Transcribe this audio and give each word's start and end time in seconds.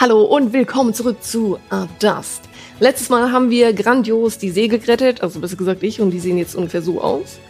Hallo 0.00 0.22
und 0.22 0.52
willkommen 0.52 0.94
zurück 0.94 1.24
zu 1.24 1.58
A 1.70 1.88
Dust. 1.98 2.42
Letztes 2.78 3.08
Mal 3.08 3.32
haben 3.32 3.50
wir 3.50 3.72
grandios 3.72 4.38
die 4.38 4.50
Segel 4.50 4.78
gerettet, 4.78 5.22
also 5.22 5.40
besser 5.40 5.56
gesagt 5.56 5.82
ich, 5.82 6.00
und 6.00 6.12
die 6.12 6.20
sehen 6.20 6.38
jetzt 6.38 6.54
ungefähr 6.54 6.82
so 6.82 7.00
aus. 7.00 7.40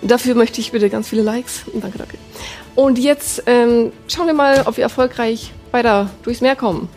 Dafür 0.00 0.34
möchte 0.34 0.58
ich 0.62 0.72
bitte 0.72 0.88
ganz 0.88 1.06
viele 1.06 1.20
Likes. 1.20 1.64
Danke, 1.74 1.98
danke. 1.98 2.16
Und 2.74 2.98
jetzt 2.98 3.42
ähm, 3.44 3.92
schauen 4.06 4.26
wir 4.26 4.32
mal, 4.32 4.62
ob 4.64 4.78
wir 4.78 4.84
erfolgreich 4.84 5.52
weiter 5.70 6.08
durchs 6.22 6.40
Meer 6.40 6.56
kommen. 6.56 6.88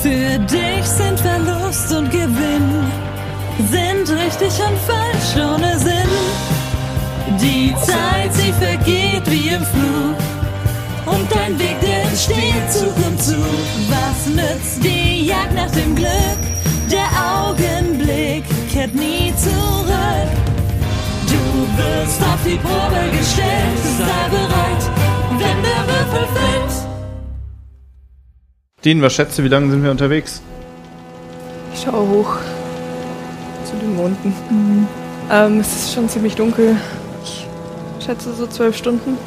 Für 0.00 0.38
dich 0.38 0.86
sind 0.86 1.20
Verlust 1.20 1.92
und 1.92 2.10
Gewinn, 2.10 2.75
sind 3.58 4.10
richtig 4.10 4.52
und 4.60 4.78
falsch 4.86 5.36
ohne 5.36 5.78
Sinn. 5.78 6.10
Die 7.40 7.74
Zeit, 7.82 8.32
sie 8.32 8.52
vergeht 8.52 9.22
wie 9.26 9.48
im 9.48 9.62
Flug. 9.62 10.16
Und 11.06 11.30
dein 11.32 11.58
Weg, 11.58 11.80
der 11.80 12.02
entsteht 12.02 12.70
Zug 12.70 12.94
um 13.06 13.18
Zug. 13.18 13.36
Was 13.88 14.26
nützt 14.26 14.82
die 14.82 15.26
Jagd 15.26 15.54
nach 15.54 15.70
dem 15.70 15.94
Glück? 15.94 16.40
Der 16.90 17.08
Augenblick 17.20 18.44
kehrt 18.70 18.94
nie 18.94 19.32
zurück. 19.36 20.30
Du 21.26 21.82
wirst 21.82 22.20
auf 22.22 22.40
die 22.44 22.56
Probe 22.56 23.10
gestellt, 23.16 23.78
sei 23.98 24.28
bereit, 24.28 24.90
wenn 25.30 25.62
der 25.62 25.86
Würfel 25.86 26.28
fällt. 26.34 26.86
Dean, 28.84 29.02
was 29.02 29.14
schätzt 29.14 29.38
du, 29.38 29.44
wie 29.44 29.48
lange 29.48 29.70
sind 29.70 29.82
wir 29.82 29.90
unterwegs? 29.90 30.42
Ich 31.74 31.82
schaue 31.82 32.08
hoch 32.08 32.38
zu 33.66 33.76
den 33.76 33.96
Monden. 33.96 34.88
Ähm, 35.30 35.60
es 35.60 35.74
ist 35.74 35.94
schon 35.94 36.08
ziemlich 36.08 36.34
dunkel. 36.36 36.76
Ich 37.24 37.46
schätze 38.04 38.32
so 38.32 38.46
zwölf 38.46 38.76
Stunden. 38.76 39.18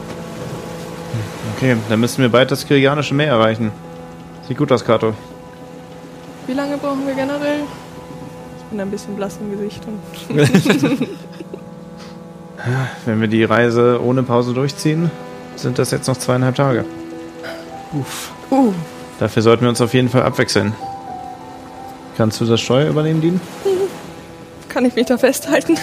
Okay, 1.55 1.75
dann 1.89 1.99
müssen 1.99 2.21
wir 2.21 2.29
bald 2.29 2.51
das 2.51 2.65
Kirianische 2.65 3.13
Meer 3.13 3.27
erreichen. 3.27 3.71
Sieht 4.47 4.57
gut 4.57 4.71
aus, 4.71 4.85
Kato. 4.85 5.13
Wie 6.47 6.53
lange 6.53 6.77
brauchen 6.77 7.05
wir 7.05 7.13
generell? 7.13 7.59
Ich 8.57 8.65
bin 8.69 8.79
ein 8.79 8.89
bisschen 8.89 9.15
blass 9.15 9.37
im 9.41 9.51
Gesicht. 9.51 9.81
Und 9.85 9.99
Wenn 13.05 13.21
wir 13.21 13.27
die 13.27 13.43
Reise 13.43 13.99
ohne 14.03 14.23
Pause 14.23 14.53
durchziehen, 14.53 15.11
sind 15.55 15.77
das 15.79 15.91
jetzt 15.91 16.07
noch 16.07 16.17
zweieinhalb 16.17 16.55
Tage. 16.55 16.85
Uff. 17.93 18.31
Uh, 18.51 18.73
Dafür 19.19 19.41
sollten 19.41 19.63
wir 19.63 19.69
uns 19.69 19.81
auf 19.81 19.93
jeden 19.93 20.09
Fall 20.09 20.23
abwechseln. 20.23 20.73
Kannst 22.17 22.39
du 22.41 22.45
das 22.45 22.61
Steuer 22.61 22.89
übernehmen, 22.89 23.21
Dean? 23.21 23.41
Kann 24.79 24.85
ich 24.85 24.95
mich 24.95 25.07
da 25.07 25.17
festhalten? 25.17 25.77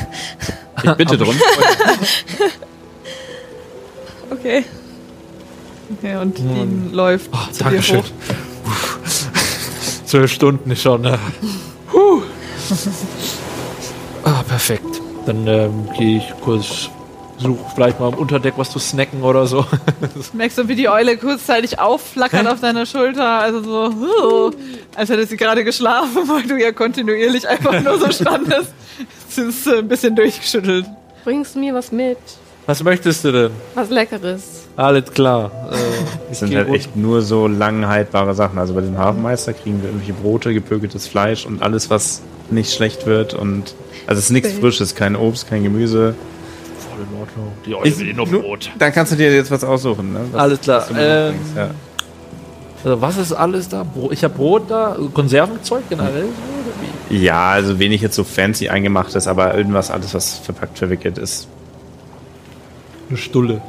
Ich 0.83 0.93
bitte 0.95 1.19
drum. 1.19 1.37
Okay. 4.31 4.65
Okay, 5.99 6.17
und 6.17 6.39
die 6.39 6.95
läuft 6.95 7.31
Oh, 7.31 7.37
zu 7.53 7.59
dir 7.59 7.65
Dankeschön. 7.65 7.99
hoch. 7.99 8.05
Zwölf 10.07 10.33
Stunden 10.33 10.71
ist 10.71 10.81
schon. 10.81 11.05
Äh, 11.05 11.19
huh. 11.93 12.23
ah, 14.25 14.43
perfekt. 14.49 15.03
Dann 15.27 15.47
ähm, 15.47 15.89
gehe 15.99 16.17
ich 16.19 16.33
kurz, 16.43 16.89
suche 17.37 17.59
vielleicht 17.75 18.01
mal 18.01 18.09
im 18.09 18.15
Unterdeck 18.19 18.55
was 18.57 18.71
zu 18.71 18.79
snacken 18.79 19.23
oder 19.23 19.47
so. 19.47 19.67
Merkst 20.33 20.57
du, 20.57 20.69
wie 20.69 20.75
die 20.75 20.89
Eule 20.89 21.19
kurzzeitig 21.19 21.79
aufflackert 21.79 22.47
auf 22.47 22.61
deiner 22.61 22.87
Schulter? 22.87 23.41
Also 23.41 23.63
so, 23.63 23.95
huh, 23.95 24.51
als 24.97 25.11
hätte 25.11 25.27
sie 25.27 25.37
gerade 25.37 25.65
geschlafen, 25.65 26.17
weil 26.29 26.43
du 26.45 26.57
ja 26.57 26.73
kontinuierlich 26.73 27.47
einfach 27.49 27.81
nur 27.83 27.99
so 27.99 28.11
standest. 28.11 28.73
Es 29.29 29.39
ist 29.39 29.67
äh, 29.67 29.79
ein 29.79 29.89
bisschen 29.89 30.17
durchgeschüttelt. 30.17 30.87
Bringst 31.25 31.55
du 31.55 31.59
mir 31.61 31.75
was 31.75 31.93
mit? 31.93 32.19
Was 32.67 32.83
möchtest 32.83 33.25
du 33.25 33.33
denn? 33.33 33.51
Was 33.75 33.91
Leckeres. 33.91 34.65
Alles 34.77 35.11
klar. 35.13 35.51
Äh, 35.71 35.77
Das 36.31 36.41
sind 36.41 36.55
halt 36.55 36.69
echt 36.71 36.97
nur 36.97 37.23
so 37.23 37.47
lang 37.47 37.87
haltbare 37.87 38.35
Sachen. 38.35 38.59
Also 38.59 38.75
bei 38.75 38.81
dem 38.81 38.99
Hafenmeister 38.99 39.53
kriegen 39.53 39.81
wir 39.83 39.89
irgendwelche 39.91 40.15
Brote, 40.15 40.53
gepökeltes 40.53 41.07
Fleisch 41.07 41.47
und 41.47 41.63
alles, 41.63 41.91
was 41.91 42.23
nicht 42.51 42.73
schlecht 42.75 43.07
wird. 43.07 43.35
Und 43.35 43.75
also 44.07 44.19
es 44.19 44.27
ist 44.27 44.31
nichts. 44.31 44.53
Frisches, 44.53 44.95
kein 44.95 45.15
Obst, 45.17 45.49
kein 45.49 45.63
Gemüse. 45.63 46.15
Voll 46.91 47.07
in 47.13 47.21
Ordnung. 47.21 47.53
Die 47.65 47.75
Eule 47.75 47.99
will 47.99 48.09
eh 48.09 48.13
nur 48.13 48.27
Brot. 48.27 48.71
Dann 48.79 48.93
kannst 48.93 49.13
du 49.13 49.17
dir 49.17 49.33
jetzt 49.35 49.51
was 49.51 49.63
aussuchen, 49.63 50.13
ne? 50.13 50.21
Was, 50.33 50.41
Alles 50.41 50.61
klar. 50.61 50.81
was 50.81 50.89
du 50.89 50.95
mir 50.95 51.01
Ähm, 51.29 51.35
ja. 51.57 51.71
Also 52.87 53.03
was 53.03 53.17
ist 53.17 53.33
alles 53.33 53.69
da? 53.69 53.85
Ich 54.13 54.23
habe 54.23 54.35
Brot 54.35 54.71
da, 54.71 54.97
Konservenzeug 55.13 55.89
generell. 55.91 56.23
so, 56.23 56.29
oder 56.29 57.11
wie? 57.11 57.17
Ja, 57.19 57.51
also 57.51 57.81
wenig 57.81 58.01
jetzt 58.01 58.15
so 58.15 58.23
fancy 58.23 58.69
eingemachtes, 58.69 59.27
aber 59.27 59.57
irgendwas, 59.57 59.91
alles, 59.91 60.15
was 60.15 60.39
verpackt, 60.39 60.79
verwickelt 60.79 61.19
ist. 61.19 61.49
Eine 63.09 63.19
Stulle. 63.19 63.61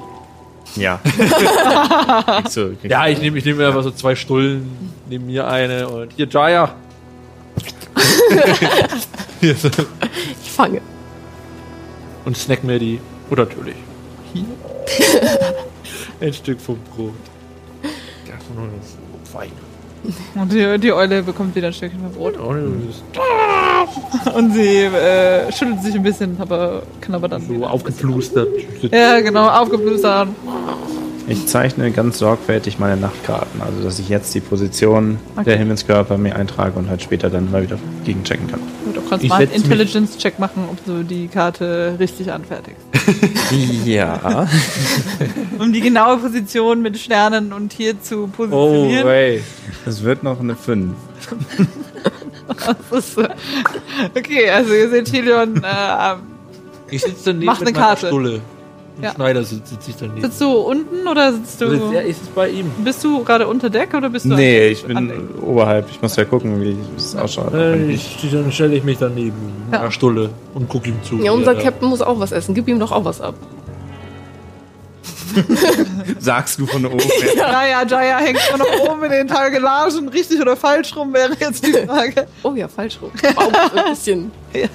Ja. 0.76 1.00
kriegst 1.04 2.58
du, 2.58 2.68
kriegst 2.76 2.84
Ja, 2.84 3.08
ich 3.08 3.20
nehme 3.20 3.40
ich 3.40 3.46
nehm 3.46 3.58
mir 3.58 3.70
einfach 3.70 3.82
so 3.82 3.90
zwei 3.90 4.14
Stullen, 4.14 4.92
nehme 5.10 5.26
mir 5.26 5.48
eine 5.48 5.90
und 5.90 6.14
hier 6.16 6.28
Jaya. 6.28 6.76
So. 9.42 9.70
Ich 10.44 10.52
fange. 10.52 10.82
und 12.26 12.38
snack 12.38 12.64
mir 12.64 12.78
die. 12.78 13.00
Oh, 13.32 13.36
natürlich. 13.36 13.78
Hier. 14.32 14.46
Ein 16.28 16.34
Stück 16.34 16.62
vom 16.62 16.78
Brot. 16.96 17.14
Ja, 18.28 18.34
so 18.82 19.07
nur 19.38 19.46
das 19.46 19.50
Wein. 19.50 19.52
Und 20.36 20.54
die, 20.54 20.80
die 20.80 20.94
Eule 20.94 21.24
bekommt 21.24 21.56
wieder 21.56 21.68
ein 21.68 21.74
Stückchen 21.74 22.00
mehr 22.02 22.10
Brot. 22.10 22.38
Und 24.36 24.54
sie 24.54 24.84
äh, 24.84 25.52
schüttelt 25.52 25.82
sich 25.82 25.96
ein 25.96 26.04
bisschen, 26.04 26.38
aber 26.40 26.84
kann 27.02 27.16
aber 27.16 27.28
dann. 27.28 27.42
So 27.46 27.66
aufgeplustert. 27.66 28.48
Ja, 28.92 29.20
genau, 29.22 29.50
aufgeblüstert. 29.50 30.30
Ich 31.28 31.46
zeichne 31.48 31.92
ganz 31.92 32.20
sorgfältig 32.20 32.80
meine 32.80 32.96
Nachtkarten, 32.96 33.62
also 33.62 33.84
dass 33.84 34.00
ich 34.00 34.08
jetzt 34.08 34.34
die 34.34 34.40
Position 34.40 35.20
der 35.46 35.58
Himmelskörper 35.58 36.18
mir 36.18 36.38
eintrage 36.38 36.80
und 36.80 36.90
halt 36.90 37.02
später 37.02 37.30
dann 37.30 37.52
mal 37.52 37.64
wieder 37.64 37.78
gegenchecken 38.06 38.48
kann. 38.48 38.62
Du 39.08 39.12
kannst 39.12 39.24
Ich 39.24 39.30
mal 39.30 39.42
einen 39.42 39.52
Intelligence-Check 39.52 40.38
machen, 40.38 40.66
ob 40.70 40.84
du 40.86 41.04
die 41.04 41.28
Karte 41.30 41.96
richtig 42.00 42.32
anfertigst. 42.32 42.82
Ja. 43.86 44.46
Um 45.58 45.72
die 45.72 45.80
genaue 45.80 46.18
Position 46.18 46.82
mit 46.82 46.98
Sternen 46.98 47.54
und 47.54 47.72
hier 47.72 48.02
zu 48.02 48.26
Oh, 48.26 48.28
positionieren. 48.36 49.08
ey. 49.08 49.44
Es 49.86 50.04
wird 50.04 50.24
noch 50.24 50.42
eine 50.42 50.56
5. 50.58 50.94
Das 52.92 53.06
ist, 53.06 53.18
äh, 53.18 53.30
okay, 54.18 54.50
also 54.50 54.74
ihr 54.74 54.90
seht 54.90 55.12
Helion, 55.14 55.64
äh, 55.64 56.16
Ich 56.90 57.02
sitze 57.02 57.26
daneben 57.34 57.46
Mach 57.46 57.60
mit 57.60 57.70
eine 57.70 57.78
meiner 57.78 57.88
Karte. 57.88 58.08
Stulle. 58.08 58.42
Ja. 59.02 59.14
Schneider 59.14 59.44
sitzt, 59.44 59.68
sitzt 59.68 59.90
ich 59.90 59.96
daneben. 59.96 60.22
sitzt 60.22 60.42
du 60.42 60.50
unten 60.52 61.08
oder 61.08 61.32
sitzt 61.34 61.62
du. 61.62 61.70
Sitzt- 61.70 61.92
ja, 61.94 62.00
ist 62.02 62.22
es 62.24 62.28
bei 62.30 62.50
ihm. 62.50 62.72
Bist 62.84 63.04
du 63.04 63.24
gerade 63.24 63.48
unter 63.48 63.70
Deck 63.70 63.94
oder 63.94 64.10
bist 64.10 64.26
du. 64.26 64.30
Nee, 64.34 64.70
ich 64.70 64.84
bin 64.86 65.12
oberhalb. 65.42 65.88
Ich 65.92 66.02
muss 66.02 66.16
ja 66.16 66.26
gucken, 66.26 66.60
wie 66.62 66.76
es 66.98 67.16
ausschaut. 67.16 67.54
Äh, 67.54 67.86
ich, 67.92 68.18
dann 68.32 68.52
stelle 68.52 68.76
ich 68.76 68.84
mich 68.84 68.98
daneben 68.98 69.36
Ja. 69.72 69.82
einer 69.82 69.92
Stulle 69.92 70.32
und 70.56 70.68
gucke 70.68 70.90
ihm 70.90 71.04
zu. 71.04 71.18
Ja, 71.18 71.32
unser 71.32 71.56
er- 71.56 71.62
Captain 71.64 71.88
muss 71.90 72.02
auch 72.02 72.20
was 72.20 72.32
essen. 72.32 72.56
Gib 72.56 72.68
ihm 72.68 72.80
doch 72.80 72.92
auch 72.92 73.06
was 73.06 73.22
ab. 73.22 73.36
Sagst 76.20 76.60
du 76.60 76.66
von 76.66 76.84
oben? 76.86 76.98
Jaya, 77.38 77.86
Jaya 77.86 78.18
hängt 78.18 78.40
noch 78.58 78.90
oben 78.90 79.04
in 79.04 79.12
den 79.12 79.28
Tagelagen. 79.28 80.10
Richtig 80.10 80.42
oder 80.42 80.56
falsch 80.56 80.96
rum 80.96 81.14
wäre 81.14 81.34
jetzt 81.40 81.64
die 81.66 81.74
Frage. 81.74 82.28
Oh 82.44 82.54
ja, 82.56 82.68
falsch 82.68 82.98
rum. 83.02 83.12
Wow, 83.36 83.52
ein 83.76 83.90
bisschen. 83.92 84.32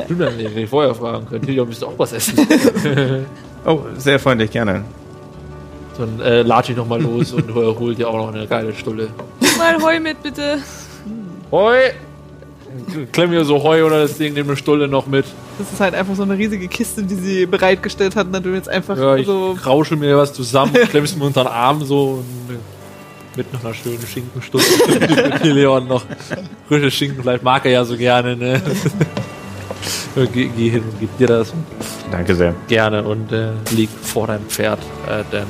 Du 0.08 0.14
dann 0.14 0.34
hätte 0.34 0.60
ich 0.60 0.70
vorher 0.70 0.94
fragen 0.94 1.26
können. 1.26 1.44
Hier, 1.46 1.66
willst 1.66 1.82
du 1.82 1.86
auch 1.86 1.98
was 1.98 2.12
essen? 2.12 2.36
Oh, 3.64 3.80
sehr 3.96 4.18
freundlich, 4.18 4.50
gerne. 4.50 4.84
Dann 5.98 6.20
äh, 6.20 6.42
latsch 6.42 6.70
ich 6.70 6.76
nochmal 6.76 7.00
los 7.02 7.32
und 7.32 7.52
hol- 7.54 7.94
dir 7.94 8.08
auch 8.08 8.16
noch 8.16 8.34
eine 8.34 8.46
geile 8.46 8.74
Stulle. 8.74 9.08
Mal 9.58 9.80
Heu 9.82 10.00
mit, 10.00 10.22
bitte. 10.22 10.58
Heu! 11.50 11.76
Klemm 13.12 13.30
mir 13.30 13.44
so 13.44 13.62
Heu 13.62 13.84
oder 13.84 14.00
das 14.00 14.16
Ding, 14.16 14.32
nimm 14.32 14.46
eine 14.48 14.56
Stulle 14.56 14.88
noch 14.88 15.06
mit. 15.06 15.26
Das 15.58 15.70
ist 15.70 15.78
halt 15.80 15.94
einfach 15.94 16.14
so 16.14 16.22
eine 16.22 16.38
riesige 16.38 16.66
Kiste, 16.68 17.02
die 17.02 17.14
sie 17.16 17.44
bereitgestellt 17.46 18.16
hat, 18.16 18.28
und 18.28 18.42
du 18.42 18.48
jetzt 18.54 18.68
einfach 18.70 18.96
Ja, 18.96 19.16
ich 19.16 19.26
so. 19.26 19.56
krauschel 19.62 19.98
mir 19.98 20.16
was 20.16 20.32
zusammen, 20.32 20.72
klemm's 20.88 21.14
mir 21.14 21.24
unter 21.26 21.44
den 21.44 21.48
Arm 21.52 21.84
so 21.84 22.22
und 22.48 22.58
mit 23.36 23.52
noch 23.52 23.62
einer 23.62 23.74
schönen 23.74 24.00
Schinkenstunde 24.06 24.66
mit 24.88 25.44
Leon 25.54 25.86
noch 25.86 26.02
frische 26.68 26.90
Schinkenfleisch 26.90 27.42
mag 27.42 27.64
er 27.66 27.70
ja 27.72 27.84
so 27.84 27.96
gerne, 27.96 28.36
ne? 28.36 28.60
Geh, 30.32 30.48
geh 30.56 30.70
hin 30.70 30.82
und 30.82 31.00
gib 31.00 31.16
dir 31.18 31.26
das 31.26 31.52
Danke 32.10 32.34
sehr. 32.34 32.54
gerne 32.68 33.02
und 33.02 33.32
äh, 33.32 33.50
leg 33.74 33.88
vor 34.02 34.26
deinem 34.26 34.46
Pferd 34.46 34.78
äh, 35.08 35.24
dein 35.30 35.46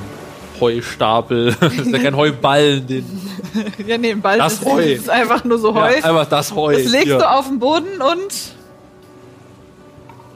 Heustapel. 0.60 1.54
Das 1.60 1.72
ist 1.74 1.90
ja 1.90 1.98
kein 1.98 2.16
Heuballen. 2.16 2.86
Den, 2.86 3.04
Ja, 3.86 3.98
nee, 3.98 4.10
im 4.10 4.20
Ball 4.22 4.38
Das 4.38 4.54
ist, 4.54 4.64
Heu. 4.64 4.82
ist 4.82 5.10
einfach 5.10 5.44
nur 5.44 5.58
so 5.58 5.74
Heu. 5.74 5.80
ja, 5.90 5.96
einfach 6.04 6.26
das 6.26 6.54
Heu. 6.54 6.72
das 6.74 6.84
legst 6.90 7.06
Hier. 7.08 7.18
du 7.18 7.30
auf 7.30 7.48
den 7.48 7.58
Boden 7.58 8.00
und 8.00 8.32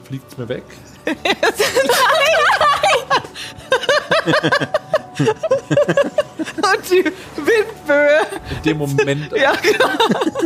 Fliegt's 0.04 0.36
mir 0.38 0.48
weg? 0.48 0.62
und 5.18 6.90
die 6.90 7.04
Windböe. 7.36 8.26
In 8.50 8.62
dem 8.64 8.78
Moment 8.78 9.32
Ja, 9.36 9.52
genau. 9.62 9.88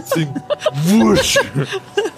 singt 0.04 0.36
Wusch. 0.84 1.38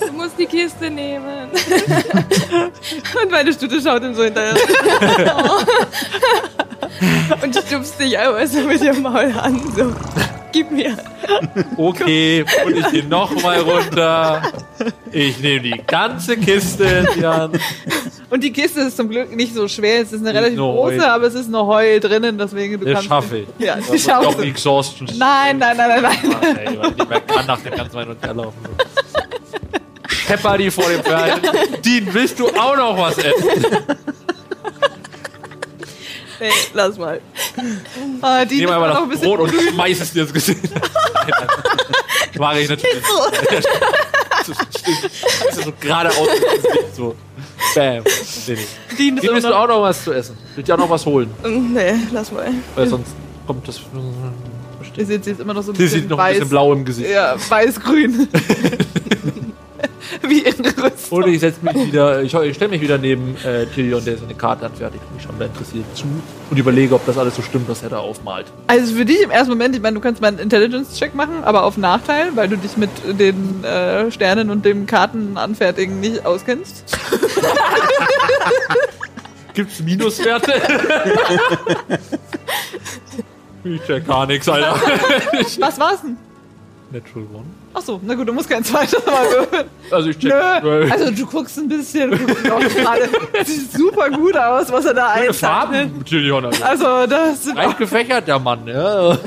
Du 0.00 0.12
musst 0.12 0.38
die 0.38 0.46
Kiste 0.46 0.90
nehmen. 0.90 1.50
Und 3.22 3.30
meine 3.30 3.52
Stute 3.52 3.80
schaut 3.80 4.02
ihm 4.02 4.14
so 4.14 4.24
hinterher. 4.24 4.54
Und 7.42 7.56
stupst 7.56 7.98
dich 8.00 8.18
einfach 8.18 8.46
so 8.46 8.60
mit 8.60 8.80
dem 8.82 9.02
Maul 9.02 9.32
an. 9.38 9.60
So, 9.76 9.94
gib 10.52 10.70
mir. 10.70 10.96
Okay, 11.76 12.44
und 12.66 12.76
ich 12.76 12.90
gehe 12.90 13.04
nochmal 13.04 13.60
runter. 13.60 14.42
Ich 15.10 15.38
nehme 15.40 15.60
die 15.62 15.82
ganze 15.86 16.36
Kiste 16.36 16.84
in 16.84 17.06
die 17.16 17.26
Hand. 17.26 17.58
Und 18.32 18.42
die 18.42 18.50
Kiste 18.50 18.80
ist 18.80 18.96
zum 18.96 19.10
Glück 19.10 19.30
nicht 19.36 19.54
so 19.54 19.68
schwer. 19.68 20.00
Es 20.00 20.10
ist 20.10 20.20
eine 20.26 20.32
relativ 20.32 20.56
nur 20.56 20.72
große, 20.72 21.00
Heu. 21.02 21.06
aber 21.06 21.26
es 21.26 21.34
ist 21.34 21.50
nur 21.50 21.66
Heu 21.66 22.00
drinnen, 22.00 22.38
deswegen 22.38 22.78
du 22.80 22.86
Das 22.86 22.94
kannst. 22.94 23.08
schaffe 23.08 23.38
ich. 23.40 23.48
Ja, 23.58 23.76
Das 23.76 23.88
die 23.90 23.96
ist 23.96 24.04
schaffst 24.06 24.38
doch. 24.38 24.42
Exhaustion. 24.42 25.08
Nein, 25.18 25.58
nein, 25.58 25.76
nein, 25.76 26.00
nein, 26.00 26.02
nein. 26.02 26.30
Mann, 26.30 26.56
ey, 26.56 26.78
ich 26.98 27.08
mehr 27.08 27.20
kann 27.20 27.44
nach 27.46 27.60
dem 27.60 27.74
ganzen 27.74 27.94
Wein 27.94 28.08
und 28.08 28.20
Teller 28.22 28.34
laufen. 28.34 28.58
Schepper 30.08 30.56
die 30.56 30.70
vor 30.70 30.88
dem 30.88 31.02
Pferd. 31.02 31.40
Dean, 31.84 32.08
willst 32.10 32.38
du 32.38 32.48
auch 32.48 32.74
noch 32.74 32.96
was 32.98 33.18
essen? 33.18 33.48
Nee, 36.40 36.48
lass 36.72 36.96
mal. 36.96 37.20
Ah, 38.22 38.44
die 38.46 38.56
Nehm 38.56 38.68
ist 38.68 38.74
einfach 38.74 38.88
noch 38.88 39.02
ein 39.02 39.10
das 39.10 39.20
bisschen 39.20 39.36
Brot 39.36 39.52
und 39.52 39.60
schmeiß 39.74 40.00
es 40.00 40.12
dir 40.12 40.22
ins 40.22 40.32
Gesicht. 40.32 40.58
Mache 42.38 42.60
ich 42.60 42.68
natürlich. 42.70 43.02
So, 44.44 44.54
so, 44.54 45.60
so 45.62 45.72
geradeaus. 45.78 46.16
So. 46.96 47.14
Bam. 47.74 48.02
Nee, 48.46 48.56
nee. 49.12 49.20
Du 49.20 49.40
noch, 49.40 49.50
auch 49.52 49.68
noch 49.68 49.82
was 49.82 50.04
zu 50.04 50.12
essen? 50.12 50.36
Willst 50.54 50.68
du 50.68 50.74
auch 50.74 50.78
noch 50.78 50.90
was 50.90 51.06
holen? 51.06 51.30
Nee, 51.72 51.94
lass 52.12 52.30
mal. 52.32 52.48
Weil 52.74 52.86
sonst 52.86 53.12
kommt 53.46 53.66
das. 53.66 53.80
die 54.96 55.04
sieht 55.04 55.26
jetzt 55.26 55.40
immer 55.40 55.54
noch 55.54 55.62
so 55.62 55.72
ein 55.72 55.76
Sie 55.76 55.82
bisschen 55.84 56.00
sieht 56.02 56.10
noch 56.10 56.18
ein 56.18 56.24
weiß. 56.24 56.34
bisschen 56.34 56.48
blau 56.50 56.72
im 56.72 56.84
Gesicht. 56.84 57.10
Ja, 57.10 57.36
weiß-grün. 57.48 58.28
Wie 60.22 60.44
ihre 60.44 60.64
Rüstung. 60.64 61.18
Und 61.18 61.28
ich 61.28 61.40
setze 61.40 61.64
mich 61.64 61.86
wieder, 61.86 62.22
ich, 62.22 62.34
ich 62.34 62.56
stelle 62.56 62.70
mich 62.70 62.80
wieder 62.80 62.98
neben 62.98 63.36
äh, 63.44 63.66
Tyrion, 63.66 64.04
der 64.04 64.18
seine 64.18 64.34
Karte 64.34 64.66
anfertigt. 64.66 65.02
Ich 65.16 65.22
schaue 65.22 65.34
da 65.38 65.46
interessiert 65.46 65.84
zu 65.94 66.04
und 66.50 66.58
überlege, 66.58 66.94
ob 66.94 67.06
das 67.06 67.16
alles 67.18 67.36
so 67.36 67.42
stimmt, 67.42 67.68
was 67.68 67.82
er 67.82 67.90
da 67.90 67.98
aufmalt. 67.98 68.46
Also 68.66 68.94
für 68.94 69.04
dich 69.04 69.22
im 69.22 69.30
ersten 69.30 69.50
Moment, 69.50 69.74
ich 69.74 69.82
meine, 69.82 69.94
du 69.94 70.00
kannst 70.00 70.20
mal 70.20 70.28
einen 70.28 70.38
Intelligence-Check 70.38 71.14
machen, 71.14 71.44
aber 71.44 71.64
auf 71.64 71.76
Nachteil, 71.76 72.34
weil 72.34 72.48
du 72.48 72.56
dich 72.56 72.76
mit 72.76 72.90
den 73.18 73.64
äh, 73.64 74.10
Sternen 74.10 74.50
und 74.50 74.64
dem 74.64 74.86
Kartenanfertigen 74.86 76.00
nicht 76.00 76.26
auskennst. 76.26 76.84
Gibt's 79.54 79.80
Minuswerte? 79.80 80.54
ich 83.64 83.82
check 83.82 84.06
gar 84.06 84.26
nichts, 84.26 84.48
Alter. 84.48 84.80
Was 85.58 85.78
war's 85.78 86.00
denn? 86.02 86.16
Natural 86.92 87.26
One. 87.34 87.44
Achso, 87.74 88.00
na 88.04 88.14
gut, 88.14 88.28
du 88.28 88.32
musst 88.32 88.48
kein 88.50 88.62
zweites 88.64 89.04
Mal 89.04 89.24
würfeln. 89.30 89.64
Also 89.90 90.08
ich 90.10 90.18
check. 90.18 90.32
Nö. 90.62 90.88
Also 90.90 91.10
du 91.10 91.26
guckst 91.26 91.58
ein 91.58 91.68
bisschen, 91.68 92.10
du 92.12 92.18
guckst 92.18 92.50
auch 92.50 92.60
gerade. 92.60 93.08
Sieht 93.44 93.72
super 93.72 94.08
gut 94.10 94.36
aus, 94.36 94.70
was 94.72 94.84
er 94.86 94.94
da 94.94 95.08
einzeichnet. 95.08 95.36
Farben. 95.36 96.04
Also 96.62 97.06
das 97.06 97.44
sind 97.44 97.54
Breit 97.56 97.76
gefächert, 97.78 98.26
der 98.28 98.38
Mann, 98.38 98.66
ja. 98.66 99.18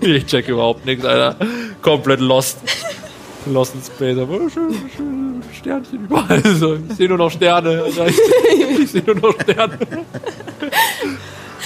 ich 0.00 0.26
check 0.26 0.48
überhaupt 0.48 0.84
nichts, 0.84 1.04
Alter. 1.04 1.36
Komplett 1.82 2.20
lost. 2.20 2.58
Lost 3.46 3.74
in 3.74 3.82
Space, 3.82 4.18
aber 4.18 4.48
schön, 4.50 4.74
schön 4.96 5.42
Sternchen 5.52 6.04
überall. 6.04 6.42
So, 6.56 6.74
ich 6.76 6.96
sehe 6.96 7.08
nur 7.08 7.18
noch 7.18 7.30
Sterne. 7.30 7.84
Ich, 7.88 8.78
ich 8.80 8.90
sehe 8.90 9.02
nur 9.04 9.16
noch 9.16 9.38
Sterne. 9.40 9.78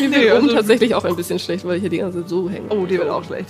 Mir 0.00 0.08
Nee, 0.08 0.16
wird 0.22 0.32
oben 0.38 0.42
also- 0.44 0.56
tatsächlich 0.56 0.94
auch 0.94 1.04
ein 1.04 1.14
bisschen 1.16 1.38
schlecht, 1.38 1.64
weil 1.64 1.76
ich 1.76 1.80
hier 1.82 1.90
die 1.90 1.98
ganze 1.98 2.20
Zeit 2.20 2.28
so 2.28 2.48
hänge. 2.50 2.66
Oh, 2.70 2.84
die 2.86 2.98
wird 2.98 3.08
auch 3.08 3.24
schlecht. 3.24 3.48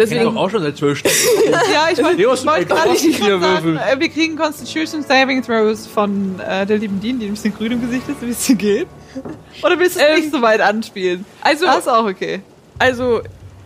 Deswegen, 0.00 0.24
doch 0.24 0.36
auch 0.36 0.50
schon 0.50 0.62
seit 0.62 0.76
zwölf 0.76 0.98
Stunden. 0.98 1.16
Ja, 1.72 1.88
ich 1.92 1.98
wollte 2.02 2.46
wollt 2.46 2.68
gerade 2.68 2.90
nicht 2.90 3.18
sagen, 3.18 3.76
äh, 3.76 3.98
wir 4.00 4.08
kriegen 4.08 4.36
Constitution 4.36 5.02
Saving 5.02 5.42
Throws 5.42 5.86
von 5.86 6.40
äh, 6.40 6.64
der 6.66 6.78
lieben 6.78 7.00
Dean, 7.00 7.18
die 7.18 7.26
ein 7.26 7.32
bisschen 7.32 7.54
grün 7.54 7.72
im 7.72 7.80
Gesicht 7.82 8.08
ist, 8.08 8.22
wie 8.22 8.30
es 8.30 8.46
dir 8.46 8.54
geht. 8.56 8.86
Oder 9.62 9.78
willst 9.78 9.96
du 9.96 10.00
es 10.00 10.06
Ähm, 10.08 10.20
nicht 10.20 10.32
so 10.32 10.40
weit 10.42 10.60
anspielen? 10.60 11.24
also, 11.42 11.66
Das 11.66 11.78
ist 11.78 11.88
auch 11.88 12.06
okay. 12.06 12.40
also, 12.78 13.20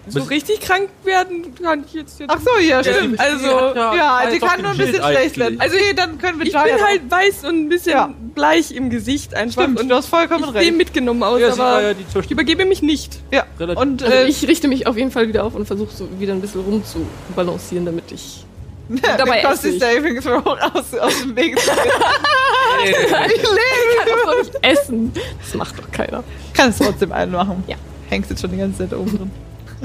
so 0.07 0.21
Bis- 0.21 0.31
richtig 0.31 0.61
krank 0.61 0.89
werden 1.05 1.55
kann 1.63 1.85
ich 1.87 1.95
jetzt, 1.95 2.21
jetzt 2.21 2.31
Ach 2.31 2.39
so, 2.41 2.63
ja, 2.63 2.83
stimmt. 2.85 3.19
also, 3.19 3.47
ja, 3.75 4.29
die 4.31 4.39
doch 4.39 4.49
kann 4.49 4.61
nur 4.63 4.73
ein 4.73 4.77
bisschen 4.77 5.03
schlecht 5.03 5.39
werden. 5.39 5.61
Also, 5.61 5.77
okay, 5.77 5.95
dann 5.97 6.19
können 6.19 6.39
wir 6.39 6.47
Ich 6.47 6.53
bin 6.53 6.61
halt 6.63 7.11
weiß 7.11 7.45
und 7.45 7.65
ein 7.65 7.69
bisschen 7.69 7.93
Ja. 7.93 8.11
bleich 8.35 8.73
im 8.73 8.91
Gesicht 8.91 9.35
einfach. 9.35 9.63
Stimmt, 9.63 9.81
und 9.81 9.89
du 9.89 9.95
hast 9.95 10.07
vollkommen 10.09 10.45
ich 10.45 10.51
sehe 10.51 10.61
recht. 10.61 10.77
mitgenommen 10.77 11.23
aus, 11.23 11.41
Ja, 11.41 11.53
sie 11.53 11.59
war 11.59 11.77
aber 11.79 11.83
ja 11.83 11.95
die 11.95 12.05
ich 12.21 12.31
übergebe 12.31 12.65
mich 12.67 12.83
nicht. 12.83 13.19
Ja, 13.33 13.45
relativ- 13.59 13.81
und 13.81 14.03
Also 14.03 14.15
äh, 14.15 14.29
ich 14.29 14.47
richte 14.47 14.69
mich 14.69 14.87
auf 14.87 14.97
jeden 14.97 15.11
Fall 15.11 15.29
wieder 15.29 15.45
auf 15.45 15.55
und 15.55 15.67
versuche 15.67 15.95
so 15.95 16.09
wieder 16.19 16.33
ein 16.35 16.41
bisschen 16.41 16.61
rumzubalancieren, 16.63 17.87
damit 17.87 18.13
ich 18.13 18.45
dabei 19.17 19.25
den 19.25 19.35
ich. 19.39 19.43
Consti 19.45 19.79
Saving 19.79 20.21
Throw 20.21 20.45
aus, 20.47 20.95
aus 21.01 21.21
dem 21.23 21.35
Weg. 21.37 21.57
ich 22.85 22.93
kann 22.97 24.19
doch 24.27 24.39
nicht 24.39 24.53
essen. 24.63 25.13
Das 25.41 25.55
macht 25.55 25.79
doch 25.79 25.91
keiner. 25.91 26.23
Kannst 26.53 26.83
trotzdem 26.83 27.13
einen 27.13 27.33
machen. 27.33 27.65
Ja. 27.67 27.77
Hängst 28.11 28.29
jetzt 28.31 28.43
schon 28.43 28.51
die 28.51 28.59
ganze 28.59 28.79
Zeit 28.81 28.93
da 28.93 28.97
oben 28.99 29.17
drin. 29.17 29.31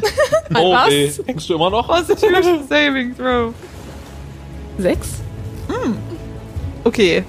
Oh, 0.56 0.74
Was? 0.74 0.86
okay. 0.88 1.12
Hängst 1.28 1.50
du 1.50 1.56
immer 1.56 1.70
noch? 1.70 1.88
Constitution 1.88 2.68
Saving 2.68 3.16
Throw. 3.16 3.54
Sechs? 4.78 5.08
Okay. 6.84 7.24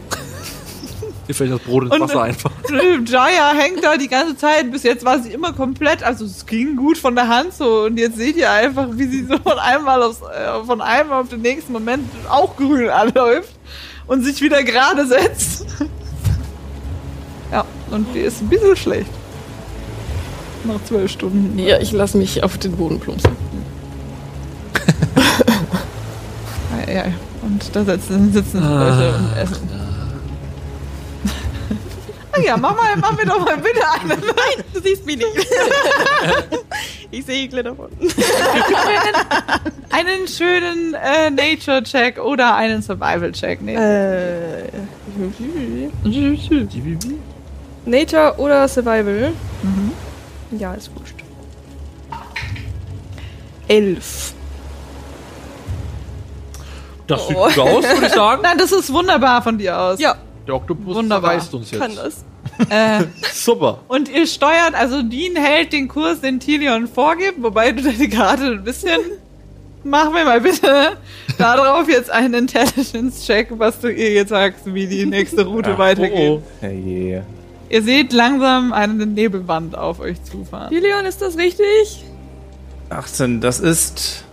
Dir 1.29 1.35
fällt 1.35 1.53
das 1.53 1.61
Brot 1.61 1.85
ins 1.85 1.93
Und- 1.93 2.01
Wasser 2.01 2.23
einfach. 2.23 2.51
Jaya 3.07 3.53
hängt 3.53 3.85
da 3.85 3.97
die 3.97 4.09
ganze 4.09 4.37
Zeit. 4.37 4.71
Bis 4.73 4.83
jetzt 4.85 5.05
war 5.05 5.19
sie 5.21 5.33
immer 5.33 5.53
komplett, 5.53 6.03
also 6.03 6.25
es 6.25 6.47
ging 6.47 6.77
gut 6.77 6.97
von 6.99 7.15
der 7.15 7.29
Hand 7.29 7.53
so. 7.55 7.85
Und 7.85 7.99
jetzt 7.99 8.17
seht 8.17 8.37
ihr 8.37 8.51
einfach, 8.51 8.87
wie 8.93 9.05
sie 9.07 9.25
so 9.27 9.37
von 9.39 9.59
einem 9.59 9.85
Mal 9.85 10.03
aufs, 10.03 10.23
äh, 10.23 10.65
von 10.65 10.81
einem 10.81 11.13
auf 11.13 11.29
den 11.29 11.43
nächsten 11.43 11.73
Moment 11.73 12.09
auch 12.29 12.57
grün 12.57 12.89
anläuft 12.89 13.51
und 14.07 14.25
sich 14.25 14.41
wieder 14.41 14.63
gerade 14.65 15.07
setzt. 15.07 15.67
Ja, 17.53 17.65
und 17.91 18.07
die 18.15 18.21
ist 18.21 18.41
ein 18.41 18.49
bisschen 18.49 18.77
schlecht. 18.77 19.11
Nach 20.65 20.85
zwölf 20.85 21.11
Stunden. 21.11 21.59
Ja, 21.59 21.79
ich 21.79 21.93
lasse 21.93 22.19
mich 22.19 22.43
auf 22.43 22.59
den 22.59 22.73
Boden 22.73 23.01
plumpsen. 23.01 23.31
Ja, 26.87 26.95
ja. 26.95 27.05
Und 27.43 27.75
da 27.75 27.85
sitzen, 27.85 28.33
sitzen 28.33 28.61
Leute 28.63 29.15
und 29.17 29.37
essen. 29.37 29.69
Ah 32.33 32.41
ja, 32.41 32.57
mach, 32.57 32.77
mal, 32.77 32.97
mach 32.97 33.17
mir 33.17 33.27
doch 33.27 33.45
mal 33.45 33.57
bitte 33.57 33.81
eine. 33.91 34.15
Nein, 34.15 34.65
du 34.73 34.81
siehst 34.81 35.05
mich 35.05 35.17
nicht. 35.17 35.29
ich 37.11 37.25
sehe 37.25 37.49
davon. 37.49 37.91
einen 39.91 40.29
schönen 40.29 40.95
äh, 40.95 41.31
Nature-Check 41.31 42.19
oder 42.19 42.55
einen 42.55 42.83
Survival-Check 42.83 43.63
nehmen. 43.63 43.83
Äh, 43.83 44.69
Nature 47.85 48.35
oder 48.39 48.69
Survival? 48.69 49.33
Ja, 50.59 50.75
ist 50.75 50.91
wurscht. 50.97 51.15
Elf. 53.69 54.35
Das 57.07 57.27
sieht 57.27 57.37
gut 57.37 57.59
aus, 57.59 57.85
würde 57.85 58.07
ich 58.07 58.13
sagen. 58.13 58.43
Nein, 58.45 58.59
das 58.59 58.73
ist 58.73 58.93
wunderbar 58.93 59.43
von 59.43 59.59
dir 59.59 59.79
aus. 59.79 60.01
Ja, 60.01 60.17
Der 60.47 60.55
Oktopus 60.55 60.95
Wunderbar. 60.97 61.35
uns 61.53 61.71
jetzt. 61.71 61.81
kann 61.81 61.95
das. 61.97 62.25
Äh, 62.69 63.05
Super. 63.33 63.79
und 63.89 64.09
ihr 64.09 64.27
steuert, 64.27 64.75
also 64.75 65.03
Dean 65.03 65.37
hält 65.37 65.73
den 65.73 65.89
Kurs, 65.89 66.21
den 66.21 66.41
Tilion 66.41 66.89
vorgibt, 66.89 67.43
wobei 67.43 67.73
du 67.73 67.83
deine 67.83 68.09
Karte 68.09 68.45
ein 68.45 68.65
bisschen. 68.65 68.99
Mach 69.85 70.11
mir 70.13 70.25
mal 70.27 70.41
bitte 70.43 70.99
darauf 71.39 71.89
jetzt 71.89 72.11
einen 72.11 72.35
Intelligence-Check, 72.35 73.49
was 73.59 73.81
du 73.81 73.89
ihr 73.91 74.13
jetzt 74.13 74.29
sagst, 74.29 74.73
wie 74.75 74.87
die 74.87 75.07
nächste 75.07 75.47
Route 75.47 75.79
weitergeht. 75.79 76.13
Oh, 76.31 76.43
Hey. 76.61 77.23
Ihr 77.71 77.83
seht 77.83 78.13
langsam 78.13 78.73
eine 78.73 79.07
Nebelwand 79.07 79.79
auf 79.79 80.01
euch 80.01 80.23
zufahren. 80.25 80.73
Julian, 80.75 81.07
ist 81.07 81.23
das 81.23 81.39
richtig? 81.39 82.05
18, 82.91 83.41
das 83.41 83.61
ist 83.61 84.25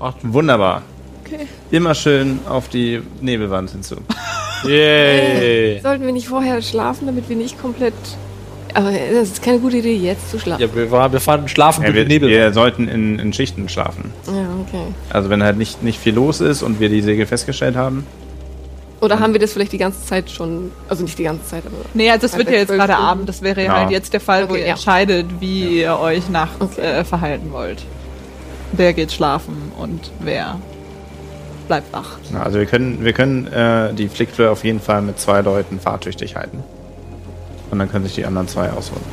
Ach, 0.00 0.14
wunderbar. 0.22 0.82
Okay. 1.24 1.46
Immer 1.70 1.94
schön 1.94 2.40
auf 2.48 2.68
die 2.68 3.00
Nebelwand 3.20 3.70
hinzu. 3.70 3.96
Yay. 4.64 5.80
Sollten 5.80 6.04
wir 6.04 6.12
nicht 6.12 6.26
vorher 6.26 6.60
schlafen, 6.60 7.06
damit 7.06 7.28
wir 7.28 7.36
nicht 7.36 7.60
komplett. 7.62 7.94
Aber 8.74 8.90
das 8.90 9.28
ist 9.28 9.42
keine 9.42 9.60
gute 9.60 9.76
Idee, 9.76 9.94
jetzt 9.94 10.28
zu 10.30 10.40
schlafen. 10.40 10.60
Ja, 10.62 10.74
wir, 10.74 10.90
waren, 10.90 11.12
wir 11.12 11.20
fahren 11.20 11.46
schlafen 11.46 11.82
Ja, 11.82 11.88
mit 11.90 11.96
wir, 11.96 12.04
dem 12.04 12.08
Nebel. 12.08 12.30
wir 12.30 12.52
sollten 12.52 12.88
in, 12.88 13.20
in 13.20 13.32
Schichten 13.32 13.68
schlafen. 13.68 14.12
Ja, 14.26 14.48
okay. 14.66 14.86
Also 15.10 15.30
wenn 15.30 15.44
halt 15.44 15.56
nicht, 15.58 15.84
nicht 15.84 16.00
viel 16.00 16.14
los 16.14 16.40
ist 16.40 16.62
und 16.62 16.80
wir 16.80 16.88
die 16.88 17.02
Segel 17.02 17.26
festgestellt 17.26 17.76
haben. 17.76 18.04
Oder 19.02 19.18
haben 19.18 19.32
wir 19.32 19.40
das 19.40 19.52
vielleicht 19.52 19.72
die 19.72 19.78
ganze 19.78 20.04
Zeit 20.06 20.30
schon, 20.30 20.70
also 20.88 21.02
nicht 21.02 21.18
die 21.18 21.24
ganze 21.24 21.44
Zeit, 21.44 21.64
aber 21.66 21.74
Nee, 21.92 22.08
also 22.10 22.24
es 22.26 22.36
wird 22.36 22.48
ja 22.48 22.54
jetzt 22.58 22.68
gerade 22.68 22.92
Stunden. 22.92 23.08
Abend. 23.08 23.28
Das 23.28 23.42
wäre 23.42 23.64
Ja. 23.64 23.74
halt 23.74 23.90
jetzt 23.90 24.12
der 24.12 24.20
Fall, 24.20 24.48
wo 24.48 24.52
Okay, 24.52 24.60
ihr 24.60 24.66
ja. 24.68 24.72
entscheidet, 24.74 25.26
wie 25.40 25.80
ihr 25.80 25.98
euch 25.98 26.28
nachts 26.28 26.60
Okay. 26.60 26.80
äh, 27.00 27.04
verhalten 27.04 27.50
wollt. 27.52 27.84
Wer 28.72 28.92
geht 28.92 29.10
schlafen 29.12 29.72
und 29.76 30.10
wer 30.20 30.56
bleibt 31.66 31.92
wach. 31.92 32.16
Ja, 32.32 32.42
also 32.44 32.58
wir 32.60 32.66
können, 32.66 33.04
wir 33.04 33.12
können 33.12 33.46
äh, 33.48 33.92
die 33.92 34.08
Flickfleur 34.08 34.52
auf 34.52 34.62
jeden 34.64 34.80
Fall 34.80 35.02
mit 35.02 35.18
zwei 35.18 35.40
Leuten 35.40 35.80
fahrtüchtig 35.80 36.36
halten. 36.36 36.62
Und 37.72 37.78
dann 37.80 37.90
können 37.90 38.04
sich 38.04 38.14
die 38.14 38.24
anderen 38.24 38.46
zwei 38.48 38.70
ausholen. 38.70 39.04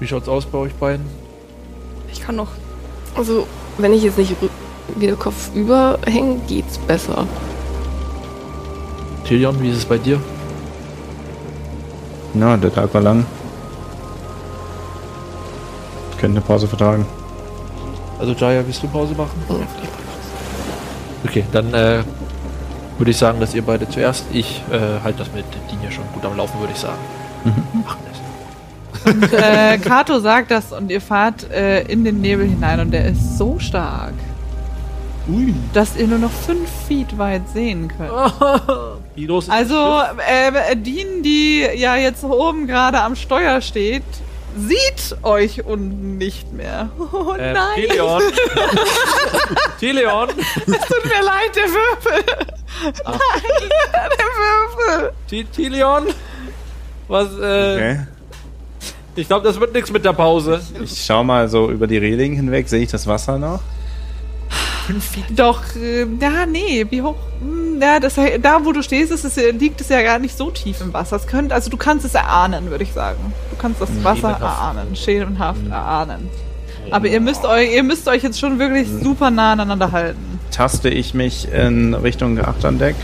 Wie 0.00 0.06
schaut's 0.06 0.28
aus 0.28 0.44
bei 0.46 0.58
euch 0.58 0.74
beiden? 0.74 1.06
Ich 2.12 2.20
kann 2.20 2.36
noch. 2.36 2.48
also 3.16 3.46
wenn 3.78 3.92
ich 3.94 4.02
jetzt 4.02 4.18
nicht 4.18 4.34
wieder 4.96 5.16
Kopf 5.16 5.50
überhänge, 5.54 6.40
geht's 6.46 6.76
besser. 6.78 7.26
Tilion, 9.30 9.62
wie 9.62 9.68
ist 9.70 9.76
es 9.76 9.84
bei 9.84 9.96
dir? 9.96 10.20
Ja, 12.34 12.56
der 12.56 12.74
Tag 12.74 12.92
war 12.92 13.00
lang. 13.00 13.24
Ich 16.10 16.18
könnte 16.18 16.38
eine 16.38 16.44
Pause 16.44 16.66
vertragen. 16.66 17.06
Also 18.18 18.32
Jaya, 18.32 18.66
willst 18.66 18.82
du 18.82 18.88
Pause 18.88 19.14
machen? 19.14 19.40
Okay, 21.24 21.44
dann 21.52 21.72
äh, 21.72 22.02
würde 22.98 23.12
ich 23.12 23.18
sagen, 23.18 23.38
dass 23.38 23.54
ihr 23.54 23.62
beide 23.62 23.88
zuerst. 23.88 24.24
Ich 24.32 24.62
äh, 24.72 25.00
halte 25.04 25.20
das 25.20 25.32
mit 25.32 25.44
Dean 25.70 25.80
ja 25.80 25.92
schon 25.92 26.02
gut 26.12 26.24
am 26.24 26.36
Laufen, 26.36 26.58
würde 26.58 26.72
ich 26.72 26.80
sagen. 26.80 26.98
Machen 27.84 28.00
das. 29.04 29.32
äh, 29.32 29.78
Kato 29.78 30.18
sagt 30.18 30.50
das 30.50 30.72
und 30.72 30.90
ihr 30.90 31.00
fahrt 31.00 31.48
äh, 31.52 31.82
in 31.82 32.04
den 32.04 32.20
Nebel 32.20 32.48
hinein 32.48 32.80
und 32.80 32.90
der 32.90 33.04
ist 33.04 33.38
so 33.38 33.60
stark, 33.60 34.14
Ui. 35.30 35.54
dass 35.72 35.96
ihr 35.96 36.06
nur 36.06 36.18
noch 36.18 36.30
fünf 36.30 36.68
Feet 36.88 37.16
weit 37.18 37.48
sehen 37.52 37.90
könnt. 37.96 38.10
Wie 39.14 39.26
los 39.26 39.44
ist 39.44 39.50
Also, 39.50 40.00
äh, 40.26 40.76
Dean, 40.76 41.22
die 41.22 41.60
ja 41.74 41.96
jetzt 41.96 42.24
oben 42.24 42.66
gerade 42.66 43.00
am 43.00 43.14
Steuer 43.16 43.60
steht, 43.60 44.02
sieht 44.56 45.16
euch 45.22 45.64
unten 45.64 46.18
nicht 46.18 46.52
mehr. 46.52 46.88
Oh 47.12 47.32
äh, 47.34 47.52
nein, 47.52 47.74
Tilion. 47.76 48.22
Tilion. 49.78 50.28
tut 50.28 51.04
mir 51.04 51.22
leid, 51.24 51.54
der 51.54 51.64
Würfel. 51.64 52.24
Nein, 53.04 53.68
der 53.92 54.96
Würfel. 54.98 55.12
Ti- 55.28 55.44
Tilion. 55.44 56.06
Was, 57.08 57.26
äh, 57.38 57.74
Okay. 57.74 58.00
ich 59.16 59.26
glaube, 59.26 59.46
das 59.46 59.58
wird 59.58 59.74
nichts 59.74 59.90
mit 59.90 60.04
der 60.04 60.12
Pause. 60.12 60.60
Ich 60.82 61.04
schau 61.04 61.24
mal 61.24 61.48
so 61.48 61.70
über 61.70 61.86
die 61.86 61.98
Reling 61.98 62.34
hinweg. 62.34 62.68
Sehe 62.68 62.82
ich 62.82 62.90
das 62.90 63.06
Wasser 63.06 63.38
noch? 63.38 63.60
Doch, 65.36 65.62
äh, 65.76 66.00
ja, 66.20 66.46
nee, 66.50 66.86
wie 66.90 67.02
hoch? 67.02 67.16
Hm, 67.40 67.80
Ja, 67.80 67.98
das, 68.00 68.14
da, 68.42 68.64
wo 68.64 68.72
du 68.72 68.82
stehst, 68.82 69.10
ist 69.12 69.24
es, 69.24 69.36
liegt 69.58 69.80
es 69.80 69.88
ja 69.88 70.02
gar 70.02 70.18
nicht 70.18 70.36
so 70.36 70.50
tief 70.50 70.80
im 70.80 70.92
Wasser. 70.92 71.16
Es 71.16 71.26
könnt, 71.26 71.52
also 71.52 71.70
du 71.70 71.76
kannst 71.76 72.04
es 72.04 72.14
erahnen, 72.14 72.70
würde 72.70 72.84
ich 72.84 72.92
sagen. 72.92 73.32
Du 73.50 73.56
kannst 73.56 73.80
das 73.80 73.88
Wasser 74.02 74.20
Schemenhaft. 74.20 74.42
erahnen, 74.42 74.96
schemenhaft 74.96 75.66
erahnen. 75.68 76.28
Aber 76.90 77.06
ihr 77.08 77.20
müsst, 77.20 77.44
euch, 77.44 77.72
ihr 77.72 77.82
müsst 77.82 78.08
euch 78.08 78.22
jetzt 78.22 78.38
schon 78.40 78.58
wirklich 78.58 78.88
super 79.02 79.30
nah 79.30 79.52
aneinander 79.52 79.92
halten. 79.92 80.40
Taste 80.50 80.88
ich 80.88 81.14
mich 81.14 81.48
in 81.52 81.94
Richtung 81.94 82.38
Achterdeck, 82.40 82.96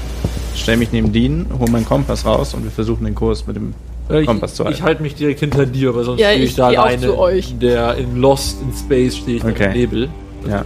stelle 0.57 0.79
mich 0.79 0.93
neben 0.93 1.13
Dean, 1.13 1.47
hole 1.59 1.71
meinen 1.71 1.85
Kompass 1.87 2.25
raus 2.27 2.55
und 2.55 2.65
wir 2.65 2.71
versuchen 2.71 3.05
den 3.05 3.15
Kurs 3.15 3.47
mit 3.47 3.55
dem 3.57 3.75
Äh, 4.11 4.21
ich 4.23 4.27
Kompass 4.27 4.55
zu 4.55 4.65
halten. 4.65 4.77
ich 4.77 4.83
halte 4.83 5.03
mich 5.03 5.15
direkt 5.15 5.41
hinter 5.41 5.67
dir, 5.67 5.95
weil 5.95 6.05
sonst 6.05 6.21
Ja, 6.21 6.29
stehe 6.31 6.43
ich, 6.45 6.51
ich 6.51 6.57
da 6.57 6.69
alleine. 6.69 7.01
zu 7.03 7.17
euch. 7.19 7.51
In 7.53 7.61
der 7.61 7.95
in 7.97 8.17
Lost 8.17 8.61
in 8.63 8.73
Space 8.77 9.17
stehe 9.17 9.37
ich 9.37 9.43
da 9.43 9.49
Okay. 9.51 9.67
im 9.67 9.73
Nebel. 9.73 10.09
Ja. 10.49 10.65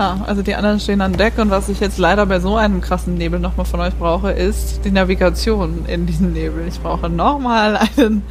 Ah, 0.00 0.16
also 0.26 0.40
die 0.40 0.54
anderen 0.54 0.80
stehen 0.80 1.02
an 1.02 1.12
Deck 1.12 1.36
und 1.36 1.50
was 1.50 1.68
ich 1.68 1.78
jetzt 1.78 1.98
leider 1.98 2.24
bei 2.24 2.40
so 2.40 2.56
einem 2.56 2.80
krassen 2.80 3.16
Nebel 3.16 3.38
nochmal 3.38 3.66
von 3.66 3.80
euch 3.80 3.92
brauche, 3.96 4.30
ist 4.30 4.82
die 4.82 4.90
Navigation 4.90 5.84
in 5.86 6.06
diesem 6.06 6.32
Nebel. 6.32 6.66
Ich 6.66 6.80
brauche 6.80 7.10
nochmal 7.10 7.76
einen 7.76 8.22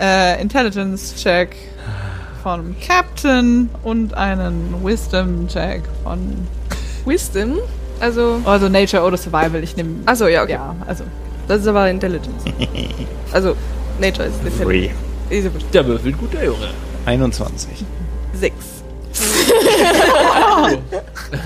äh, 0.00 0.40
Intelligence-Check 0.40 1.54
von 2.42 2.74
Captain 2.80 3.68
und 3.82 4.14
einen 4.14 4.82
Wisdom-Check 4.82 5.82
von 6.02 6.48
Wisdom. 7.04 7.58
Also. 8.00 8.40
also 8.46 8.70
Nature 8.70 9.02
oder 9.02 9.18
Survival. 9.18 9.62
Ich 9.62 9.76
nehme 9.76 9.96
Achso, 10.06 10.28
ja, 10.28 10.44
okay. 10.44 10.52
ja, 10.52 10.74
also 10.86 11.04
Das 11.46 11.60
ist 11.60 11.66
aber 11.66 11.90
Intelligence. 11.90 12.42
also, 13.34 13.54
Nature 14.00 14.28
ist 14.28 14.42
Intelligence. 14.42 14.94
Free. 15.28 15.36
Ja. 15.42 15.50
Der 15.74 15.86
würfelt 15.86 16.16
gut, 16.16 16.32
der 16.32 16.46
Junge. 16.46 16.70
21. 17.04 17.84
Sechs. 18.32 18.82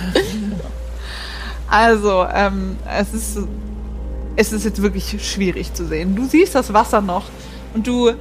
Also, 1.73 2.27
ähm, 2.31 2.77
es 2.87 3.15
ist, 3.15 3.39
es 4.37 4.53
ist 4.53 4.67
jetzt 4.67 4.83
wirklich 4.83 5.17
schwierig 5.27 5.73
zu 5.73 5.87
sehen. 5.87 6.15
Du 6.15 6.27
siehst 6.27 6.55
das 6.55 6.75
Wasser 6.75 7.01
noch 7.01 7.25
und 7.73 7.87
du 7.87 8.13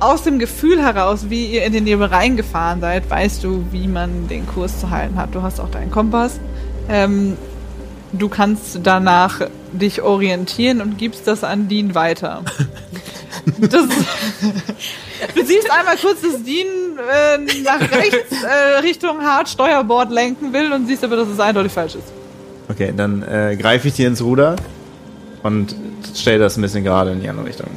aus 0.00 0.24
dem 0.24 0.40
Gefühl 0.40 0.82
heraus, 0.82 1.30
wie 1.30 1.46
ihr 1.46 1.64
in 1.64 1.72
den 1.72 1.84
Nebel 1.84 2.08
reingefahren 2.08 2.80
seid, 2.80 3.08
weißt 3.08 3.44
du, 3.44 3.64
wie 3.70 3.86
man 3.86 4.26
den 4.26 4.48
Kurs 4.48 4.80
zu 4.80 4.90
halten 4.90 5.16
hat. 5.16 5.32
Du 5.32 5.42
hast 5.42 5.60
auch 5.60 5.70
deinen 5.70 5.92
Kompass. 5.92 6.40
Ähm, 6.88 7.36
du 8.12 8.28
kannst 8.28 8.80
danach 8.82 9.42
dich 9.72 10.02
orientieren 10.02 10.80
und 10.80 10.98
gibst 10.98 11.28
das 11.28 11.44
an 11.44 11.68
Dean 11.68 11.94
weiter. 11.94 12.42
Das, 13.44 13.86
du 15.34 15.44
siehst 15.44 15.70
einmal 15.70 15.96
kurz, 15.96 16.20
dass 16.20 16.42
Dean 16.44 16.66
äh, 16.98 17.38
nach 17.62 17.80
rechts 17.80 18.42
äh, 18.42 18.78
Richtung 18.82 19.20
Hard 19.20 19.48
Steuerbord 19.48 20.10
lenken 20.10 20.52
will 20.52 20.72
und 20.72 20.86
siehst 20.86 21.02
aber, 21.02 21.16
dass 21.16 21.28
es 21.28 21.40
eindeutig 21.40 21.72
falsch 21.72 21.96
ist. 21.96 22.12
Okay, 22.68 22.92
dann 22.96 23.22
äh, 23.22 23.56
greife 23.58 23.88
ich 23.88 23.94
dir 23.94 24.06
ins 24.06 24.22
Ruder 24.22 24.56
und 25.42 25.74
stelle 26.14 26.38
das 26.38 26.56
ein 26.56 26.62
bisschen 26.62 26.84
gerade 26.84 27.10
in 27.10 27.20
die 27.20 27.28
andere 27.28 27.46
Richtung. 27.46 27.68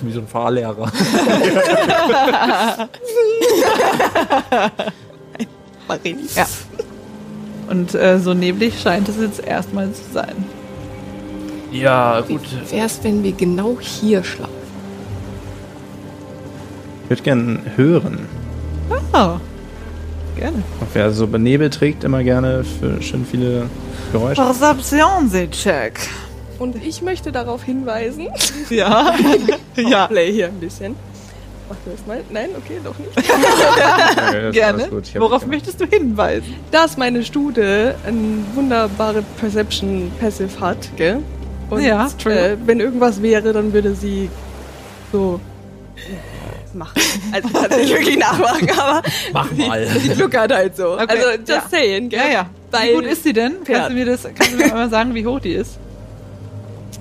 Wie 0.00 0.12
so 0.12 0.20
ein 0.20 0.26
Fahrlehrer. 0.26 0.90
Ja. 6.36 6.46
Und 7.68 7.94
äh, 7.94 8.18
so 8.18 8.34
neblig 8.34 8.80
scheint 8.80 9.08
es 9.08 9.16
jetzt 9.20 9.44
erstmal 9.44 9.92
zu 9.92 10.02
sein. 10.12 10.44
Ja, 11.72 12.20
gut. 12.20 12.40
Wär's, 12.70 13.00
wenn 13.02 13.22
wir 13.22 13.32
genau 13.32 13.78
hier 13.80 14.22
schlafen? 14.22 14.52
Ich 17.04 17.10
würde 17.10 17.22
gerne 17.22 17.60
hören. 17.76 18.18
Oh. 19.12 19.36
Gerne. 20.36 20.62
Ob 20.80 20.88
wer 20.94 21.10
so 21.10 21.26
Nebel 21.26 21.70
trägt, 21.70 22.04
immer 22.04 22.22
gerne 22.22 22.64
für 22.64 23.02
schön 23.02 23.26
viele 23.26 23.68
Geräusche. 24.12 24.42
Perception-Check. 24.42 26.00
Und 26.58 26.76
ich 26.76 27.02
möchte 27.02 27.32
darauf 27.32 27.62
hinweisen. 27.64 28.28
Ja. 28.70 29.14
ja. 29.76 30.06
Play 30.06 30.32
hier 30.32 30.46
ein 30.48 30.60
bisschen. 30.60 30.96
Mach 31.68 31.76
das 31.84 32.06
mal. 32.06 32.22
Nein, 32.30 32.50
okay, 32.56 32.80
doch 32.82 32.98
nicht. 32.98 33.12
Ja, 34.42 34.50
Gerne. 34.50 34.88
Worauf 35.18 35.46
möchtest 35.46 35.80
du 35.80 35.86
hinweisen? 35.86 36.54
Dass 36.70 36.96
meine 36.96 37.22
Stude 37.22 37.94
eine 38.06 38.44
wunderbare 38.54 39.22
Perception 39.38 40.10
Passive 40.20 40.58
hat, 40.60 40.78
gell? 40.96 41.22
Und 41.72 41.82
Ja, 41.82 42.06
äh, 42.26 42.56
wenn 42.66 42.80
irgendwas 42.80 43.22
wäre, 43.22 43.52
dann 43.52 43.72
würde 43.72 43.94
sie 43.94 44.28
so 45.10 45.40
äh, 45.96 46.76
machen. 46.76 47.00
Also 47.32 47.48
kann 47.48 47.78
nicht 47.80 47.90
wirklich 47.94 48.18
nachmachen, 48.18 48.68
aber 48.78 49.02
Mach 49.32 49.50
mal. 49.52 49.86
die 50.02 50.08
gluckert 50.10 50.52
halt 50.52 50.76
so. 50.76 50.92
Okay, 50.94 51.06
Also 51.08 51.28
just 51.38 51.48
ja. 51.48 51.62
saying, 51.70 52.08
gell? 52.10 52.20
Ja, 52.20 52.32
ja. 52.32 52.46
Weil, 52.70 52.90
Wie 52.90 52.94
gut 52.94 53.04
ist 53.04 53.24
sie 53.24 53.32
denn? 53.32 53.56
Kannst 53.64 53.90
du 53.90 53.94
mir 53.94 54.04
das, 54.06 54.22
kannst 54.22 54.52
du 54.52 54.56
mir 54.56 54.68
mal 54.68 54.90
sagen, 54.90 55.14
wie 55.14 55.26
hoch 55.26 55.40
die 55.40 55.52
ist? 55.52 55.78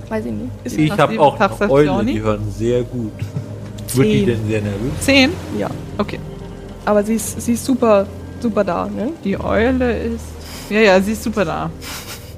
Weiß 0.09 0.25
ich 0.25 0.31
nicht. 0.31 0.51
Ist 0.63 0.77
Ich 0.77 0.91
habe 0.91 1.19
auch 1.19 1.37
noch 1.39 1.47
Perception? 1.57 1.71
Eule, 1.71 2.05
die 2.05 2.21
hören 2.21 2.53
sehr 2.57 2.83
gut. 2.83 3.11
Wird 3.93 4.07
die 4.07 4.25
denn 4.25 4.47
sehr 4.47 4.61
nervös? 4.61 4.91
Zehn? 5.01 5.31
Ja. 5.57 5.69
Okay. 5.97 6.19
Aber 6.85 7.03
sie 7.03 7.15
ist, 7.15 7.41
sie 7.41 7.53
ist 7.53 7.65
super, 7.65 8.05
super 8.41 8.63
da, 8.63 8.87
ne? 8.87 9.11
Die 9.23 9.37
Eule 9.39 9.97
ist. 9.97 10.23
Ja, 10.69 10.79
ja, 10.79 11.01
sie 11.01 11.11
ist 11.13 11.23
super 11.23 11.43
da. 11.45 11.69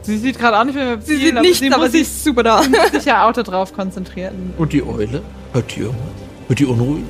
Sie 0.03 0.17
sieht 0.17 0.37
gerade 0.37 0.59
auch 0.59 0.63
nicht 0.65 0.75
mehr 0.75 0.97
Sie 1.01 1.15
sieht 1.15 1.41
nicht, 1.41 1.59
sie 1.59 1.71
aber 1.71 1.83
muss 1.83 1.91
sie 1.91 1.99
sich, 1.99 2.07
ist 2.07 2.23
super 2.23 2.43
da. 2.43 2.61
sich 2.91 3.05
ja 3.05 3.27
auch 3.27 3.33
darauf 3.33 3.73
konzentrieren. 3.73 4.53
Und 4.57 4.73
die 4.73 4.83
Eule? 4.83 5.21
Hört 5.53 5.75
die 5.75 5.81
irgendwas? 5.81 6.11
Wird 6.47 6.59
die 6.59 6.65
unruhig? 6.65 7.03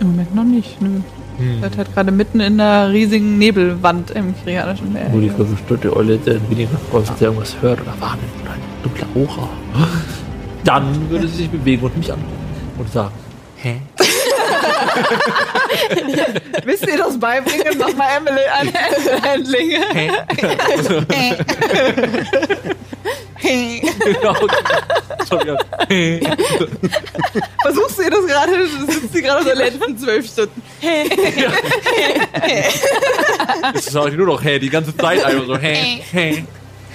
Im 0.00 0.08
Moment 0.08 0.34
noch 0.34 0.44
nicht, 0.44 0.80
nö. 0.80 1.00
Hm. 1.36 1.60
Das 1.60 1.76
hat 1.76 1.92
gerade 1.94 2.10
mitten 2.10 2.40
in 2.40 2.60
einer 2.60 2.90
riesigen 2.92 3.38
Nebelwand 3.38 4.10
im 4.10 4.34
koreanischen 4.38 4.92
Meer. 4.92 5.08
Nur 5.10 5.20
die 5.20 5.30
verwirrte 5.30 5.94
Eule 5.94 6.18
dann 6.18 6.40
weniger 6.50 6.70
freut, 6.90 7.08
wenn 7.08 7.16
sie 7.16 7.24
irgendwas 7.24 7.56
hört 7.60 7.80
oder 7.80 7.94
wahrnimmt 7.98 8.32
oder 8.42 8.52
ein 8.52 8.60
dunkler 8.82 9.06
Aura. 9.14 9.48
Dann 10.64 11.10
würde 11.10 11.26
sie 11.26 11.36
sich 11.36 11.48
bewegen 11.50 11.82
und 11.82 11.96
mich 11.96 12.12
angucken 12.12 12.36
und 12.78 12.92
sagen, 12.92 13.14
hä? 13.56 13.80
Wisst 16.64 16.86
ihr 16.86 16.98
das 16.98 17.18
beibringen? 17.18 17.78
Mach 17.78 17.94
mal 17.94 18.08
Emily 18.16 18.44
eine 18.44 19.22
Handlinge. 19.22 19.80
Genau. 24.04 24.34
Schon 25.28 25.40
wieder, 25.40 25.58
hä? 25.88 26.20
Versuchst 27.62 27.98
du 27.98 28.02
ihr 28.02 28.10
das 28.10 28.26
gerade? 28.26 28.66
Sitzt 28.66 29.12
sie 29.12 29.22
gerade 29.22 29.44
so 29.44 29.52
letzten 29.52 29.98
zwölf 29.98 30.26
Stunden. 30.26 30.62
Jetzt 33.74 33.90
sage 33.90 34.10
ich 34.10 34.16
nur 34.16 34.26
noch 34.26 34.42
hä, 34.44 34.58
die 34.58 34.70
ganze 34.70 34.96
Zeit 34.96 35.24
einfach 35.24 35.46
so 35.46 35.56
hä, 35.56 36.02
hä. 36.12 36.44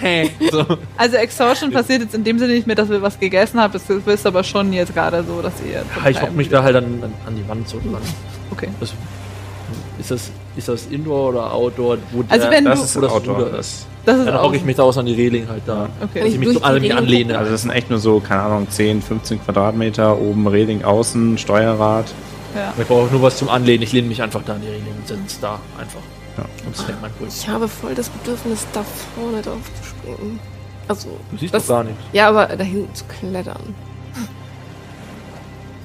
Hä? 0.02 0.30
So. 0.52 0.66
Also 0.98 1.16
Exhaustion 1.18 1.72
passiert 1.72 2.02
jetzt 2.02 2.14
in 2.16 2.24
dem 2.24 2.38
Sinne 2.40 2.54
nicht 2.54 2.68
mehr, 2.68 2.76
dass 2.76 2.90
wir 2.90 3.02
was 3.02 3.20
gegessen 3.20 3.60
haben. 3.60 3.74
Das 3.74 3.84
ist 3.90 4.26
aber 4.28 4.44
schon 4.44 4.74
jetzt 4.74 4.94
gerade 4.94 5.24
so, 5.24 5.42
dass 5.42 5.54
ihr. 5.66 5.74
Ja, 6.04 6.10
ich 6.10 6.18
Teil 6.18 6.28
hock 6.28 6.36
mich 6.36 6.50
da 6.50 6.64
halt 6.64 6.76
an, 6.76 6.84
an, 7.02 7.14
an 7.26 7.36
die 7.36 7.48
Wand 7.48 7.68
so 7.70 7.80
dran. 7.80 8.02
Okay. 8.52 8.68
Das, 8.80 8.94
ist, 10.00 10.12
das, 10.12 10.32
ist 10.58 10.68
das 10.68 10.86
Indoor 10.88 11.30
oder 11.30 11.54
Outdoor? 11.54 11.98
Wo 12.12 12.24
der, 12.24 12.32
Also 12.34 12.50
wenn 12.50 12.66
Das 12.66 12.80
du. 12.80 12.86
ist 12.86 12.96
wo 12.98 13.02
das 13.02 13.12
Outdoor. 13.12 13.36
Ruder 13.38 13.50
Das, 13.52 13.86
Das 14.06 14.18
ist 14.20 14.26
dann 14.28 14.36
auch. 14.38 14.44
hocke 14.44 14.58
ich 14.58 14.66
mich 14.66 14.76
da 14.76 14.84
aus 14.84 14.98
an 14.98 15.06
die 15.06 15.14
Reling 15.16 15.48
halt 15.48 15.64
da. 15.66 15.90
Okay. 16.04 16.20
Dass 16.20 16.30
ich 16.30 16.38
mich 16.40 16.50
so 16.54 16.62
an 16.62 16.76
die 16.76 16.82
mich 16.82 16.90
Reling 16.92 16.98
anlehne. 16.98 17.38
also 17.40 17.52
das 17.52 17.62
sind 17.64 17.72
echt 17.72 17.90
nur 17.90 18.00
so, 18.00 18.20
keine 18.20 18.42
Ahnung, 18.42 18.68
10, 18.70 19.02
15 19.02 19.44
Quadratmeter, 19.44 20.20
oben 20.20 20.46
Reling 20.48 20.84
außen, 20.84 21.38
Steuerrad. 21.38 22.06
Ja. 22.56 22.74
Ich 22.80 22.88
brauche 22.88 23.12
nur 23.12 23.22
was 23.22 23.38
zum 23.38 23.50
Anlehnen. 23.50 23.84
Ich 23.84 23.92
lehne 23.94 24.08
mich 24.08 24.22
einfach 24.22 24.42
da 24.46 24.54
an 24.54 24.62
die 24.62 24.68
Reling 24.68 24.94
und 24.98 25.08
sitze 25.08 25.38
da 25.42 25.60
einfach. 25.80 26.00
Ja. 26.38 26.46
Puls. 27.18 27.40
Ich 27.42 27.48
habe 27.48 27.68
voll 27.68 27.96
das 27.96 28.10
Bedürfnis, 28.10 28.66
da 28.74 28.84
vorne 29.16 29.42
drauf 29.42 29.62
zu 29.82 29.90
springen. 29.90 30.40
Also, 30.88 31.10
Du 31.32 31.38
siehst 31.38 31.54
das, 31.54 31.66
doch 31.66 31.76
gar 31.76 31.84
nichts. 31.84 32.00
ja, 32.14 32.30
aber 32.30 32.48
dahin 32.48 32.88
zu 32.94 33.06
klettern. 33.06 33.74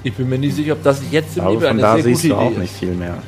Ich 0.03 0.15
bin 0.15 0.29
mir 0.29 0.39
nicht 0.39 0.57
sicher, 0.57 0.73
ob 0.73 0.83
das 0.83 1.01
jetzt 1.11 1.37
im 1.37 1.45
Nebel 1.45 1.69
eine 1.69 1.83
da 1.83 1.95
sehr 1.95 2.05
siehst 2.05 2.23
gute 2.23 2.35
du 2.35 2.41
auch 2.41 2.51
Idee 2.51 2.61
nicht 2.61 2.75
viel 2.75 2.93
mehr. 2.93 3.19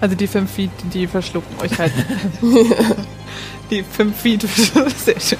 Also 0.00 0.16
die 0.16 0.26
5 0.26 0.50
Feet, 0.50 0.70
die 0.92 1.06
verschlucken 1.06 1.54
euch 1.60 1.78
halt. 1.78 1.92
die 3.70 3.82
5 3.84 4.16
Feet, 4.16 4.42
sehr 4.96 5.20
schön. 5.20 5.38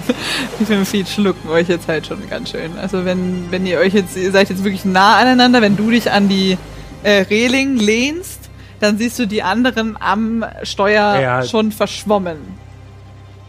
Die 0.61 0.65
5 0.65 0.89
Feet 0.89 1.09
schlucken 1.09 1.49
euch 1.51 1.69
jetzt 1.69 1.89
halt 1.89 2.07
schon 2.07 2.29
ganz 2.29 2.51
schön. 2.51 2.79
Also 2.79 3.05
wenn, 3.05 3.51
wenn 3.51 3.67
ihr 3.67 3.79
euch 3.79 3.93
jetzt, 3.95 4.17
ihr 4.17 4.31
seid 4.31 4.51
jetzt 4.51 4.63
wirklich 4.63 4.85
nah 4.85 5.17
aneinander, 5.17 5.63
wenn 5.63 5.77
du 5.77 5.91
dich 5.91 6.11
an 6.11 6.29
die 6.29 6.57
äh, 7.03 7.23
Reling 7.23 7.77
lehnst, 7.77 8.42
dann 8.83 8.99
siehst 8.99 9.19
du 9.19 9.27
die 9.27 9.43
anderen 9.43 9.97
am 10.01 10.45
Steuer 10.65 11.21
Ja. 11.21 11.43
schon 11.45 11.71
verschwommen. 11.73 12.37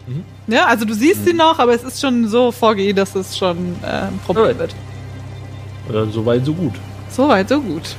Mhm. 0.06 0.22
Ja, 0.46 0.66
also 0.66 0.84
du 0.84 0.94
siehst 0.94 1.24
sie 1.24 1.32
noch, 1.32 1.58
aber 1.58 1.74
es 1.74 1.82
ist 1.82 2.00
schon 2.00 2.28
so 2.28 2.52
vorgehen, 2.52 2.94
dass 2.94 3.14
es 3.14 3.36
schon 3.36 3.56
äh, 3.82 3.86
ein 4.08 4.20
Problem 4.24 4.44
Alright. 4.46 4.58
wird. 4.60 4.74
Oder 5.88 6.06
so 6.06 6.24
weit, 6.24 6.44
so 6.44 6.54
gut. 6.54 6.74
So 7.10 7.28
weit, 7.28 7.48
so 7.48 7.60
gut. 7.60 7.96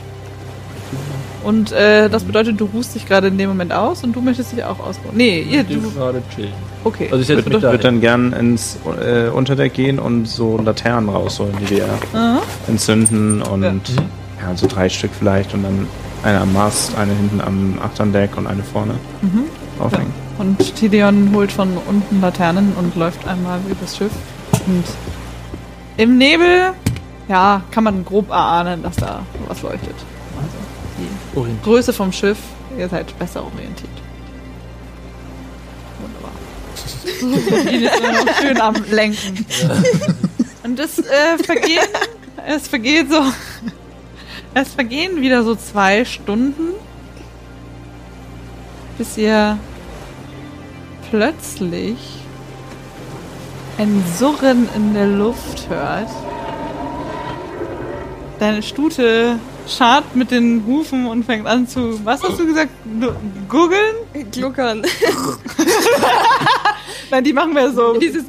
Und 1.43 1.71
äh, 1.73 2.09
das 2.09 2.23
bedeutet, 2.23 2.59
du 2.59 2.65
ruhst 2.65 2.95
dich 2.95 3.05
gerade 3.05 3.27
in 3.27 3.37
dem 3.37 3.49
Moment 3.49 3.71
aus 3.73 4.03
und 4.03 4.15
du 4.15 4.21
möchtest 4.21 4.51
dich 4.53 4.63
auch 4.63 4.79
ausruhen. 4.79 5.11
Nee, 5.15 5.41
ihr, 5.41 5.61
Ich 5.61 5.67
bin 5.67 5.83
du, 5.83 5.91
gerade 5.91 6.23
chillen. 6.33 6.53
okay. 6.83 7.09
Also 7.11 7.21
ich 7.21 7.45
würde 7.45 7.59
da. 7.59 7.71
würd 7.71 7.83
dann 7.83 8.01
gern 8.01 8.33
ins 8.33 8.79
äh, 9.03 9.27
Unterdeck 9.29 9.73
gehen 9.73 9.99
und 9.99 10.25
so 10.27 10.57
Laternen 10.57 11.09
rausholen, 11.09 11.53
die 11.61 11.69
wir 11.75 11.85
Aha. 12.13 12.41
entzünden 12.67 13.41
und 13.43 13.61
Ja. 13.63 13.69
ja. 13.69 14.51
Mhm. 14.51 14.57
so 14.57 14.65
drei 14.67 14.89
Stück 14.89 15.11
vielleicht 15.17 15.53
und 15.53 15.63
dann 15.63 15.87
eine 16.25 16.41
am 16.41 16.53
Mast, 16.53 16.97
eine 16.97 17.13
hinten 17.13 17.39
am 17.39 17.79
Achterndeck 17.81 18.35
und 18.37 18.47
eine 18.47 18.63
vorne 18.63 18.95
Mhm. 19.21 19.43
aufhängen. 19.79 20.13
Und 20.37 20.75
Tideon 20.75 21.31
holt 21.33 21.51
von 21.51 21.77
unten 21.87 22.19
Laternen 22.19 22.73
und 22.77 22.95
läuft 22.95 23.25
einmal 23.27 23.59
übers 23.69 23.95
Schiff. 23.95 24.11
Und 24.67 24.83
im 25.97 26.17
Nebel, 26.17 26.73
ja, 27.29 27.61
kann 27.71 27.83
man 27.85 28.03
grob 28.03 28.29
erahnen, 28.29 28.83
dass 28.83 28.95
da 28.97 29.21
was 29.47 29.61
leuchtet. 29.61 29.95
Also 30.35 30.57
die 30.97 31.37
Orientiert. 31.37 31.63
Größe 31.63 31.93
vom 31.93 32.11
Schiff, 32.11 32.37
ihr 32.77 32.89
seid 32.89 33.17
besser 33.17 33.43
orientiert. 33.43 33.89
Wunderbar. 36.01 37.71
Ihn 37.71 37.83
ist 37.83 37.99
immer 37.99 38.11
noch 38.25 38.33
schön 38.41 38.61
am 38.61 38.75
Lenken. 38.91 39.45
Und 40.63 40.79
es 40.79 40.97
äh, 40.99 41.37
vergehen, 41.43 41.85
es 42.47 42.67
vergeht 42.67 43.09
so, 43.11 43.21
es 44.55 44.73
vergehen 44.73 45.21
wieder 45.21 45.43
so 45.43 45.55
zwei 45.55 46.03
Stunden, 46.05 46.73
bis 48.97 49.17
ihr 49.17 49.57
plötzlich 51.09 51.97
ein 53.77 54.03
Surren 54.17 54.67
in 54.75 54.93
der 54.93 55.07
Luft 55.07 55.67
hört. 55.69 56.09
Deine 58.39 58.63
Stute 58.63 59.37
scharrt 59.67 60.15
mit 60.15 60.31
den 60.31 60.63
Hufen 60.65 61.05
und 61.07 61.25
fängt 61.25 61.47
an 61.47 61.67
zu, 61.67 62.03
was 62.05 62.21
hast 62.23 62.39
du 62.39 62.45
gesagt, 62.45 62.69
Gu- 62.99 63.11
guggeln? 63.49 63.95
Gluckern. 64.31 64.83
Nein, 67.11 67.23
die 67.23 67.33
machen 67.33 67.53
wir 67.55 67.71
so. 67.71 67.97
Dieses 67.97 68.23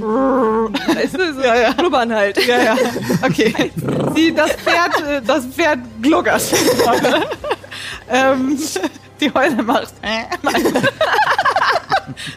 weißt 0.00 1.14
du, 1.14 1.34
so, 1.34 1.40
ja, 1.40 1.56
ja. 1.56 1.72
Blubbern 1.72 2.12
halt. 2.12 2.38
Ja, 2.46 2.62
ja. 2.62 2.76
Okay. 3.22 3.70
Sie, 4.14 4.34
das 4.34 4.52
Pferd, 4.52 5.08
äh, 5.08 5.22
das 5.26 5.46
Pferd 5.46 5.78
gluckert. 6.00 6.42
ähm, 8.10 8.58
die 9.20 9.32
Heule 9.32 9.62
macht. 9.62 9.92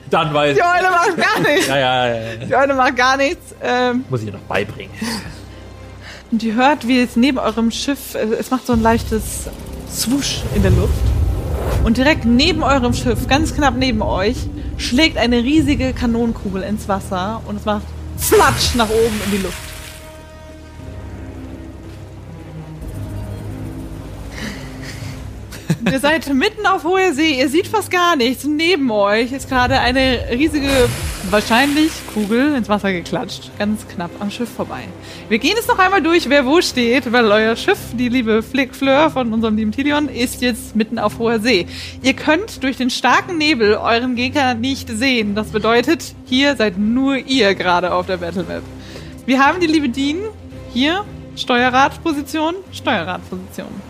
Dann 0.09 0.33
weiß 0.33 0.55
Die 0.55 0.63
Heule 0.63 0.89
macht 0.89 1.17
gar 1.17 1.39
nichts. 1.39 1.67
Ja, 1.67 1.77
ja, 1.77 2.07
ja, 2.07 2.15
ja. 2.15 2.45
Die 2.45 2.55
Heule 2.55 2.73
macht 2.73 2.95
gar 2.95 3.17
nichts. 3.17 3.55
Ähm, 3.61 4.05
Muss 4.09 4.21
ich 4.21 4.27
ihr 4.27 4.33
noch 4.33 4.39
beibringen. 4.41 4.93
und 6.31 6.43
ihr 6.43 6.55
hört, 6.55 6.87
wie 6.87 7.01
es 7.01 7.15
neben 7.15 7.37
eurem 7.39 7.71
Schiff, 7.71 8.15
äh, 8.15 8.25
es 8.39 8.51
macht 8.51 8.65
so 8.67 8.73
ein 8.73 8.81
leichtes 8.81 9.49
Swoosh 9.91 10.43
in 10.55 10.61
der 10.61 10.71
Luft. 10.71 10.93
Und 11.83 11.97
direkt 11.97 12.25
neben 12.25 12.63
eurem 12.63 12.93
Schiff, 12.93 13.27
ganz 13.27 13.53
knapp 13.53 13.75
neben 13.77 14.01
euch, 14.01 14.37
schlägt 14.77 15.17
eine 15.17 15.37
riesige 15.37 15.93
Kanonenkugel 15.93 16.63
ins 16.63 16.87
Wasser 16.87 17.41
und 17.45 17.57
es 17.57 17.65
macht 17.65 17.83
Flatsch 18.17 18.75
nach 18.75 18.89
oben 18.89 19.21
in 19.25 19.31
die 19.31 19.43
Luft. 19.43 19.74
Ihr 25.91 25.99
seid 25.99 26.33
mitten 26.33 26.65
auf 26.65 26.83
hoher 26.83 27.13
See, 27.13 27.39
ihr 27.39 27.47
seht 27.47 27.67
fast 27.67 27.91
gar 27.91 28.15
nichts. 28.15 28.43
Neben 28.43 28.89
euch 28.89 29.31
ist 29.31 29.47
gerade 29.47 29.79
eine 29.79 30.19
riesige, 30.31 30.89
wahrscheinlich 31.29 31.91
Kugel 32.11 32.55
ins 32.55 32.67
Wasser 32.69 32.91
geklatscht. 32.91 33.51
Ganz 33.59 33.87
knapp 33.87 34.09
am 34.19 34.31
Schiff 34.31 34.49
vorbei. 34.49 34.85
Wir 35.29 35.37
gehen 35.37 35.53
jetzt 35.55 35.67
noch 35.67 35.77
einmal 35.77 36.01
durch, 36.01 36.27
wer 36.27 36.45
wo 36.47 36.59
steht, 36.61 37.11
weil 37.11 37.25
euer 37.25 37.55
Schiff, 37.55 37.77
die 37.93 38.09
liebe 38.09 38.41
Flick 38.41 38.73
Fleur 38.75 39.11
von 39.11 39.31
unserem 39.31 39.57
lieben 39.57 39.71
Tilion, 39.71 40.09
ist 40.09 40.41
jetzt 40.41 40.75
mitten 40.75 40.97
auf 40.97 41.19
hoher 41.19 41.39
See. 41.39 41.67
Ihr 42.01 42.13
könnt 42.13 42.63
durch 42.63 42.77
den 42.77 42.89
starken 42.89 43.37
Nebel 43.37 43.75
euren 43.75 44.15
Gegner 44.15 44.55
nicht 44.55 44.89
sehen. 44.89 45.35
Das 45.35 45.49
bedeutet, 45.49 46.15
hier 46.25 46.55
seid 46.55 46.79
nur 46.79 47.17
ihr 47.17 47.53
gerade 47.53 47.93
auf 47.93 48.07
der 48.07 48.17
Battle 48.17 48.43
Map. 48.43 48.63
Wir 49.27 49.45
haben 49.45 49.59
die 49.59 49.67
liebe 49.67 49.89
Dean 49.89 50.17
hier, 50.73 51.05
Steuerradposition, 51.35 52.55
Steuerradposition. 52.71 53.84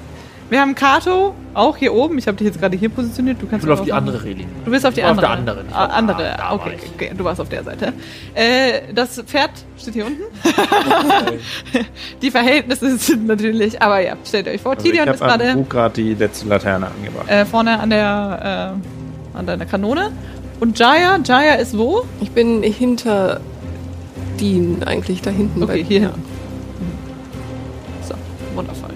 Wir 0.48 0.62
haben 0.62 0.76
Kato 0.76 1.34
auch 1.56 1.76
hier 1.76 1.92
oben. 1.94 2.20
Ich 2.20 2.28
habe 2.28 2.38
dich 2.38 2.46
jetzt 2.46 2.60
gerade 2.60 2.78
hier 2.78 2.90
positioniert. 2.90 3.42
Du 3.42 3.46
Ich 3.46 3.50
kannst 3.52 3.66
will 3.66 3.74
auf 3.74 3.82
die 3.82 3.92
andere 3.94 4.24
Reling. 4.24 4.48
Du 4.64 4.70
bist 4.70 4.86
auf 4.86 4.94
die 4.94 5.00
Ich 5.02 5.06
andere. 5.06 5.26
Auf 5.28 5.32
der 5.32 5.40
anderen. 5.40 5.68
Ich 5.70 5.76
Ah, 5.76 5.86
andere. 5.86 6.40
Ah, 6.40 6.54
okay, 6.54 6.78
ich. 6.84 6.92
okay, 6.94 7.12
du 7.18 7.24
warst 7.24 7.42
auf 7.42 7.50
der 7.50 7.64
Seite. 7.64 7.94
Äh, 8.36 8.94
das 8.94 9.20
Pferd 9.26 9.50
steht 9.78 9.96
hier 9.96 10.06
unten. 10.06 10.22
die 12.22 12.30
Verhältnisse 12.30 12.96
sind 12.98 13.26
natürlich, 13.28 13.82
aber 13.82 14.00
ja, 14.02 14.14
stellt 14.24 14.48
euch 14.48 14.62
vor, 14.62 14.74
Also 14.74 14.86
ich 14.86 14.92
Tidion 14.92 15.08
ist 15.14 15.22
habe 15.22 15.38
gerade 15.40 15.54
Bug 15.56 15.70
gerade 15.70 15.94
die 15.96 16.14
letzte 16.14 16.48
Laterne 16.48 16.88
angebracht. 16.96 17.28
äh, 17.30 17.46
vorne 17.46 17.80
an 17.80 17.90
der 17.90 18.76
äh, 19.34 19.38
an 19.38 19.46
deiner 19.48 19.66
Kanone. 19.66 20.12
Und 20.60 20.78
Jaya, 20.80 21.18
Jaya 21.26 21.56
ist 21.56 21.76
wo? 21.78 22.06
Ich 22.22 22.32
bin 22.32 22.62
hinter 22.64 23.42
Dean 24.40 24.84
eigentlich, 24.86 25.22
da 25.22 25.32
hinten. 25.32 25.64
Okay, 25.64 25.82
bei- 25.82 25.88
hier 25.88 26.00
ja. 26.02 26.08
hinten. 26.10 26.24
So, 28.08 28.14
wundervoll. 28.56 28.90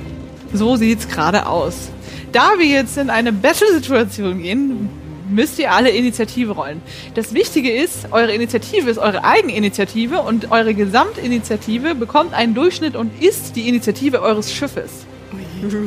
So 0.53 0.75
sieht's 0.75 1.07
gerade 1.07 1.47
aus. 1.47 1.89
Da 2.31 2.51
wir 2.57 2.65
jetzt 2.65 2.97
in 2.97 3.09
eine 3.09 3.33
Battle-Situation 3.33 4.41
gehen, 4.41 4.89
müsst 5.29 5.59
ihr 5.59 5.71
alle 5.71 5.89
Initiative 5.89 6.53
rollen. 6.53 6.81
Das 7.15 7.33
Wichtige 7.33 7.71
ist, 7.71 8.11
eure 8.11 8.33
Initiative 8.33 8.89
ist 8.89 8.97
eure 8.97 9.23
Eigeninitiative 9.23 10.21
und 10.21 10.51
eure 10.51 10.73
Gesamtinitiative 10.73 11.95
bekommt 11.95 12.33
einen 12.33 12.55
Durchschnitt 12.55 12.95
und 12.95 13.11
ist 13.21 13.55
die 13.55 13.69
Initiative 13.69 14.21
eures 14.21 14.51
Schiffes. 14.51 15.05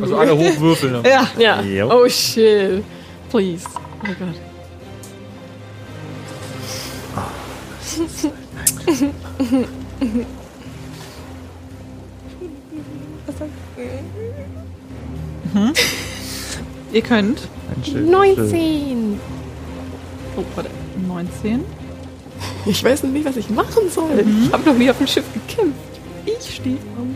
Also 0.00 0.16
alle 0.16 0.36
hochwürfeln. 0.36 0.96
Ja. 1.04 1.28
Ja. 1.38 1.62
Jo. 1.62 1.90
Oh 1.92 2.08
shit. 2.08 2.84
Please. 3.30 3.66
Oh 4.02 4.06
Gott. 4.18 4.34
Ihr 16.92 17.02
könnt 17.02 17.40
Ein 17.74 17.84
Schild- 17.84 18.08
19. 18.10 19.20
oh, 20.36 20.44
warte, 20.54 20.70
19. 21.06 21.64
Ich 22.66 22.82
weiß 22.84 23.04
noch 23.04 23.10
nicht, 23.10 23.24
was 23.24 23.36
ich 23.36 23.48
machen 23.50 23.88
soll. 23.90 24.24
Ich 24.46 24.52
habe 24.52 24.64
noch 24.68 24.74
nie 24.76 24.90
auf 24.90 24.98
dem 24.98 25.06
Schiff 25.06 25.24
gekämpft. 25.32 25.78
Ich 26.26 26.54
stehe 26.56 26.76
am 26.96 27.14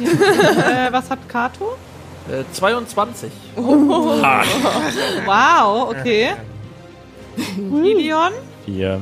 äh, 0.06 0.92
was 0.92 1.10
hat 1.10 1.18
Kato? 1.28 1.76
Äh, 2.30 2.44
22. 2.52 3.30
Wow, 5.26 5.90
okay. 5.90 6.30
Gideon, 7.56 8.32
Vier. 8.64 9.00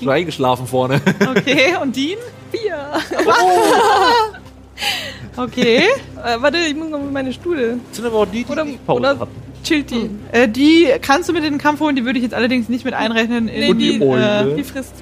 Schon 0.00 0.08
eingeschlafen 0.08 0.66
vorne. 0.66 1.00
okay. 1.36 1.76
Und 1.80 1.94
Dean? 1.94 2.18
Vier. 2.50 2.88
Okay. 5.36 5.82
Äh, 6.24 6.40
warte, 6.40 6.56
ich 6.56 6.74
muss 6.74 6.88
noch 6.88 7.00
mal 7.00 7.10
meine 7.10 7.34
Stuhle. 7.34 7.76
Das 7.88 7.96
sind 7.98 8.06
aber 8.06 8.20
auch 8.20 8.24
die, 8.26 8.44
die 8.44 8.50
Oder- 8.50 8.64
nicht 8.64 8.86
Pause 8.86 9.00
oder- 9.00 9.18
hatten. 9.18 9.30
chillt 9.62 9.90
die. 9.90 10.08
Äh, 10.32 10.48
die 10.48 10.86
kannst 11.02 11.28
du 11.28 11.34
mit 11.34 11.44
in 11.44 11.52
den 11.54 11.60
Kampf 11.60 11.80
holen, 11.80 11.94
die 11.96 12.04
würde 12.06 12.18
ich 12.18 12.22
jetzt 12.22 12.34
allerdings 12.34 12.70
nicht 12.70 12.86
mit 12.86 12.94
einrechnen. 12.94 13.48
In, 13.48 13.70
Und 13.70 13.78
die 13.78 14.00
Eule. 14.00 14.52
äh, 14.52 14.56
die 14.56 14.64
frisst. 14.64 14.94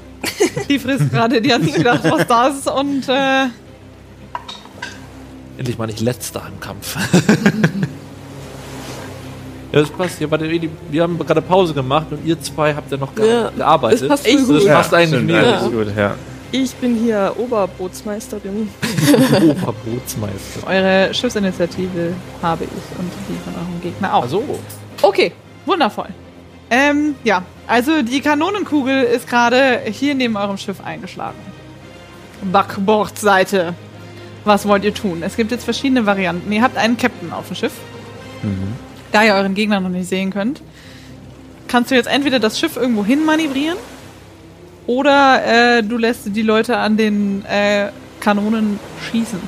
Die 0.68 0.78
frisst 0.80 1.10
gerade, 1.12 1.40
die 1.40 1.52
hat 1.54 1.62
sich 1.62 1.74
gedacht, 1.74 2.00
was 2.02 2.26
das 2.26 2.58
ist 2.58 2.68
und 2.70 3.08
äh, 3.08 3.44
Endlich 5.58 5.78
mal 5.78 5.86
nicht 5.86 6.00
letzter 6.00 6.42
im 6.52 6.58
Kampf. 6.58 6.96
ja, 9.72 9.80
das 9.80 9.90
passt. 9.90 10.20
Ja, 10.20 10.30
warte, 10.30 10.48
wir 10.90 11.02
haben 11.02 11.18
gerade 11.18 11.42
Pause 11.42 11.72
gemacht 11.74 12.06
und 12.10 12.24
ihr 12.26 12.40
zwei 12.40 12.74
habt 12.74 12.90
ja 12.90 12.96
noch 12.98 13.14
ge 13.14 13.28
Ja, 13.28 13.50
gearbeitet. 13.50 14.10
das 14.10 14.22
passt 14.22 14.50
das 14.50 14.64
passt 14.66 14.94
eigentlich 14.94 15.22
mir. 15.22 15.38
eigentlich 15.38 15.72
gut, 15.72 15.86
ja. 15.96 16.14
Ich 16.54 16.74
bin 16.74 16.96
hier 16.96 17.34
Oberbootsmeisterin. 17.38 18.68
Oberbootsmeister. 19.34 20.66
eure 20.66 21.14
Schiffsinitiative 21.14 22.12
habe 22.42 22.64
ich 22.64 22.98
und 22.98 23.10
die 23.26 23.38
von 23.42 23.54
eurem 23.54 23.80
Gegner 23.80 24.14
auch. 24.14 24.22
Also, 24.22 24.44
Okay, 25.00 25.32
wundervoll. 25.64 26.08
Ähm, 26.70 27.14
ja, 27.24 27.42
also 27.66 28.02
die 28.02 28.20
Kanonenkugel 28.20 29.02
ist 29.02 29.26
gerade 29.28 29.80
hier 29.86 30.14
neben 30.14 30.36
eurem 30.36 30.58
Schiff 30.58 30.80
eingeschlagen. 30.84 31.38
Backbordseite. 32.42 33.74
Was 34.44 34.68
wollt 34.68 34.84
ihr 34.84 34.92
tun? 34.92 35.22
Es 35.22 35.36
gibt 35.36 35.52
jetzt 35.52 35.64
verschiedene 35.64 36.04
Varianten. 36.04 36.52
Ihr 36.52 36.62
habt 36.62 36.76
einen 36.76 36.98
Captain 36.98 37.32
auf 37.32 37.46
dem 37.46 37.56
Schiff. 37.56 37.72
Da 39.10 39.24
ihr 39.24 39.34
euren 39.34 39.54
Gegner 39.54 39.80
noch 39.80 39.88
nicht 39.88 40.08
sehen 40.08 40.30
könnt, 40.30 40.60
kannst 41.68 41.90
du 41.90 41.94
jetzt 41.94 42.08
entweder 42.08 42.40
das 42.40 42.58
Schiff 42.58 42.76
irgendwo 42.76 43.04
hin 43.04 43.24
manövrieren 43.24 43.78
oder 44.86 45.78
äh, 45.78 45.82
du 45.82 45.96
lässt 45.98 46.34
die 46.34 46.42
Leute 46.42 46.76
an 46.76 46.96
den 46.96 47.44
äh, 47.44 47.88
Kanonen 48.20 48.78
schießen. 49.10 49.38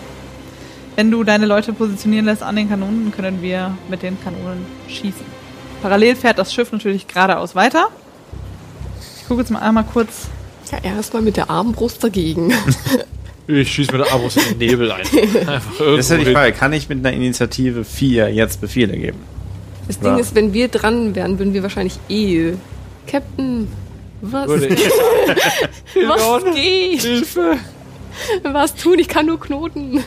Wenn 0.96 1.10
du 1.10 1.24
deine 1.24 1.46
Leute 1.46 1.72
positionieren 1.72 2.26
lässt 2.26 2.42
an 2.42 2.54
den 2.56 2.68
Kanonen, 2.68 3.10
können 3.10 3.42
wir 3.42 3.76
mit 3.88 4.02
den 4.02 4.16
Kanonen 4.22 4.64
schießen. 4.88 5.26
Parallel 5.82 6.14
fährt 6.16 6.38
das 6.38 6.54
Schiff 6.54 6.70
natürlich 6.72 7.06
geradeaus 7.08 7.54
weiter. 7.54 7.88
Ich 9.20 9.26
gucke 9.28 9.40
jetzt 9.40 9.50
mal 9.50 9.60
einmal 9.60 9.84
kurz. 9.84 10.28
Ja, 10.70 10.78
erstmal 10.82 11.22
mit 11.22 11.36
der 11.36 11.50
Armbrust 11.50 12.02
dagegen. 12.02 12.52
ich 13.46 13.70
schieße 13.72 13.92
mit 13.92 14.06
der 14.06 14.12
Abos 14.12 14.36
in 14.36 14.58
den 14.58 14.68
Nebel 14.70 14.92
ein. 14.92 15.02
Das 15.78 15.98
ist 15.98 16.10
ja 16.10 16.16
die. 16.18 16.32
Frage, 16.32 16.52
kann 16.52 16.72
ich 16.72 16.88
mit 16.88 16.98
einer 17.04 17.14
Initiative 17.14 17.84
4 17.84 18.32
jetzt 18.32 18.60
Befehle 18.60 18.96
geben? 18.96 19.18
Das 19.86 19.98
Ding 19.98 20.12
Ja. 20.12 20.16
ist, 20.18 20.34
wenn 20.34 20.54
wir 20.54 20.68
dran 20.68 21.14
wären, 21.14 21.38
würden 21.38 21.52
wir 21.54 21.62
wahrscheinlich 21.62 21.98
eh. 22.08 22.54
Captain, 23.06 23.68
was, 24.32 24.48
Würde 24.48 24.66
ich- 24.66 24.88
was 26.08 26.44
geht? 26.54 27.00
Hilfe! 27.02 27.56
Was 28.44 28.74
tun? 28.74 28.98
Ich 28.98 29.08
kann 29.08 29.26
nur 29.26 29.40
knoten. 29.40 30.02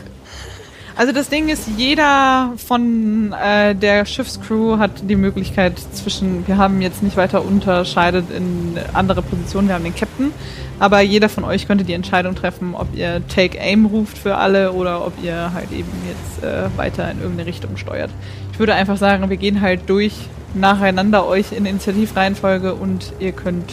Also 0.96 1.12
das 1.14 1.30
Ding 1.30 1.50
ist, 1.50 1.68
jeder 1.78 2.54
von 2.58 3.32
äh, 3.34 3.76
der 3.76 4.06
Schiffscrew 4.06 4.80
hat 4.80 4.92
die 5.08 5.16
Möglichkeit 5.16 5.74
zwischen, 5.94 6.48
wir 6.48 6.58
haben 6.58 6.82
jetzt 6.82 7.04
nicht 7.04 7.18
weiter 7.18 7.46
unterscheidet 7.46 8.32
in 8.36 8.80
andere 8.94 9.22
Positionen, 9.22 9.68
wir 9.68 9.76
haben 9.76 9.84
den 9.84 9.94
Captain, 9.96 10.32
aber 10.80 11.02
jeder 11.02 11.30
von 11.30 11.44
euch 11.44 11.68
könnte 11.68 11.84
die 11.84 11.94
Entscheidung 11.94 12.34
treffen, 12.34 12.74
ob 12.74 12.88
ihr 12.96 13.22
Take 13.28 13.60
Aim 13.62 13.86
ruft 13.86 14.18
für 14.18 14.38
alle 14.38 14.72
oder 14.72 15.06
ob 15.06 15.14
ihr 15.24 15.54
halt 15.54 15.72
eben 15.72 15.92
jetzt 16.08 16.44
äh, 16.44 16.76
weiter 16.78 17.12
in 17.12 17.20
irgendeine 17.20 17.48
Richtung 17.48 17.78
steuert. 17.78 18.10
Ich 18.54 18.58
würde 18.58 18.74
einfach 18.74 18.98
sagen, 18.98 19.30
wir 19.30 19.38
gehen 19.38 19.62
halt 19.62 19.82
durch 19.88 20.14
nacheinander 20.56 21.28
euch 21.28 21.52
in 21.52 21.68
Initiativreihenfolge 21.68 22.74
und 22.74 23.14
ihr 23.20 23.34
könnt 23.34 23.70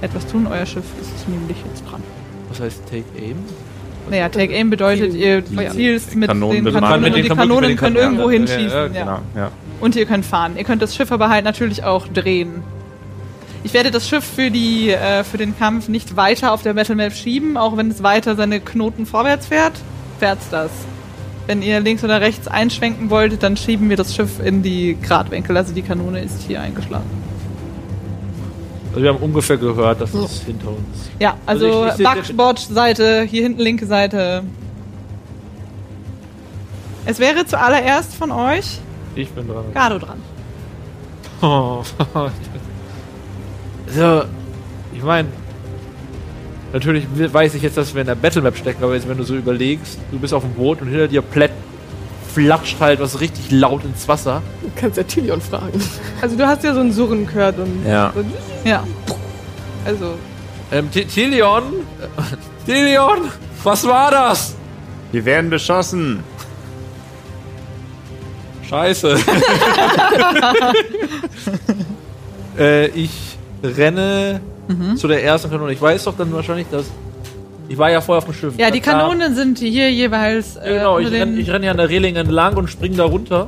etwas 0.00 0.26
tun. 0.26 0.46
Euer 0.46 0.66
Schiff 0.66 0.84
ist 1.00 1.28
nämlich 1.28 1.56
jetzt 1.68 1.82
dran. 1.90 2.02
Was 2.48 2.60
heißt 2.60 2.82
Take 2.88 3.04
Aim? 3.18 3.36
Naja, 4.10 4.28
Take 4.28 4.54
Aim 4.54 4.70
bedeutet, 4.70 5.14
ihr 5.14 5.44
zielst 5.70 6.16
mit 6.16 6.28
Kanonen 6.28 6.64
den. 6.64 6.74
Kanonen 6.74 7.00
Mit 7.02 7.10
und 7.10 7.16
den 7.16 7.22
die 7.24 7.30
Kanonen- 7.30 7.68
den 7.68 7.76
können 7.76 7.96
irgendwo 7.96 8.24
ja, 8.30 8.38
hinschießen. 8.38 8.68
ja, 8.70 8.86
Ja, 8.86 8.88
Genau, 8.88 9.18
ja. 9.36 9.50
Und 9.80 9.96
ihr 9.96 10.04
könnt 10.06 10.26
fahren. 10.26 10.56
Ihr 10.56 10.64
könnt 10.64 10.82
das 10.82 10.94
Schiff 10.96 11.12
aber 11.12 11.28
halt 11.28 11.44
natürlich 11.44 11.84
auch 11.84 12.06
drehen. 12.08 12.62
Ich 13.62 13.72
werde 13.74 13.90
das 13.90 14.08
Schiff 14.08 14.24
für, 14.24 14.50
die, 14.50 14.90
äh, 14.90 15.22
für 15.22 15.36
den 15.36 15.56
Kampf 15.58 15.88
nicht 15.88 16.16
weiter 16.16 16.52
auf 16.52 16.62
der 16.62 16.72
Battle 16.74 16.94
Map 16.96 17.12
schieben, 17.12 17.56
auch 17.56 17.76
wenn 17.76 17.90
es 17.90 18.02
weiter 18.02 18.34
seine 18.34 18.58
Knoten 18.60 19.04
vorwärts 19.06 19.46
fährt, 19.46 19.74
fährt's 20.18 20.48
das. 20.50 20.70
Wenn 21.46 21.62
ihr 21.62 21.80
links 21.80 22.02
oder 22.02 22.20
rechts 22.20 22.48
einschwenken 22.48 23.10
wollt, 23.10 23.42
dann 23.42 23.56
schieben 23.56 23.90
wir 23.90 23.96
das 23.96 24.14
Schiff 24.14 24.40
in 24.42 24.62
die 24.62 24.96
Gradwinkel. 25.02 25.56
Also 25.56 25.74
die 25.74 25.82
Kanone 25.82 26.20
ist 26.22 26.42
hier 26.46 26.60
eingeschlagen. 26.60 27.04
Also 28.90 29.02
wir 29.02 29.08
haben 29.10 29.22
ungefähr 29.22 29.56
gehört, 29.56 30.00
dass 30.00 30.12
es 30.12 30.42
hinter 30.42 30.68
uns. 30.68 31.10
Ja, 31.20 31.36
also, 31.46 31.82
Also 31.82 32.02
Backbord-Seite, 32.02 33.22
hier 33.22 33.42
hinten 33.42 33.60
linke 33.60 33.86
Seite. 33.86 34.42
Es 37.06 37.18
wäre 37.18 37.46
zuallererst 37.46 38.14
von 38.14 38.30
euch 38.30 38.78
Ich 39.14 39.30
bin 39.30 39.48
dran. 39.48 39.64
Gado 39.72 39.98
dran. 39.98 40.18
Oh. 41.42 41.82
so, 43.86 44.24
ich 44.94 45.02
meine, 45.02 45.28
natürlich 46.74 47.06
weiß 47.16 47.54
ich 47.54 47.62
jetzt, 47.62 47.78
dass 47.78 47.94
wir 47.94 48.02
in 48.02 48.08
der 48.08 48.14
Battlemap 48.14 48.58
stecken, 48.58 48.84
aber 48.84 48.94
jetzt, 48.94 49.08
wenn 49.08 49.16
du 49.16 49.24
so 49.24 49.34
überlegst, 49.36 49.98
du 50.10 50.18
bist 50.18 50.34
auf 50.34 50.42
dem 50.42 50.52
Boot 50.52 50.82
und 50.82 50.88
hinter 50.88 51.08
dir 51.08 51.22
plätt 51.22 51.52
flatscht 52.34 52.80
halt 52.80 53.00
was 53.00 53.20
richtig 53.20 53.50
laut 53.50 53.84
ins 53.84 54.06
Wasser. 54.08 54.42
Du 54.62 54.70
kannst 54.76 54.96
ja 54.96 55.02
Tilion 55.02 55.40
fragen. 55.40 55.80
Also 56.22 56.36
du 56.36 56.46
hast 56.46 56.64
ja 56.64 56.74
so 56.74 56.80
ein 56.80 56.92
Surren 56.92 57.26
gehört 57.26 57.58
und 57.58 57.84
Ja. 57.86 58.12
so, 58.14 58.24
Ja. 58.68 58.84
also 59.84 60.14
Ähm, 60.72 60.90
Tilion? 60.90 61.62
Tilion? 62.66 63.18
Was 63.64 63.86
war 63.86 64.10
das? 64.10 64.54
Wir 65.12 65.24
werden 65.24 65.50
beschossen. 65.50 66.22
Scheiße. 68.68 69.18
äh, 72.58 72.86
ich 72.88 73.10
renne 73.62 74.40
zu 74.96 75.08
der 75.08 75.24
ersten 75.24 75.50
Kanone. 75.50 75.72
Ich 75.72 75.82
weiß 75.82 76.04
doch 76.04 76.16
dann 76.16 76.32
wahrscheinlich, 76.32 76.68
dass. 76.70 76.84
Ich 77.70 77.78
war 77.78 77.88
ja 77.88 78.00
vorher 78.00 78.18
auf 78.18 78.24
dem 78.24 78.34
Schiff. 78.34 78.54
Ja, 78.58 78.68
die 78.72 78.80
Kanonen 78.80 79.36
sind 79.36 79.58
hier 79.60 79.92
jeweils. 79.92 80.56
Ja, 80.56 80.62
genau, 80.72 80.98
ich 80.98 81.08
renne 81.12 81.38
ich 81.38 81.48
renn 81.48 81.62
ja 81.62 81.70
an 81.70 81.76
der 81.76 81.88
Reling 81.88 82.16
entlang 82.16 82.56
und 82.56 82.68
spring 82.68 82.96
da 82.96 83.04
runter 83.04 83.46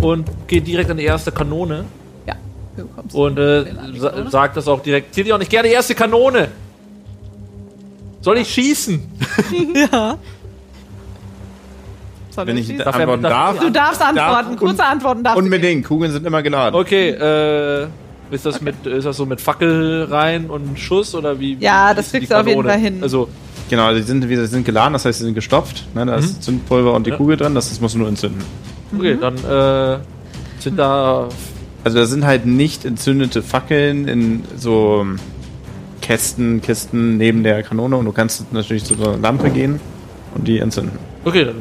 und 0.00 0.24
gehe 0.46 0.60
direkt 0.60 0.88
an 0.88 0.98
die 0.98 1.04
erste 1.04 1.32
Kanone 1.32 1.84
Ja, 2.28 2.34
du 2.76 2.86
kommst. 2.86 3.12
und 3.16 3.38
äh, 3.40 3.64
sa 3.98 4.30
sagt 4.30 4.56
das 4.56 4.68
auch 4.68 4.80
direkt. 4.80 5.12
Tilion, 5.12 5.40
ich 5.42 5.48
gerne 5.48 5.66
die 5.68 5.74
erste 5.74 5.96
Kanone. 5.96 6.46
Soll 8.20 8.38
ich 8.38 8.48
schießen? 8.54 9.02
ja. 9.92 10.16
Soll 12.30 12.46
Wenn 12.46 12.56
ich 12.56 12.66
schießen? 12.68 12.84
Darf 12.84 12.94
antworten 12.94 13.22
darf- 13.24 13.54
darf. 13.56 13.64
Du 13.64 13.70
darfst 13.70 14.00
antworten. 14.02 14.50
und- 14.50 14.56
Kurze 14.58 14.84
Antworten 14.84 15.24
darfst 15.24 15.40
du 15.40 15.42
Unbedingt, 15.44 15.84
Kugeln 15.88 16.12
sind 16.12 16.24
immer 16.24 16.42
geladen. 16.42 16.78
Okay, 16.78 17.08
äh, 17.10 17.88
ist 18.30 18.46
das 18.46 18.60
mit 18.60 18.86
ist 18.86 19.04
das 19.04 19.16
so 19.16 19.26
mit 19.26 19.40
Fackel 19.40 20.04
rein 20.10 20.48
und 20.50 20.78
Schuss 20.78 21.14
oder 21.14 21.38
wie? 21.40 21.56
Ja, 21.60 21.90
wie 21.92 21.96
das 21.96 22.10
kriegst 22.10 22.30
du 22.30 22.38
auf 22.40 22.46
jeden? 22.46 22.62
Fall 22.64 22.78
hin. 22.78 22.98
Also 23.02 23.28
Genau, 23.68 23.84
also 23.84 24.00
die 24.00 24.06
sind, 24.06 24.28
die 24.28 24.36
sind 24.46 24.64
geladen, 24.64 24.94
das 24.94 25.04
heißt, 25.04 25.20
sie 25.20 25.24
sind 25.26 25.34
gestopft. 25.34 25.86
Ne, 25.94 26.04
da 26.04 26.16
ist 26.16 26.42
Zündpulver 26.42 26.92
und 26.92 27.06
die 27.06 27.10
Ja. 27.10 27.16
Kugel 27.16 27.36
drin, 27.36 27.54
das, 27.54 27.68
das 27.68 27.80
musst 27.80 27.94
du 27.94 27.98
nur 28.00 28.08
entzünden. 28.08 28.42
okay, 28.96 29.14
Mhm. 29.14 29.20
dann 29.20 29.34
äh, 29.36 29.98
sind 30.58 30.76
da 30.76 31.28
Also 31.84 31.98
da 31.98 32.06
sind 32.06 32.24
halt 32.24 32.46
nicht 32.46 32.84
entzündete 32.84 33.42
Fackeln 33.42 34.08
in 34.08 34.42
so 34.56 35.06
Kästen, 36.02 36.60
Kisten 36.62 37.16
neben 37.16 37.42
der 37.44 37.62
Kanone 37.62 37.96
und 37.96 38.06
du 38.06 38.12
kannst 38.12 38.52
natürlich 38.52 38.84
zu 38.84 38.94
so 38.94 39.04
einer 39.10 39.18
Lampe 39.18 39.50
gehen 39.50 39.78
und 40.34 40.48
die 40.48 40.58
entzünden. 40.58 40.98
Okay, 41.24 41.44
dann 41.44 41.56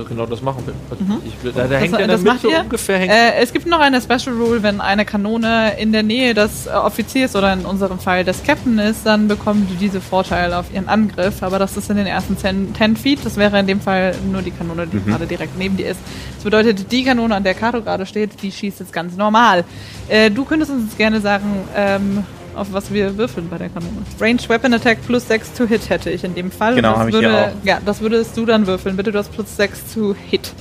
äh, 0.00 0.04
genau 0.08 0.26
das 0.26 0.40
machen 0.42 0.62
wir. 0.66 0.74
Also 0.90 1.20
ich, 1.26 1.42
will- 1.44 1.52
da, 1.52 1.66
da 1.66 1.76
hängt 1.76 1.92
ja 1.92 1.98
in 2.00 2.08
der 2.08 2.18
Mhm. 2.18 2.24
das 2.24 2.34
macht 2.34 2.42
Mitte 2.44 2.56
ihr? 2.56 2.62
ungefähr 2.62 2.98
hängt 2.98 3.12
Äh, 3.12 3.34
es 3.42 3.52
gibt 3.52 3.66
noch 3.66 3.80
eine 3.80 4.00
Special 4.00 4.34
Rule, 4.36 4.62
wenn 4.62 4.80
eine 4.80 5.04
Kanone 5.04 5.78
in 5.78 5.92
der 5.92 6.02
Nähe 6.02 6.32
des 6.34 6.66
äh, 6.66 6.70
Offiziers 6.70 7.34
oder 7.36 7.52
in 7.52 7.60
unserem 7.66 7.98
Fall 7.98 8.24
des 8.24 8.42
Captain 8.44 8.78
ist, 8.78 9.04
dann 9.04 9.28
bekommen 9.28 9.66
die 9.70 9.76
diese 9.76 10.00
Vorteile 10.00 10.58
auf 10.58 10.72
ihren 10.72 10.88
Angriff. 10.88 11.42
Aber 11.42 11.58
das 11.58 11.76
ist 11.76 11.90
in 11.90 11.96
den 11.96 12.06
ersten 12.06 12.36
10, 12.36 12.74
10 12.74 12.96
Feet. 12.96 13.18
Das 13.24 13.36
wäre 13.36 13.58
in 13.58 13.66
dem 13.66 13.80
Fall 13.80 14.14
nur 14.30 14.42
die 14.42 14.52
Kanone, 14.52 14.86
die 14.86 15.00
gerade 15.04 15.26
direkt 15.26 15.58
neben 15.58 15.76
dir 15.76 15.88
ist. 15.90 16.00
Das 16.36 16.44
bedeutet, 16.44 16.90
die 16.92 17.04
Kanone, 17.04 17.34
an 17.34 17.44
der 17.44 17.54
Kato 17.54 17.82
gerade 17.82 18.06
steht, 18.06 18.42
die 18.42 18.52
schießt 18.52 18.80
jetzt 18.80 18.92
ganz 18.92 19.16
normal. 19.16 19.64
Äh, 20.08 20.30
du 20.30 20.44
könntest 20.44 20.70
uns 20.70 20.84
jetzt 20.84 20.98
gerne 20.98 21.20
sagen, 21.20 21.44
ähm, 21.76 22.24
auf 22.54 22.68
was 22.72 22.92
wir 22.92 23.16
würfeln 23.16 23.48
bei 23.48 23.58
der 23.58 23.68
Kanone. 23.68 23.92
Range 24.20 24.40
Weapon 24.48 24.74
Attack 24.74 24.98
plus 25.06 25.26
6 25.28 25.52
to 25.54 25.66
Hit 25.66 25.88
hätte 25.90 26.10
ich 26.10 26.24
in 26.24 26.34
dem 26.34 26.50
Fall. 26.50 26.74
Genau, 26.74 26.96
habe 26.96 27.10
ich 27.10 27.16
hier 27.16 27.28
würde, 27.28 27.46
auch. 27.46 27.64
Ja, 27.64 27.78
das 27.84 28.00
würdest 28.00 28.36
du 28.36 28.46
dann 28.46 28.66
würfeln. 28.66 28.96
Bitte, 28.96 29.12
du 29.12 29.18
hast 29.18 29.32
plus 29.32 29.56
6 29.56 29.94
to 29.94 30.14
Hit. 30.30 30.52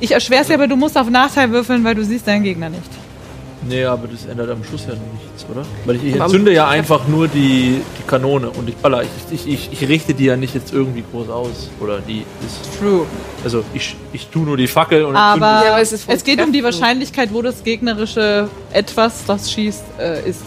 Ich 0.00 0.12
erschwer's 0.12 0.46
dir, 0.46 0.54
aber 0.54 0.68
du 0.68 0.76
musst 0.76 0.96
auf 0.96 1.10
Nachteil 1.10 1.50
würfeln, 1.50 1.82
weil 1.84 1.94
du 1.94 2.04
siehst 2.04 2.26
deinen 2.26 2.44
Gegner 2.44 2.70
nicht. 2.70 2.90
Nee, 3.68 3.84
aber 3.84 4.06
das 4.06 4.24
ändert 4.24 4.50
am 4.50 4.62
Schluss 4.62 4.86
ja 4.86 4.94
nichts, 4.94 5.44
oder? 5.50 5.64
Weil 5.84 5.96
ich, 5.96 6.04
ich 6.04 6.20
entzünde 6.20 6.52
ja 6.52 6.68
einfach 6.68 7.08
nur 7.08 7.26
die, 7.26 7.80
die 7.98 8.02
Kanone 8.06 8.50
und 8.50 8.68
ich 8.68 8.76
baller. 8.76 9.02
Ich, 9.02 9.08
ich, 9.32 9.52
ich, 9.52 9.72
ich 9.72 9.88
richte 9.88 10.14
die 10.14 10.26
ja 10.26 10.36
nicht 10.36 10.54
jetzt 10.54 10.72
irgendwie 10.72 11.02
groß 11.10 11.28
aus. 11.28 11.68
Oder 11.80 11.98
die 12.00 12.24
ist. 12.46 12.78
True. 12.78 13.04
Also 13.42 13.64
ich, 13.74 13.96
ich 14.12 14.28
tue 14.28 14.44
nur 14.44 14.56
die 14.56 14.68
Fackel 14.68 15.04
und 15.04 15.16
Aber, 15.16 15.64
Ja, 15.64 15.72
aber 15.72 15.80
es 15.80 15.92
es, 15.92 16.24
geht 16.24 16.40
um 16.40 16.52
die. 16.52 16.62
Wahrscheinlichkeit, 16.62 17.32
wo 17.32 17.42
das 17.42 17.64
gegnerische 17.64 18.48
etwas, 18.72 19.24
das 19.26 19.50
schießt, 19.50 19.84
äh, 19.98 20.28
ist. 20.28 20.42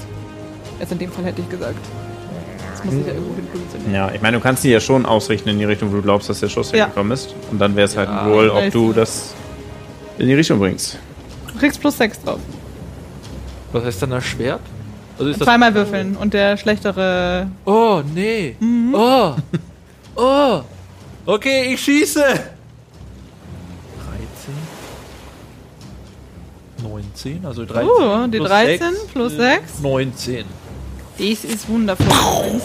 Jetzt 0.82 0.91
in 0.91 0.98
dem 1.00 1.12
Fall 1.12 1.24
hätte 1.26 1.41
ich 1.41 1.48
gesagt. 1.50 1.78
Das 2.72 2.84
muss 2.84 2.96
ich 2.96 3.06
ja 3.08 3.13
irgendwo 3.13 3.36
hin 3.36 3.46
positionieren. 3.54 3.94
Ja, 3.94 4.12
ich 4.12 4.22
meine, 4.22 4.38
du 4.38 4.44
kannst 4.44 4.63
die 4.63 4.70
ja 4.70 4.80
schon 4.80 5.06
ausrichten 5.06 5.48
in 5.50 5.60
die 5.60 5.65
Richtung, 5.65 5.91
wo 5.91 5.98
du 5.98 6.02
glaubst, 6.02 6.28
dass 6.28 6.39
der 6.39 6.50
Schuss 6.50 6.72
Ja. 6.72 6.78
hergekommen 6.80 7.12
ist. 7.13 7.36
Und 7.52 7.60
dann 7.60 7.76
wäre 7.76 7.86
es 7.86 7.96
halt 7.96 8.10
Ja, 8.10 8.24
ein 8.24 8.32
Roll, 8.32 8.50
ob 8.50 8.56
also- 8.58 8.88
du 8.88 8.94
das 8.94 9.34
in 10.17 10.28
die 10.28 10.34
Richtung 10.34 10.58
bringst. 10.60 10.98
Du 11.54 11.60
kriegst 11.60 11.80
plus 11.80 11.96
6 11.98 12.20
drauf. 12.24 12.39
Was 13.72 13.84
heißt 13.86 14.02
dann 14.02 14.10
das 14.10 14.26
Schwert? 14.26 14.60
Also 15.20 15.30
ist 15.32 15.39
das. 15.39 15.46
Zweimal 15.46 15.74
würfeln 15.76 16.17
und 16.17 16.34
der 16.34 16.58
schlechtere. 16.58 17.48
Oh, 17.65 18.02
nee. 18.15 18.56
Mhm. 18.60 18.96
Oh. 18.96 19.36
Oh. 20.15 20.62
Okay, 21.28 21.74
ich 21.76 21.80
schieße. 21.82 22.22
13. 22.24 22.41
19, 26.82 27.46
also 27.46 27.65
13. 27.65 27.88
Oh, 27.88 28.28
die 28.28 28.38
plus 28.38 28.50
13 28.50 28.80
sechs, 28.94 29.06
plus 29.13 29.34
äh, 29.34 29.38
6. 29.38 29.80
19. 29.82 30.46
Dies 31.21 31.43
ist 31.43 31.69
wundervoll. 31.69 32.07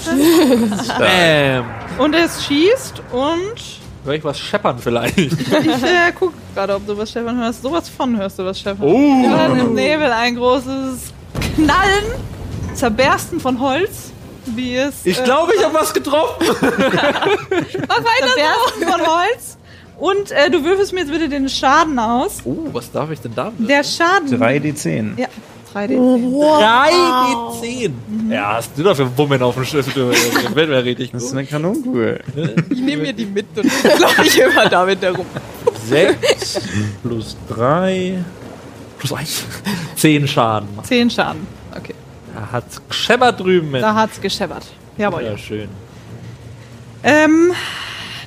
Bam. 0.98 1.66
und 1.98 2.14
es 2.14 2.42
schießt 2.46 3.02
und. 3.12 3.54
Hör 4.02 4.14
ich 4.14 4.24
was 4.24 4.38
scheppern 4.38 4.78
vielleicht? 4.78 5.18
Ich 5.18 5.52
äh, 5.52 6.10
guck 6.18 6.32
gerade, 6.54 6.74
ob 6.74 6.86
du 6.86 6.96
was 6.96 7.10
Stefan 7.10 7.38
hörst. 7.38 7.60
Sowas 7.60 7.90
von 7.90 8.16
hörst 8.16 8.38
du 8.38 8.46
was 8.46 8.58
Stefan. 8.58 8.86
Oh. 8.86 9.22
Ja, 9.22 9.48
im 9.48 9.74
Nebel 9.74 10.10
ein 10.10 10.36
großes 10.36 11.12
Knallen, 11.56 12.04
Zerbersten 12.72 13.40
von 13.40 13.60
Holz, 13.60 14.10
wie 14.46 14.76
es. 14.76 15.04
Ich 15.04 15.20
äh, 15.20 15.24
glaube, 15.24 15.52
ich 15.54 15.62
habe 15.62 15.74
was 15.74 15.92
getroffen. 15.92 16.46
Weiter 16.48 17.74
Zerbersten 17.90 18.88
von 18.88 19.06
Holz. 19.06 19.58
Und 19.98 20.30
äh, 20.30 20.48
du 20.50 20.64
würfelst 20.64 20.94
mir 20.94 21.00
jetzt 21.00 21.12
bitte 21.12 21.28
den 21.28 21.50
Schaden 21.50 21.98
aus. 21.98 22.38
Oh, 22.44 22.68
was 22.72 22.90
darf 22.90 23.10
ich 23.10 23.20
denn 23.20 23.34
da? 23.34 23.52
Der 23.58 23.84
Schaden. 23.84 24.28
3d10. 24.28 25.18
Ja, 25.20 25.26
3D10. 25.76 26.60
3 26.60 26.90
D10. 27.62 27.92
Ja, 28.30 28.54
hast 28.54 28.70
du 28.76 28.82
dafür 28.82 29.10
Wummen 29.16 29.42
auf 29.42 29.54
dem 29.54 29.64
Schiff? 29.64 29.92
Du, 29.92 30.10
das 30.10 30.54
wird 30.54 30.68
mir 30.70 30.82
richtig 30.84 31.10
Das 31.12 31.22
ist 31.22 31.28
gut. 31.30 31.38
eine 31.38 31.46
Kanonenkugel. 31.46 32.20
Ich 32.70 32.80
nehme 32.80 33.02
mir 33.02 33.12
die 33.12 33.26
mit 33.26 33.46
und 33.56 33.64
laufe 34.00 34.22
ich 34.24 34.38
immer 34.40 34.68
damit 34.68 35.02
herum. 35.02 35.26
6 35.86 36.60
plus 37.02 37.36
3 37.48 38.24
plus 38.98 39.12
1. 39.12 39.44
10 39.96 40.28
Schaden. 40.28 40.68
10 40.82 41.10
Schaden. 41.10 41.46
Okay. 41.76 41.94
Da 42.34 42.48
hat's 42.52 42.80
gescheppert 42.88 43.40
drüben. 43.40 43.70
Mensch. 43.70 43.82
Da 43.82 43.94
hat's 43.94 44.20
gescheppert. 44.20 44.66
Jawohl. 44.96 45.24
Ja, 45.24 45.36
schön. 45.36 45.68
Ähm, 47.02 47.52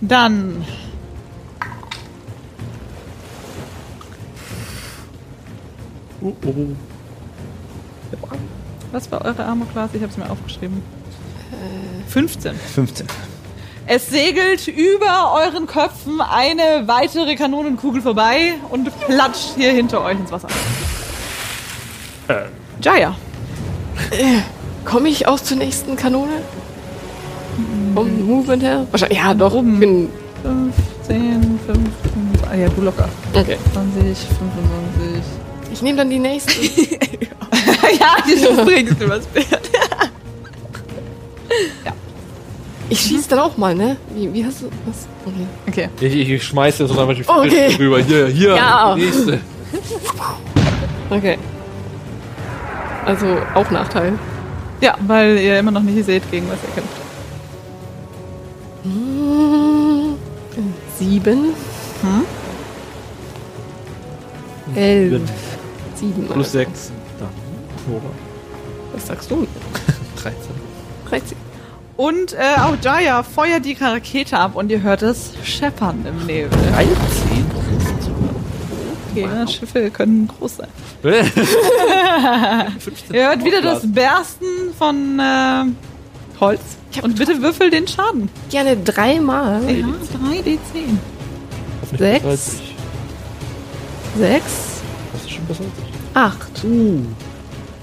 dann. 0.01 0.63
Oh, 6.21 6.33
oh. 6.45 6.88
Was 8.91 9.11
war 9.11 9.23
eure 9.23 9.45
Armor 9.45 9.67
Class? 9.71 9.91
Ich 9.93 10.01
habe 10.01 10.11
es 10.11 10.17
mir 10.17 10.29
aufgeschrieben. 10.29 10.81
15. 12.07 12.55
15. 12.55 13.07
Es 13.85 14.07
segelt 14.09 14.67
über 14.67 15.33
euren 15.33 15.65
Köpfen 15.65 16.21
eine 16.21 16.87
weitere 16.87 17.35
Kanonenkugel 17.35 18.01
vorbei 18.01 18.53
und 18.69 18.89
platscht 19.07 19.55
hier 19.55 19.71
hinter 19.71 20.03
euch 20.03 20.19
ins 20.19 20.31
Wasser. 20.31 20.47
Jaya. 22.81 23.15
Komme 24.85 25.09
ich 25.09 25.27
auch 25.27 25.39
zur 25.39 25.57
nächsten 25.57 25.95
Kanone? 25.95 26.41
Vom 27.95 28.25
Movement 28.25 28.63
her? 28.63 28.87
Wahrscheinlich, 28.91 29.17
ja, 29.17 29.33
doch. 29.33 29.53
Oben. 29.53 29.79
Bin, 29.79 30.09
5, 30.43 30.75
10, 31.07 31.59
5, 31.65 31.77
5. 31.77 31.89
Ah 32.49 32.55
ja, 32.55 32.69
du 32.69 32.81
locker. 32.81 33.09
okay. 33.33 33.57
20, 33.73 34.17
25. 34.17 35.23
Ich 35.73 35.81
nehme 35.81 35.97
dann 35.97 36.09
die 36.09 36.19
nächste. 36.19 36.53
ja, 37.99 38.15
Du 38.25 38.65
bringst 38.65 39.01
du 39.01 39.09
was 39.09 39.27
wert. 39.33 39.69
Ich 42.91 43.01
schieße 43.01 43.29
dann 43.29 43.39
auch 43.39 43.55
mal, 43.55 43.75
ne? 43.75 43.97
Wie, 44.15 44.33
wie 44.33 44.43
hast 44.43 44.61
du 44.61 44.69
was? 44.85 45.07
Okay. 45.23 45.45
Okay. 45.67 45.89
Ich, 46.07 46.15
ich, 46.15 46.29
ich 46.31 46.43
schmeiß 46.43 46.79
jetzt 46.79 46.89
einfach 46.89 47.13
die 47.13 47.27
Okay. 47.27 47.75
Rüber. 47.77 47.99
Hier, 47.99 48.27
hier. 48.27 48.55
Ja. 48.55 48.95
die 48.95 49.01
Nächste. 49.01 49.39
Okay. 51.11 51.37
Also 53.05 53.27
auch 53.53 53.69
Nachteil. 53.69 54.13
Ja, 54.81 54.95
weil 55.05 55.37
ihr 55.37 55.59
immer 55.59 55.71
noch 55.71 55.83
nicht 55.83 56.03
seht, 56.05 56.29
gegen 56.31 56.47
was 56.49 56.57
ihr 56.67 56.73
kämpft. 56.73 56.95
Hm, 58.83 60.15
Sieben. 60.97 61.53
Hm? 62.01 62.25
Elf. 64.75 65.21
Sieben. 65.95 66.25
Plus 66.25 66.55
also. 66.55 66.57
6. 66.59 66.91
Nora. 67.89 68.11
Was 68.93 69.07
sagst 69.07 69.31
du? 69.31 69.47
13. 70.21 70.37
13. 71.09 71.37
Und 71.97 72.33
äh, 72.33 72.37
auch 72.61 72.75
Jaya 72.81 73.23
feuert 73.23 73.65
die 73.65 73.73
Rakete 73.73 74.37
ab 74.37 74.55
und 74.55 74.71
ihr 74.71 74.81
hört 74.81 75.01
es 75.01 75.33
scheppern 75.43 76.05
im 76.07 76.25
Nebel. 76.25 76.49
13? 76.71 76.87
Okay, 79.11 79.23
ja, 79.23 79.45
Schiffe 79.45 79.91
können 79.91 80.29
groß 80.29 80.55
sein. 80.57 80.69
15. 81.01 81.45
Ihr 83.15 83.27
hört 83.27 83.43
wieder 83.43 83.61
das 83.61 83.91
Bersten 83.91 84.45
von 84.77 85.19
äh, 85.19 85.65
Holz. 86.39 86.61
Und 87.01 87.17
bitte 87.17 87.41
würfel 87.41 87.69
den 87.69 87.85
Schaden. 87.85 88.29
Gerne 88.49 88.77
dreimal. 88.77 89.61
Ja, 89.69 89.87
3d10. 89.87 91.97
Sechs. 91.97 92.25
Als 92.25 92.53
ich. 92.53 92.75
Sechs. 94.17 94.53
Das 95.11 95.21
ist 95.23 95.31
schon 95.31 95.45
besser 95.47 95.63
als 95.63 95.73
ich. 95.77 95.83
Acht. 96.15 96.63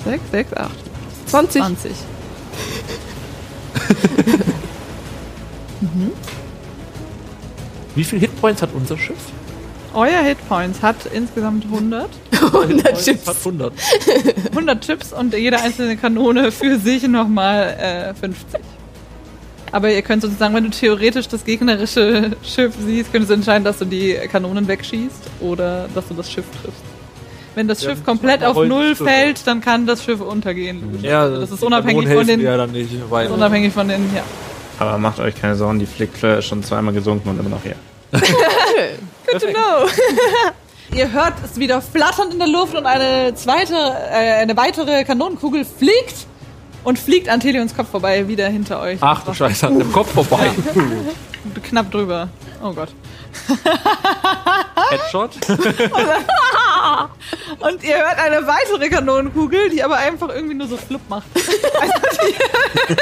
6, 0.07 0.23
6, 0.31 0.57
8. 0.57 0.71
20. 1.27 1.63
20. 1.63 1.93
Wie 7.95 8.05
viele 8.05 8.21
Hitpoints 8.21 8.63
hat 8.63 8.71
unser 8.75 8.97
Schiff? 8.97 9.17
Euer 9.95 10.23
Hitpoints 10.23 10.83
hat 10.83 10.97
insgesamt 11.13 11.65
100. 11.65 12.09
100 12.33 13.03
Chips. 13.05 13.27
Hat 13.27 13.37
100. 13.39 13.73
100 14.51 14.81
Chips 14.85 15.13
und 15.13 15.35
jede 15.35 15.59
einzelne 15.61 15.97
Kanone 15.97 16.53
für 16.53 16.79
sich 16.79 17.09
nochmal 17.09 18.13
äh, 18.13 18.15
50. 18.15 18.61
Aber 19.73 19.91
ihr 19.91 20.03
könnt 20.03 20.23
sozusagen, 20.23 20.55
wenn 20.55 20.65
du 20.65 20.71
theoretisch 20.71 21.29
das 21.29 21.45
gegnerische 21.45 22.37
Schiff 22.43 22.75
siehst, 22.85 23.11
könntest 23.11 23.31
du 23.31 23.35
entscheiden, 23.35 23.65
dass 23.65 23.79
du 23.79 23.85
die 23.85 24.15
Kanonen 24.31 24.69
wegschießt 24.69 25.31
oder 25.41 25.89
dass 25.95 26.07
du 26.09 26.15
das 26.15 26.31
Schiff 26.31 26.45
triffst. 26.63 26.83
Wenn 27.57 27.69
das 27.69 27.83
Ja, 27.83 27.91
Schiff 27.91 28.05
komplett 28.05 28.43
das 28.43 28.51
auf 28.51 28.67
Null 28.67 28.95
fällt, 28.95 29.47
dann 29.47 29.63
kann 29.63 29.87
das 29.87 30.05
Schiff 30.05 30.21
untergehen. 30.21 30.93
logischerweise. 30.93 31.41
das 31.41 31.51
ist 31.51 31.63
unabhängig 31.65 32.07
von 32.07 32.27
den, 32.27 32.41
Ja, 32.43 32.57
dann 32.59 32.71
nicht, 32.71 32.91
weil 33.11 33.25
das 33.25 33.33
ist 33.33 33.37
unabhängig 33.39 33.73
von 33.73 33.89
den, 33.89 34.15
ja. 34.15 34.23
Aber 34.79 34.99
macht 34.99 35.19
euch 35.21 35.35
keine 35.35 35.57
Sorgen, 35.57 35.79
die 35.79 35.87
Flickfleur 35.87 36.39
ist 36.39 36.45
schon 36.45 36.63
zweimal 36.63 36.93
gesunken 36.93 37.31
und 37.31 37.41
immer 37.41 37.49
noch 37.49 37.63
hier. 37.63 37.77
Perfekt. 39.27 39.57
Ihr 40.95 41.11
hört 41.13 41.33
es 41.45 41.59
wieder 41.59 41.81
flattern 41.81 42.31
in 42.31 42.39
der 42.39 42.47
Luft 42.49 42.77
und 42.77 42.85
eine 42.85 43.35
zweite, 43.35 43.75
äh, 43.75 44.35
eine 44.43 44.55
weitere 44.57 45.05
Kanonenkugel 45.05 45.65
fliegt 45.65 46.27
und 46.87 46.99
fliegt 47.01 47.29
an 47.29 47.41
Telions 47.41 47.75
Kopf 47.75 47.91
vorbei, 47.91 48.29
wieder 48.29 48.49
hinter 48.49 48.81
euch. 48.81 48.99
Ach 49.01 49.25
du 49.25 49.35
Scheiße, 49.35 49.67
an 49.67 49.81
dem 49.81 49.93
Kopf 49.93 50.13
vorbei. 50.13 50.53
Knapp 51.65 51.91
drüber. 51.91 52.29
Oh 52.63 52.73
Gott. 52.73 52.91
Headshot. 54.91 55.31
Und 57.59 57.83
ihr 57.83 57.97
hört 57.97 58.19
eine 58.19 58.47
weitere 58.47 58.89
Kanonenkugel, 58.89 59.69
die 59.71 59.83
aber 59.83 59.97
einfach 59.97 60.29
irgendwie 60.29 60.55
nur 60.55 60.69
so 60.69 60.77
flupp 60.77 61.03
macht. 61.09 61.27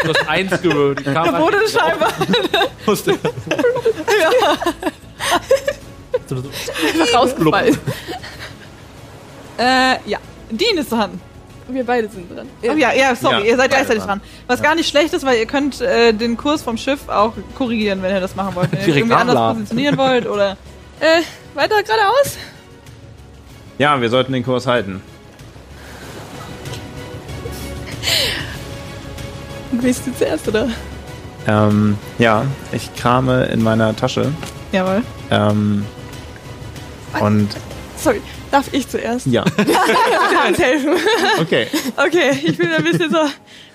Du 0.02 0.08
hast 0.08 0.28
eins 0.28 0.62
gewöhnt. 0.62 1.00
Die 1.00 1.04
kam 1.04 1.34
ist 1.52 1.78
scheinbar. 1.78 2.10
Musste. 2.86 3.18
So. 6.26 6.36
Einfach 6.36 7.14
rausgefallen. 7.14 7.78
Äh, 9.58 9.98
ja. 10.06 10.18
Dean 10.50 10.78
ist 10.78 10.90
dran. 10.90 11.20
Wir 11.68 11.84
beide 11.84 12.08
sind 12.08 12.30
dran. 12.34 12.46
Oh, 12.62 12.72
ja, 12.72 12.92
ja, 12.92 13.16
sorry, 13.16 13.40
Ja, 13.40 13.44
ihr 13.52 13.56
seid 13.56 13.70
gleichzeitig 13.70 14.02
dran. 14.02 14.18
dran. 14.20 14.28
Was 14.46 14.62
gar 14.62 14.74
nicht 14.74 14.88
schlecht 14.88 15.14
ist, 15.14 15.24
weil 15.24 15.38
ihr 15.38 15.46
könnt 15.46 15.80
äh, 15.80 16.12
den 16.12 16.36
Kurs 16.36 16.62
vom 16.62 16.76
Schiff 16.76 17.08
auch 17.08 17.32
korrigieren, 17.56 18.02
wenn 18.02 18.14
ihr 18.14 18.20
das 18.20 18.36
machen 18.36 18.54
wollt. 18.54 18.70
Wenn 18.72 18.80
ihr 18.88 18.96
irgendwie 18.96 19.14
anders 19.14 19.54
positionieren 19.54 19.96
wollt 19.96 20.26
oder. 20.26 20.56
Äh, 21.00 21.22
weiter 21.54 21.82
geradeaus? 21.82 22.36
Ja, 23.78 24.00
wir 24.00 24.10
sollten 24.10 24.32
den 24.32 24.44
Kurs 24.44 24.66
halten. 24.66 25.00
Willst 29.72 30.06
du 30.06 30.14
zuerst, 30.14 30.46
oder? 30.48 30.68
Ähm, 31.46 31.98
ja, 32.18 32.44
ich 32.72 32.94
krame 32.94 33.46
in 33.46 33.62
meiner 33.62 33.94
Tasche. 33.96 34.32
Jawohl. 34.72 35.02
Ähm, 35.30 35.84
und 37.20 37.48
Sorry, 38.04 38.20
darf 38.50 38.68
ich 38.72 38.86
zuerst? 38.88 39.26
ja, 39.26 39.44
Hans 40.44 40.58
helfen. 40.58 40.92
okay. 41.40 41.66
Okay, 41.96 42.38
ich 42.44 42.56
bin 42.58 42.70
ein 42.70 42.84
bisschen 42.84 43.10
so. 43.10 43.18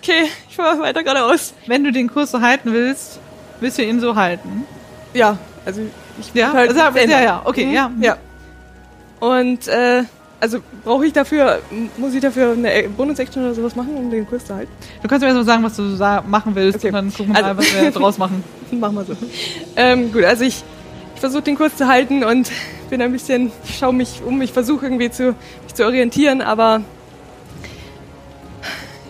Okay, 0.02 0.30
ich 0.50 0.56
fahr 0.56 0.80
weiter 0.80 1.04
geradeaus. 1.04 1.54
Wenn 1.68 1.84
du 1.84 1.92
den 1.92 2.08
Kurs 2.10 2.32
so 2.32 2.40
halten 2.42 2.72
willst, 2.72 3.20
willst 3.60 3.78
du 3.78 3.84
ihn 3.84 4.00
so 4.00 4.16
halten. 4.16 4.64
Ja, 5.14 5.38
also 5.66 5.82
ich 6.20 6.32
Ja, 6.34 6.54
halt 6.54 6.70
also, 6.80 7.00
ja, 7.00 7.22
ja, 7.22 7.42
okay, 7.44 7.66
Mhm, 7.66 7.74
ja. 7.74 7.92
Ja. 8.00 8.18
Und, 9.20 9.68
äh, 9.68 10.04
also 10.40 10.60
brauche 10.86 11.06
ich 11.06 11.12
dafür, 11.14 11.60
muss 11.98 12.14
ich 12.14 12.22
dafür 12.22 12.54
eine 12.54 12.88
Bonus-Action 12.96 13.44
oder 13.44 13.54
sowas 13.54 13.76
machen, 13.76 13.94
um 13.98 14.10
den 14.10 14.26
Kurs 14.26 14.46
zu 14.46 14.56
halten? 14.56 14.72
Du 15.02 15.08
kannst 15.10 15.22
mir 15.22 15.28
erst 15.28 15.38
mal 15.38 15.46
sagen, 15.46 15.64
was 15.64 15.76
du 15.76 15.84
machen 16.30 16.56
willst 16.56 16.78
Okay. 16.78 16.88
und 16.88 16.94
dann 16.94 17.14
gucken 17.14 17.36
wir 17.36 17.42
mal, 17.42 17.50
Also- 17.50 17.58
was 17.60 17.82
wir 17.82 17.92
draus 18.00 18.18
machen. 18.18 18.44
Machen 18.72 18.96
wir 18.96 19.04
so. 19.04 19.14
Ähm, 19.76 20.14
gut, 20.14 20.24
also 20.24 20.44
ich 20.46 20.64
versuche 21.20 21.44
den 21.44 21.56
Kurs 21.56 21.76
zu 21.76 21.88
halten 21.88 22.24
und 22.24 22.52
bin 22.90 23.02
ein 23.02 23.12
bisschen, 23.12 23.52
ich 23.64 23.78
schaue 23.78 23.94
mich 23.94 24.22
um, 24.26 24.42
ich 24.42 24.52
versuche 24.52 24.86
irgendwie 24.86 25.12
zu, 25.12 25.36
mich 25.64 25.76
zu 25.76 25.86
orientieren, 25.86 26.42
aber 26.42 26.82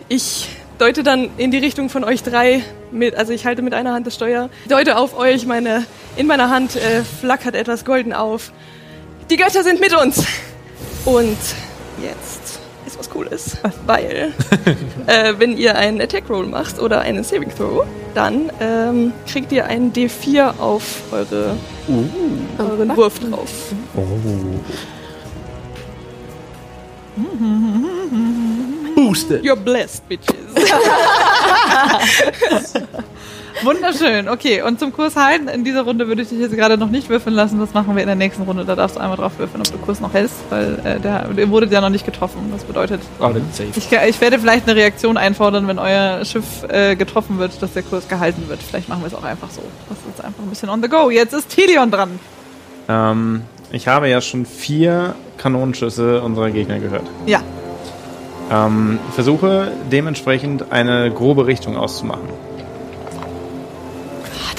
ich 0.08 0.50
deute 0.80 1.04
dann 1.04 1.30
in 1.38 1.52
die 1.52 1.58
Richtung 1.58 1.90
von 1.90 2.04
euch 2.04 2.24
drei 2.24 2.64
mit, 2.92 3.16
also 3.16 3.32
ich 3.32 3.46
halte 3.46 3.62
mit 3.62 3.74
einer 3.74 3.94
Hand 3.94 4.08
das 4.08 4.16
Steuer, 4.16 4.50
deute 4.68 4.98
auf 4.98 5.18
euch, 5.18 5.46
meine, 5.46 5.86
in 6.16 6.26
meiner 6.28 6.50
Hand 6.50 6.76
äh, 6.76 7.04
flackert 7.04 7.56
etwas 7.56 7.86
golden 7.86 8.14
auf. 8.14 8.52
Die 9.30 9.38
Götter 9.38 9.64
sind 9.64 9.80
mit 9.80 9.96
uns! 9.96 10.26
Und 11.06 11.38
jetzt 12.02 12.39
ist 13.00 13.00
was 13.00 13.10
Cooles, 13.10 13.58
weil 13.86 14.34
äh, 15.08 15.34
wenn 15.38 15.58
ihr 15.58 15.76
einen 15.76 16.02
Attack 16.02 16.30
Roll 16.30 16.46
macht 16.46 16.80
oder 16.80 17.02
einen 17.02 17.24
Saving 17.24 17.52
Throw, 17.56 17.86
dann 18.14 18.52
ähm, 18.60 19.14
kriegt 19.28 19.52
ihr 19.52 19.66
einen 19.66 19.92
D4 19.94 20.60
auf 20.60 21.02
eure, 21.12 21.56
euren 22.58 22.98
Wurf 22.98 23.20
drauf. 23.20 23.74
Booste. 28.96 29.40
You're 29.40 29.56
blessed, 29.56 30.08
bitches. 30.08 30.36
Wunderschön. 33.64 34.30
Okay, 34.30 34.62
und 34.62 34.80
zum 34.80 34.94
Kurs 34.94 35.16
halten, 35.16 35.48
in 35.48 35.64
dieser 35.64 35.82
Runde 35.82 36.08
würde 36.08 36.22
ich 36.22 36.30
dich 36.30 36.40
jetzt 36.40 36.56
gerade 36.56 36.78
noch 36.78 36.90
nicht 36.90 37.10
würfeln 37.10 37.36
lassen. 37.36 37.60
Das 37.60 37.74
machen 37.74 37.96
wir 37.96 38.02
in 38.02 38.08
der 38.08 38.16
nächsten 38.16 38.44
Runde. 38.44 38.66
Da 38.66 38.76
darfst 38.76 38.96
du 38.96 39.02
einmal 39.02 39.18
drauf 39.18 39.34
würfeln, 39.38 39.62
ob 39.62 39.72
du 39.72 39.78
Kurs 39.78 40.00
noch 40.00 40.14
hältst, 40.14 40.36
weil 40.50 40.80
äh, 40.84 41.00
der, 41.00 41.28
der 41.28 41.50
wurde 41.50 41.68
ja 41.68 41.82
noch 41.82 41.90
nicht 41.90 42.06
getroffen. 42.06 42.50
Das 42.52 42.64
bedeutet, 42.64 43.02
safe. 43.20 43.70
ich, 43.76 43.92
ich 43.92 44.22
werde 44.22 44.40
vielleicht 44.40 44.68
eine 44.68 44.76
Reaktion 44.76 45.18
einfordern, 45.18 45.68
wenn 45.68 45.80
euer 45.80 46.24
Schiff 46.26 46.64
äh, 46.70 46.96
getroffen 46.96 47.40
wird, 47.40 47.62
dass 47.62 47.74
der 47.74 47.84
Kurs 47.84 48.08
gehalten 48.08 48.44
wird. 48.48 48.62
Vielleicht 48.64 48.90
machen 48.90 49.02
wir 49.02 49.08
es 49.08 49.16
auch 49.16 49.24
einfach 49.24 49.50
so. 49.50 49.62
Das 49.90 49.98
ist 49.98 50.08
jetzt 50.08 50.24
einfach 50.24 50.44
ein 50.44 50.50
bisschen 50.50 50.70
on 50.70 50.82
the 50.82 50.90
go. 50.90 51.10
Jetzt 51.10 51.34
ist 51.34 51.50
Telion 51.50 51.92
dran. 51.92 52.20
Ähm, 52.88 53.42
ich 53.72 53.88
habe 53.88 54.10
ja 54.10 54.22
schon 54.22 54.46
vier 54.46 55.16
Kanonenschüsse 55.38 56.22
unserer 56.22 56.52
Gegner 56.52 56.80
gehört. 56.80 57.06
Ja. 57.26 57.42
Ähm, 58.52 59.00
ich 59.10 59.16
versuche 59.16 59.72
dementsprechend 59.92 60.72
eine 60.72 61.12
grobe 61.12 61.46
Richtung 61.46 61.78
auszumachen. 61.78 62.49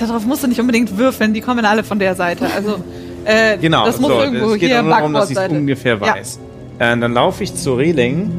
Darauf 0.00 0.24
musst 0.26 0.42
du 0.42 0.48
nicht 0.48 0.60
unbedingt 0.60 0.96
würfeln, 0.96 1.34
die 1.34 1.40
kommen 1.40 1.64
alle 1.64 1.84
von 1.84 1.98
der 1.98 2.14
Seite. 2.14 2.46
Also, 2.54 2.76
äh, 3.24 3.58
Genau, 3.58 3.84
das 3.86 4.00
muss 4.00 4.10
so, 4.10 4.20
irgendwo 4.20 4.52
es 4.54 4.58
geht 4.60 4.70
hier 4.70 4.82
nur 4.82 4.92
darum, 4.92 5.12
dass 5.12 5.30
ich 5.30 5.36
es 5.36 5.48
ungefähr 5.48 5.94
Ja. 5.96 6.14
weiß. 6.14 6.38
Äh, 6.78 6.96
dann 6.98 7.12
laufe 7.12 7.44
ich 7.44 7.54
zur 7.54 7.78
Reling, 7.78 8.30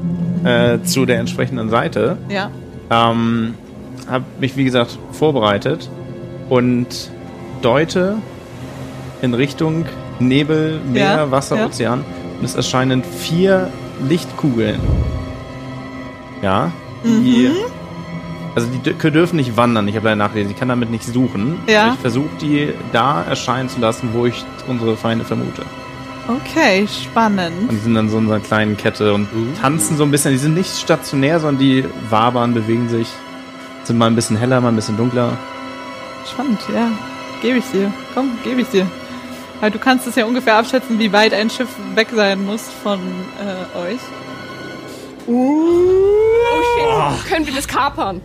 äh, 0.43 0.79
zu 0.83 1.05
der 1.05 1.19
entsprechenden 1.19 1.69
Seite. 1.69 2.17
Ja. 2.29 2.49
Ähm, 2.89 3.53
habe 4.09 4.25
mich, 4.39 4.57
wie 4.57 4.63
gesagt, 4.63 4.97
vorbereitet 5.11 5.87
und 6.49 6.87
deute 7.61 8.15
in 9.21 9.33
Richtung 9.35 9.85
Nebel, 10.19 10.79
Meer, 10.91 11.01
Ja, 11.03 11.31
Wasser, 11.31 11.57
ja. 11.57 11.65
Ozean. 11.67 12.03
Und 12.39 12.45
es 12.45 12.55
erscheinen 12.55 13.03
vier 13.03 13.69
Lichtkugeln. 14.09 14.79
Ja. 16.41 16.71
Die, 17.03 17.49
Mhm. 17.49 17.55
Also 18.55 18.67
die 18.67 18.91
dür- 18.93 19.09
dürfen 19.11 19.37
nicht 19.37 19.55
wandern. 19.55 19.87
Ich 19.87 19.95
habe 19.95 20.05
leider 20.05 20.17
nachgelesen. 20.17 20.51
Ich 20.51 20.57
kann 20.59 20.67
damit 20.69 20.91
nicht 20.91 21.05
suchen. 21.05 21.59
Ja. 21.67 21.93
Ich 21.93 21.99
versuche 21.99 22.29
die 22.41 22.73
da 22.91 23.23
erscheinen 23.23 23.69
zu 23.69 23.79
lassen, 23.79 24.09
wo 24.13 24.25
ich 24.25 24.43
unsere 24.67 24.97
Feinde 24.97 25.23
vermute. 25.23 25.63
Okay, 26.27 26.85
spannend. 26.87 27.53
Und 27.69 27.71
die 27.71 27.77
sind 27.77 27.95
dann 27.95 28.09
so 28.09 28.17
in 28.17 28.27
so 28.27 28.33
einer 28.33 28.43
kleinen 28.43 28.77
Kette 28.77 29.13
und 29.13 29.27
tanzen 29.61 29.97
so 29.97 30.03
ein 30.03 30.11
bisschen. 30.11 30.31
Die 30.31 30.37
sind 30.37 30.53
nicht 30.53 30.77
stationär, 30.77 31.39
sondern 31.39 31.59
die 31.59 31.85
wabern, 32.09 32.53
bewegen 32.53 32.89
sich. 32.89 33.07
Sind 33.83 33.97
mal 33.97 34.07
ein 34.07 34.15
bisschen 34.15 34.37
heller, 34.37 34.61
mal 34.61 34.69
ein 34.69 34.75
bisschen 34.75 34.97
dunkler. 34.97 35.37
Spannend, 36.31 36.59
ja. 36.73 36.89
Gebe 37.41 37.57
ich 37.57 37.65
dir. 37.71 37.91
Komm, 38.13 38.31
gebe 38.43 38.61
ich 38.61 38.67
dir. 38.67 38.85
Weil 39.61 39.71
du 39.71 39.79
kannst 39.79 40.05
es 40.07 40.15
ja 40.15 40.25
ungefähr 40.25 40.57
abschätzen, 40.57 40.99
wie 40.99 41.11
weit 41.13 41.33
ein 41.33 41.49
Schiff 41.49 41.69
weg 41.95 42.09
sein 42.15 42.45
muss 42.45 42.69
von 42.83 42.99
äh, 42.99 43.77
euch. 43.93 43.99
Oh 45.27 47.13
shit, 47.15 47.31
können 47.31 47.45
wir 47.47 47.53
das 47.53 47.67
kapern? 47.67 48.21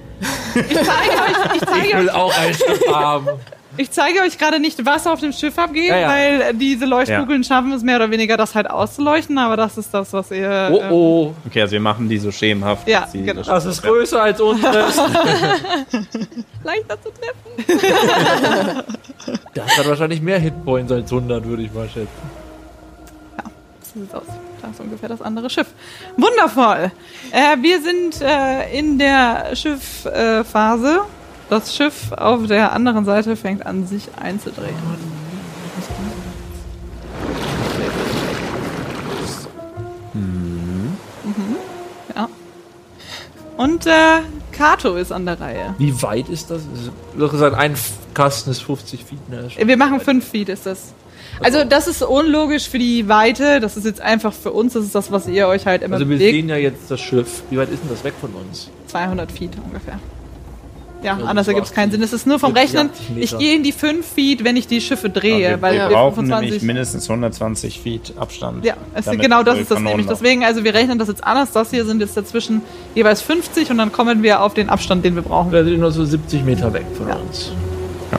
Ich 0.56 0.76
zeige 0.76 1.12
euch, 1.22 1.88
ich 1.88 1.94
will 1.96 2.08
euch, 2.08 2.14
auch 2.14 2.38
ein 2.38 2.54
Schiff 2.54 2.80
haben. 2.92 3.28
ich 3.76 3.90
zeige 3.90 4.20
euch 4.20 4.38
gerade 4.38 4.58
nicht, 4.58 4.84
was 4.86 5.06
auf 5.06 5.20
dem 5.20 5.32
Schiff 5.32 5.58
abgeht, 5.58 5.88
Ja, 5.90 5.98
ja. 5.98 6.08
weil 6.08 6.54
diese 6.54 6.86
Leuchtkugeln 6.86 7.44
schaffen 7.44 7.72
es 7.72 7.82
mehr 7.82 7.96
oder 7.96 8.10
weniger, 8.10 8.36
das 8.36 8.54
halt 8.54 8.70
auszuleuchten, 8.70 9.36
aber 9.38 9.56
das 9.56 9.76
ist 9.78 9.92
das, 9.92 10.12
was 10.12 10.30
ihr. 10.30 10.70
Oh 10.72 10.80
ähm, 10.80 10.92
oh. 10.92 11.34
Okay, 11.46 11.60
also 11.62 11.72
wir 11.72 11.80
machen 11.80 12.08
die 12.08 12.18
so 12.18 12.30
schemenhaft. 12.32 12.88
Ja, 12.88 13.02
dass 13.02 13.12
sie 13.12 13.22
genau. 13.22 13.42
Das 13.42 13.64
ist 13.66 13.82
größer 13.82 14.22
als 14.22 14.40
unseres. 14.40 14.96
Leichter 16.64 16.96
zu 17.02 17.10
treffen. 17.10 18.82
Das 19.54 19.78
hat 19.78 19.88
wahrscheinlich 19.88 20.20
mehr 20.22 20.38
Hitpoints 20.38 20.90
als 20.92 21.12
100, 21.12 21.44
würde 21.44 21.62
ich 21.62 21.72
mal 21.72 21.88
schätzen. 21.88 22.45
So 23.96 24.02
sieht's 24.02 24.14
aus. 24.14 24.26
Da 24.60 24.68
ist 24.68 24.80
ungefähr 24.80 25.08
das 25.08 25.22
andere 25.22 25.48
Schiff. 25.48 25.68
Wundervoll. 26.18 26.92
Äh, 27.32 27.56
wir 27.62 27.80
sind 27.80 28.20
äh, 28.20 28.78
in 28.78 28.98
der 28.98 29.56
Schiffphase. 29.56 30.44
Phase. 30.44 31.00
das 31.48 31.74
Schiff 31.74 32.12
auf 32.12 32.46
der 32.46 32.72
anderen 32.72 33.06
Seite 33.06 33.36
fängt 33.36 33.64
an, 33.64 33.86
sich 33.86 34.08
einzudrehen. 34.20 34.74
Mhm. 40.12 40.96
Ja. 42.14 42.28
Und 43.56 43.86
äh, 43.86 44.20
Kato 44.52 44.96
ist 44.96 45.10
an 45.10 45.24
der 45.24 45.40
Reihe. 45.40 45.74
Wie 45.78 46.02
weit 46.02 46.28
ist 46.28 46.50
das? 46.50 46.62
Gesagt, 47.16 47.56
ein 47.56 47.74
Kasten 48.12 48.50
ist 48.50 48.62
50 48.62 49.04
Feet. 49.04 49.28
Ne? 49.30 49.48
Wir 49.56 49.76
machen 49.78 50.00
fünf 50.00 50.28
Feet, 50.28 50.50
ist 50.50 50.66
das. 50.66 50.92
Also 51.42 51.64
das 51.64 51.86
ist 51.86 52.02
unlogisch 52.02 52.68
für 52.68 52.78
die 52.78 53.08
Weite. 53.08 53.60
Das 53.60 53.76
ist 53.76 53.84
jetzt 53.84 54.00
einfach 54.00 54.32
für 54.32 54.52
uns. 54.52 54.72
Das 54.72 54.84
ist 54.84 54.94
das, 54.94 55.10
was 55.12 55.26
ihr 55.28 55.48
euch 55.48 55.66
halt 55.66 55.82
immer 55.82 55.94
Also 55.96 56.08
wir 56.08 56.16
bewegt. 56.16 56.34
sehen 56.34 56.48
ja 56.48 56.56
jetzt 56.56 56.90
das 56.90 57.00
Schiff. 57.00 57.42
Wie 57.50 57.56
weit 57.58 57.70
ist 57.70 57.82
denn 57.82 57.90
das 57.90 58.02
weg 58.04 58.14
von 58.20 58.30
uns? 58.32 58.70
200 58.88 59.30
Feet 59.30 59.50
ungefähr. 59.64 59.98
Ja, 61.02 61.12
Also 61.14 61.26
anders 61.26 61.44
so 61.44 61.52
ergibt 61.52 61.66
es 61.68 61.74
keinen 61.74 61.88
80, 61.90 61.92
Sinn. 62.00 62.02
Es 62.04 62.12
ist 62.14 62.26
nur 62.26 62.38
vom 62.38 62.54
70, 62.54 62.62
Rechnen. 62.74 62.90
80 62.90 63.08
Meter. 63.10 63.20
Ich 63.22 63.38
gehe 63.38 63.54
in 63.54 63.62
die 63.62 63.72
5 63.72 64.04
Feet, 64.06 64.44
wenn 64.44 64.56
ich 64.56 64.66
die 64.66 64.80
Schiffe 64.80 65.10
drehe, 65.10 65.50
wir, 65.50 65.62
weil 65.62 65.74
wir 65.74 65.88
wir 65.90 65.94
brauchen 65.94 66.14
25 66.14 66.44
nämlich 66.50 66.62
mindestens 66.62 67.08
120 67.08 67.80
Feet 67.80 68.14
Abstand. 68.18 68.64
Ja, 68.64 68.74
es 68.94 69.04
damit 69.04 69.20
genau 69.20 69.42
das 69.42 69.58
ist 69.58 69.70
das 69.70 69.76
Kanonen 69.76 69.98
nämlich. 69.98 70.06
laufen. 70.08 70.20
Deswegen, 70.24 70.44
also 70.44 70.64
wir 70.64 70.72
rechnen 70.74 70.98
das 70.98 71.08
jetzt 71.08 71.22
anders. 71.22 71.52
Das 71.52 71.70
hier 71.70 71.84
sind 71.84 72.00
jetzt 72.00 72.16
dazwischen 72.16 72.62
jeweils 72.94 73.20
50 73.20 73.70
und 73.70 73.76
dann 73.78 73.92
kommen 73.92 74.22
wir 74.22 74.40
auf 74.42 74.54
den 74.54 74.70
Abstand, 74.70 75.04
den 75.04 75.14
wir 75.14 75.22
brauchen. 75.22 75.52
Wir 75.52 75.64
sind 75.64 75.78
nur 75.80 75.92
so 75.92 76.02
70 76.04 76.44
Meter 76.44 76.72
weg 76.72 76.86
von 76.96 77.08
Ja. 77.08 77.16
uns. 77.16 77.52
Ja. 78.10 78.18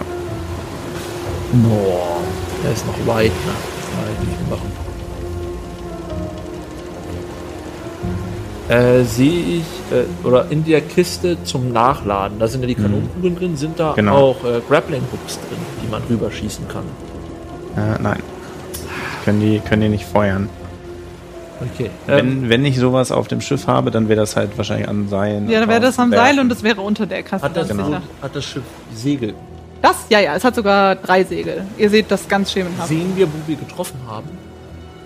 Boah, 1.53 2.21
der 2.63 2.71
ist 2.73 2.85
noch 2.85 3.07
weit. 3.07 3.31
Ne? 3.31 3.53
Nein, 3.95 4.27
nicht 4.27 4.49
machen. 4.49 4.71
Äh, 8.69 9.03
sehe 9.05 9.39
ich, 9.59 9.63
äh, 9.95 10.27
oder 10.27 10.47
in 10.49 10.65
der 10.65 10.81
Kiste 10.81 11.37
zum 11.45 11.71
Nachladen, 11.71 12.37
da 12.37 12.47
sind 12.49 12.59
ja 12.61 12.67
die 12.67 12.75
Kanonenkugeln 12.75 13.37
drin, 13.37 13.55
sind 13.55 13.79
da 13.79 13.93
Genau. 13.93 14.31
auch 14.31 14.43
äh, 14.43 14.59
Grappling 14.67 15.03
Hooks 15.11 15.39
drin, 15.39 15.57
die 15.81 15.89
man 15.89 16.01
rüberschießen 16.09 16.67
kann. 16.67 16.83
Äh, 17.77 18.01
nein. 18.01 18.21
Können 19.23 19.39
die, 19.39 19.59
können 19.59 19.83
die 19.83 19.89
nicht 19.89 20.05
feuern. 20.05 20.49
Okay. 21.61 21.89
Ähm, 22.09 22.17
Wenn, 22.43 22.49
wenn 22.49 22.65
ich 22.65 22.77
sowas 22.77 23.11
auf 23.11 23.29
dem 23.29 23.39
Schiff 23.41 23.67
habe, 23.67 23.89
dann 23.89 24.09
wäre 24.09 24.19
das 24.19 24.35
halt 24.35 24.57
wahrscheinlich 24.57 24.87
an 24.89 25.07
Seilen. 25.07 25.49
Ja, 25.49 25.61
dann 25.61 25.69
wäre 25.69 25.79
das 25.81 25.97
am. 25.97 26.11
Seil 26.11 26.39
und 26.39 26.49
das 26.49 26.61
wäre 26.61 26.81
unter 26.81 27.05
der 27.05 27.23
Kasse. 27.23 27.43
hat, 27.45 27.55
das, 27.55 27.69
genau. 27.69 27.89
hat 28.21 28.35
das 28.35 28.45
Schiff 28.45 28.63
Segel? 28.93 29.33
Das? 29.81 29.95
Ja, 30.09 30.19
ja, 30.19 30.35
es 30.35 30.43
hat 30.43 30.55
sogar 30.55 30.95
drei 30.95 31.23
Segel. 31.23 31.65
Ihr 31.77 31.89
seht 31.89 32.09
das 32.09 32.27
ganz 32.27 32.51
schemenhaft. 32.51 32.89
Sehen 32.89 33.13
wir, 33.15 33.27
wo 33.27 33.31
wir 33.45 33.55
getroffen 33.55 33.99
haben? 34.07 34.27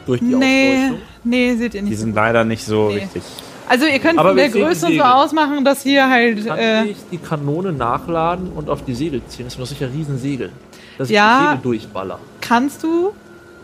Durch 0.06 0.20
die 0.20 0.26
Nee, 0.28 0.76
Ausleuchtung? 0.86 0.98
nee, 1.24 1.56
seht 1.56 1.74
ihr 1.76 1.82
Die 1.82 1.90
nicht. 1.90 2.00
sind 2.00 2.16
leider 2.16 2.44
nicht 2.44 2.64
so 2.66 2.88
Nee. 2.90 2.96
richtig. 2.96 3.22
Also 3.70 3.86
ihr 3.86 4.00
könnt 4.00 4.20
Aber 4.20 4.30
von 4.30 4.38
der 4.38 4.50
Größe 4.50 4.88
so 4.94 5.02
ausmachen, 5.02 5.64
dass 5.64 5.84
hier 5.84 6.10
halt... 6.10 6.46
Kann 6.46 6.58
Äh, 6.60 6.86
ich 6.86 6.98
die 7.12 7.18
Kanone 7.18 7.72
nachladen 7.72 8.52
und 8.54 8.70
auf 8.70 8.84
die 8.84 8.94
Segel 8.94 9.22
ziehen? 9.28 9.46
Das 9.46 9.54
sind 9.54 9.62
doch 9.62 9.68
sicher 9.68 9.90
Riesensegel. 9.94 10.52
Dass 10.98 11.10
ich 11.10 11.16
Ja. 11.16 11.40
die 11.40 11.48
Segel 11.58 11.64
durchballer. 11.64 12.20
kannst 12.42 12.84
du. 12.84 13.12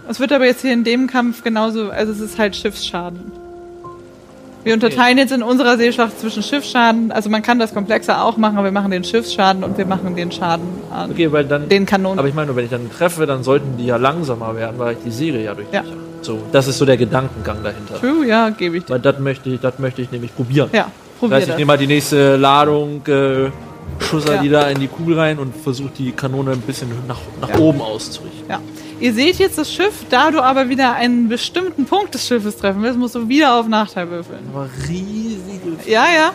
Es 0.07 0.19
wird 0.21 0.31
aber 0.31 0.45
jetzt 0.45 0.61
hier 0.61 0.71
in 0.73 0.83
dem 0.85 1.07
Kampf 1.07 1.43
genauso... 1.43 1.89
Also 1.89 2.13
es 2.13 2.19
ist 2.21 2.37
halt 2.39 2.55
Schiffsschaden. 2.55 3.19
Wir 4.67 4.73
unterteilen 4.73 5.17
jetzt 5.17 5.31
in 5.31 5.43
unserer 5.43 5.77
Seeschlacht 5.77 6.19
zwischen 6.19 6.43
Schiffsschaden, 6.43 7.11
also 7.13 7.29
man 7.29 7.41
kann 7.41 7.57
das 7.57 7.73
komplexer 7.73 8.21
auch 8.23 8.35
machen, 8.35 8.57
aber 8.57 8.65
wir 8.67 8.71
machen 8.73 8.91
den 8.91 9.03
Schiffsschaden 9.05 9.63
und 9.63 9.77
wir 9.77 9.85
machen 9.85 10.13
den 10.15 10.29
Schaden 10.31 10.65
an 10.91 11.11
Okay, 11.11 11.31
weil 11.31 11.45
dann. 11.45 11.69
den 11.69 11.85
Kanonen. 11.85 12.19
aber 12.19 12.27
ich 12.27 12.33
meine, 12.33 12.53
wenn 12.53 12.65
ich 12.65 12.71
dann 12.71 12.91
treffe, 12.91 13.25
dann 13.25 13.43
sollten 13.43 13.77
die 13.77 13.85
ja 13.85 13.95
langsamer 13.95 14.55
werden, 14.57 14.77
weil 14.77 14.93
ich 14.93 14.99
die 15.05 15.11
Segel 15.11 15.41
ja 15.41 15.53
durch. 15.53 15.67
Ja. 15.71 15.83
So, 16.21 16.39
das 16.51 16.67
ist 16.67 16.77
so 16.79 16.85
der 16.85 16.97
Gedankengang 16.97 17.63
dahinter. 17.63 17.95
True, 17.99 18.27
ja, 18.27 18.49
gebe 18.49 18.75
ich 18.77 18.83
dir. 18.83 18.89
Weil 18.95 18.99
das 18.99 19.19
möchte 19.19 19.49
ich, 19.49 19.61
das 19.61 19.79
möchte 19.79 20.01
ich 20.01 20.11
nämlich 20.11 20.35
probieren. 20.35 20.69
Ja, 20.73 20.83
Das 20.83 21.19
probier 21.19 21.35
heißt, 21.37 21.43
ich 21.45 21.51
das. 21.51 21.57
nehme 21.59 21.67
mal 21.67 21.77
die 21.77 21.87
nächste 21.87 22.35
Ladung, 22.35 23.01
äh, 23.07 23.49
schusser 24.03 24.35
Ja. 24.35 24.41
die 24.41 24.49
da 24.49 24.67
in 24.67 24.79
die 24.81 24.87
Kugel 24.89 25.17
rein 25.17 25.39
und 25.39 25.55
versuche 25.55 25.91
die 25.97 26.11
Kanone 26.11 26.51
ein 26.51 26.59
bisschen 26.61 26.89
nach, 27.07 27.19
nach 27.39 27.49
Ja. 27.49 27.57
oben 27.59 27.79
auszurichten. 27.81 28.43
Ja. 28.49 28.59
Ihr 28.99 29.13
seht 29.13 29.37
jetzt 29.37 29.57
das 29.57 29.71
Schiff, 29.71 30.05
da 30.09 30.31
du 30.31 30.41
aber 30.41 30.69
wieder 30.69 30.93
einen 30.93 31.29
bestimmten 31.29 31.85
Punkt 31.85 32.13
des 32.15 32.27
Schiffes 32.27 32.57
treffen 32.57 32.81
willst, 32.81 32.97
musst 32.97 33.13
du 33.15 33.29
wieder 33.29 33.55
auf 33.55 33.67
Nachteil 33.67 34.09
würfeln. 34.09 34.39
Aber 34.51 34.67
riesige. 34.87 35.77
Ja, 35.85 36.05
ja. 36.05 36.31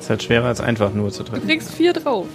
Ist 0.00 0.08
halt 0.08 0.22
schwerer 0.22 0.46
als 0.46 0.60
einfach 0.60 0.92
nur 0.94 1.10
zu 1.10 1.22
Du 1.22 1.30
treffen. 1.32 1.46
kriegst 1.46 1.72
vier 1.74 1.92
drauf. 1.92 2.26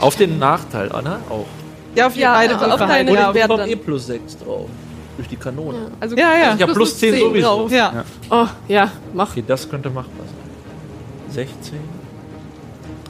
Auf 0.00 0.16
den 0.16 0.38
Nachteil, 0.38 0.92
Anna, 0.92 1.20
auch. 1.30 1.46
Ja, 1.94 2.08
auf 2.08 2.16
Ja, 2.16 2.34
beide 2.34 2.54
also 2.54 2.66
auf 2.66 2.72
Würfel 2.72 2.86
halt. 2.88 3.08
deine 3.08 3.10
Und 3.10 3.16
Ja, 3.36 3.42
ich 3.42 3.46
dann. 3.56 3.68
eh 3.68 3.76
plus 3.76 4.06
6 4.06 4.38
drauf. 4.38 4.68
Durch 5.16 5.28
die 5.28 5.36
Kanone. 5.36 5.90
Also 5.98 6.14
Ja, 6.16 6.34
ja. 6.36 6.54
Ich 6.56 6.62
habe 6.62 6.72
plus 6.74 6.98
10 6.98 7.18
sowieso. 7.18 7.46
drauf. 7.46 7.72
ja. 7.72 8.04
Oh, 8.30 8.46
ja, 8.68 8.90
mach. 9.14 9.30
Okay, 9.30 9.44
das 9.46 9.68
könnte 9.68 9.88
machbar 9.88 10.24
sein. 10.26 11.46
16. 11.46 11.78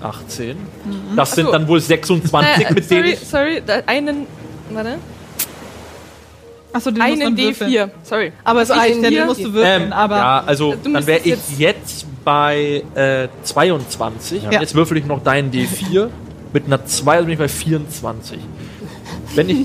18. 0.02 0.56
Das 1.16 1.32
sind 1.34 1.46
so. 1.46 1.52
dann 1.52 1.68
wohl 1.68 1.80
26, 1.80 2.66
Äh, 2.66 2.72
mit 2.72 2.84
sorry, 2.88 3.02
denen 3.02 3.12
ich 3.14 3.28
sorry, 3.28 3.62
einen, 3.86 4.26
warte, 4.74 4.98
Achso, 6.72 6.90
den 6.92 6.98
musst 7.02 7.08
du 7.20 7.26
einen 7.26 7.36
dann 7.36 7.44
würfeln. 7.46 7.70
D4, 7.72 7.90
sorry. 8.04 8.32
Aber 8.44 8.62
es 8.62 8.68
ja, 8.68 8.82
hier- 8.82 9.10
den 9.10 9.26
musst 9.26 9.40
du 9.44 9.52
würfeln. 9.52 9.82
Ähm, 9.86 9.92
aber 9.92 10.16
ja, 10.16 10.44
also 10.46 10.74
dann 10.84 11.04
wäre 11.06 11.18
ich 11.18 11.24
jetzt- 11.26 11.58
jetzt 11.58 12.06
bei 12.24 12.84
äh, 12.94 13.26
22. 13.42 14.44
Ja. 14.44 14.52
Jetzt 14.60 14.74
würfel 14.76 14.96
ich 14.98 15.04
noch 15.04 15.22
deinen 15.22 15.50
D4 15.50 16.08
mit 16.52 16.66
einer 16.66 16.84
2, 16.84 17.12
also 17.12 17.24
bin 17.24 17.32
ich 17.32 17.38
bei 17.40 17.48
24. 17.48 18.38
Wenn 19.34 19.48
ich 19.48 19.58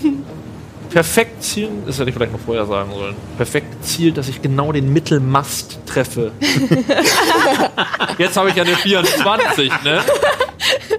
perfekt 0.89 1.43
zielen, 1.43 1.83
das 1.85 1.99
hätte 1.99 2.09
ich 2.09 2.15
vielleicht 2.15 2.31
noch 2.31 2.39
vorher 2.39 2.65
sagen 2.65 2.89
sollen, 2.91 3.15
perfekt 3.37 3.85
zielt, 3.85 4.17
dass 4.17 4.27
ich 4.27 4.41
genau 4.41 4.71
den 4.71 4.91
Mittelmast 4.91 5.77
treffe. 5.85 6.31
jetzt 8.17 8.35
habe 8.37 8.49
ich 8.49 8.55
ja 8.55 8.63
eine 8.63 8.75
24, 8.77 9.71
ne? 9.83 10.01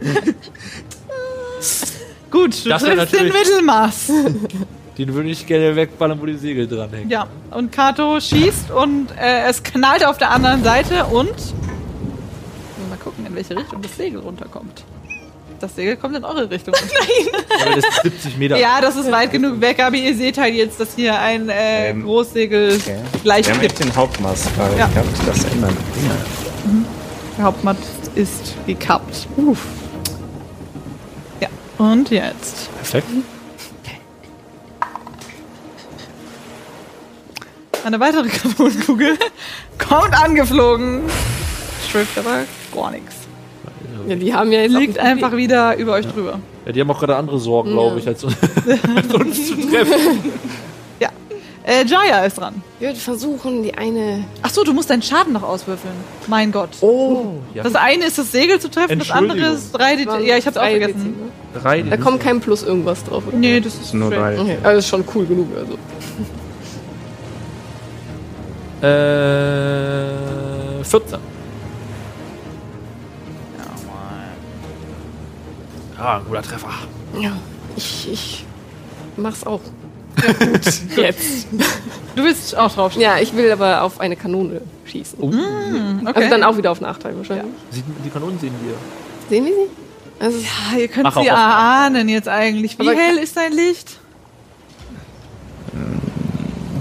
gut, 2.30 2.64
du 2.64 2.68
Das 2.70 2.82
triffst 2.82 3.12
den 3.14 3.28
Mittelmaß. 3.32 4.12
Den 4.98 5.12
würde 5.12 5.28
ich 5.28 5.46
gerne 5.46 5.76
wegballern, 5.76 6.18
wo 6.20 6.24
die 6.24 6.36
Segel 6.38 6.66
dranhängen. 6.66 7.10
Ja, 7.10 7.26
und 7.50 7.70
Kato 7.70 8.18
schießt 8.18 8.70
und 8.70 9.08
äh, 9.20 9.42
es 9.46 9.62
knallt 9.62 10.06
auf 10.06 10.16
der 10.16 10.30
anderen 10.30 10.64
Seite 10.64 11.04
und. 11.04 11.28
Mal 12.88 12.96
gucken, 13.04 13.26
in 13.26 13.34
welche 13.34 13.54
Richtung 13.56 13.82
das 13.82 13.94
Segel 13.94 14.20
runterkommt. 14.20 14.84
Das 15.60 15.74
Segel 15.76 15.96
kommt 15.96 16.16
in 16.16 16.24
eure 16.24 16.48
Richtung. 16.50 16.72
Aber 17.62 17.74
das 17.76 17.84
ist 17.84 18.02
70 18.04 18.36
Meter. 18.38 18.56
ja, 18.58 18.80
das 18.80 18.96
ist 18.96 19.10
weit 19.12 19.32
genug 19.32 19.60
weg, 19.60 19.80
aber 19.82 19.96
ihr 19.96 20.14
seht 20.14 20.36
halt 20.38 20.54
jetzt, 20.54 20.78
dass 20.80 20.94
hier 20.94 21.18
ein 21.18 21.48
äh, 21.50 21.90
Ähm, 21.90 22.02
Großsegel 22.04 22.76
Okay. 22.80 22.96
gleich 23.22 23.46
Wir 23.46 23.54
haben 23.54 23.62
jetzt 23.62 23.78
den 23.82 23.94
Hauptmast 23.96 24.54
gerade 24.56 24.78
Ja. 24.78 24.86
gehabt. 24.86 25.08
Das 25.26 25.44
ändern. 25.44 25.76
Der 27.38 27.44
Hauptmatt 27.44 27.76
ist 28.14 28.54
gekappt. 28.66 29.28
Uff. 29.36 29.60
Ja, 31.78 31.84
und 31.84 32.10
jetzt. 32.10 32.74
Perfekt. 32.76 33.06
Eine 37.84 38.00
weitere 38.00 38.28
Kanonenkugel 38.28 39.16
kommt 39.78 40.12
angeflogen. 40.20 41.02
Trifft 41.92 42.18
aber 42.18 42.44
gar 42.74 42.90
nichts. 42.90 43.14
Ja, 44.08 44.16
die 44.16 44.34
haben 44.34 44.50
ja 44.52 44.62
jetzt 44.62 44.72
Liegt 44.72 44.98
ein 44.98 45.18
einfach 45.18 45.36
wieder 45.36 45.76
über 45.76 45.92
euch 45.92 46.06
drüber. 46.06 46.40
Ja, 46.64 46.72
die 46.72 46.80
haben 46.80 46.90
auch 46.90 46.98
gerade 46.98 47.16
andere 47.16 47.38
Sorgen, 47.38 47.70
glaube 47.70 48.00
ich, 48.00 48.06
als, 48.08 48.24
uns 48.24 48.34
zu 49.46 49.54
treffen. 49.68 50.32
Ja. 50.98 51.10
Äh, 51.64 51.84
Jaya 51.84 52.24
ist 52.24 52.38
dran. 52.38 52.62
Ich 52.80 52.86
würde 52.86 52.98
versuchen, 52.98 53.62
die 53.62 53.74
eine. 53.74 54.24
Ach 54.42 54.50
so, 54.50 54.64
du 54.64 54.72
musst 54.72 54.88
deinen 54.88 55.02
Schaden 55.02 55.32
noch 55.32 55.42
auswürfeln. 55.42 55.94
Mein 56.26 56.50
Gott. 56.50 56.70
Oh, 56.80 57.34
ja. 57.54 57.62
Das 57.62 57.74
eine 57.74 58.06
ist 58.06 58.18
das 58.18 58.32
Segel 58.32 58.58
zu 58.58 58.70
treffen, 58.70 58.98
das 58.98 59.10
andere 59.10 59.46
ist 59.48 59.72
3 59.72 59.96
D. 59.96 60.04
Ja, 60.26 60.36
ich 60.38 60.46
hab's 60.46 60.56
auch 60.56 60.64
vergessen. 60.64 61.14
Drei. 61.62 61.82
Da 61.82 61.96
kommt 61.96 62.20
kein 62.20 62.40
Plus 62.40 62.62
irgendwas 62.62 63.02
drauf, 63.04 63.24
oder? 63.26 63.36
Nee, 63.36 63.60
das 63.60 63.74
ist 63.74 63.94
Nur 63.94 64.10
drei. 64.10 64.38
Okay, 64.38 64.58
also 64.62 64.78
ist 64.78 64.88
schon 64.88 65.04
cool 65.14 65.26
genug, 65.26 65.48
also. 65.56 65.78
Äh, 68.82 70.84
14. 70.84 71.18
Ja, 75.98 76.18
ein 76.18 76.24
guter 76.26 76.42
Treffer. 76.42 76.68
Ja. 77.18 77.32
Ich, 77.74 78.08
ich 78.12 78.44
mach's 79.16 79.44
auch. 79.46 79.60
Jetzt. 80.96 81.48
Du 82.14 82.22
willst 82.22 82.56
auch 82.56 82.72
drauf 82.72 82.92
schießen. 82.92 83.02
Ja, 83.02 83.18
ich 83.18 83.34
will 83.34 83.50
aber 83.50 83.82
auf 83.82 83.98
eine 83.98 84.14
Kanone 84.16 84.60
schießen. 84.84 85.18
Oh. 85.20 85.28
Okay. 85.28 86.12
Also 86.14 86.30
dann 86.30 86.44
auch 86.44 86.56
wieder 86.56 86.70
auf 86.70 86.80
Nachteil 86.80 87.16
wahrscheinlich. 87.16 87.46
Sieht, 87.70 87.84
die 88.04 88.10
Kanonen 88.10 88.38
sehen 88.38 88.54
wir. 88.62 88.74
Sehen 89.28 89.46
wir 89.46 89.52
sie? 89.52 89.85
Also, 90.18 90.38
Ah, 90.72 90.76
ihr 90.78 90.88
könnt 90.88 91.04
Mach 91.04 91.20
sie 91.20 91.26
erahnen 91.28 92.08
jetzt 92.08 92.28
eigentlich. 92.28 92.78
Wie 92.78 92.88
Aber- 92.88 92.96
hell 92.98 93.18
ist 93.18 93.36
dein 93.36 93.52
Licht? 93.52 93.98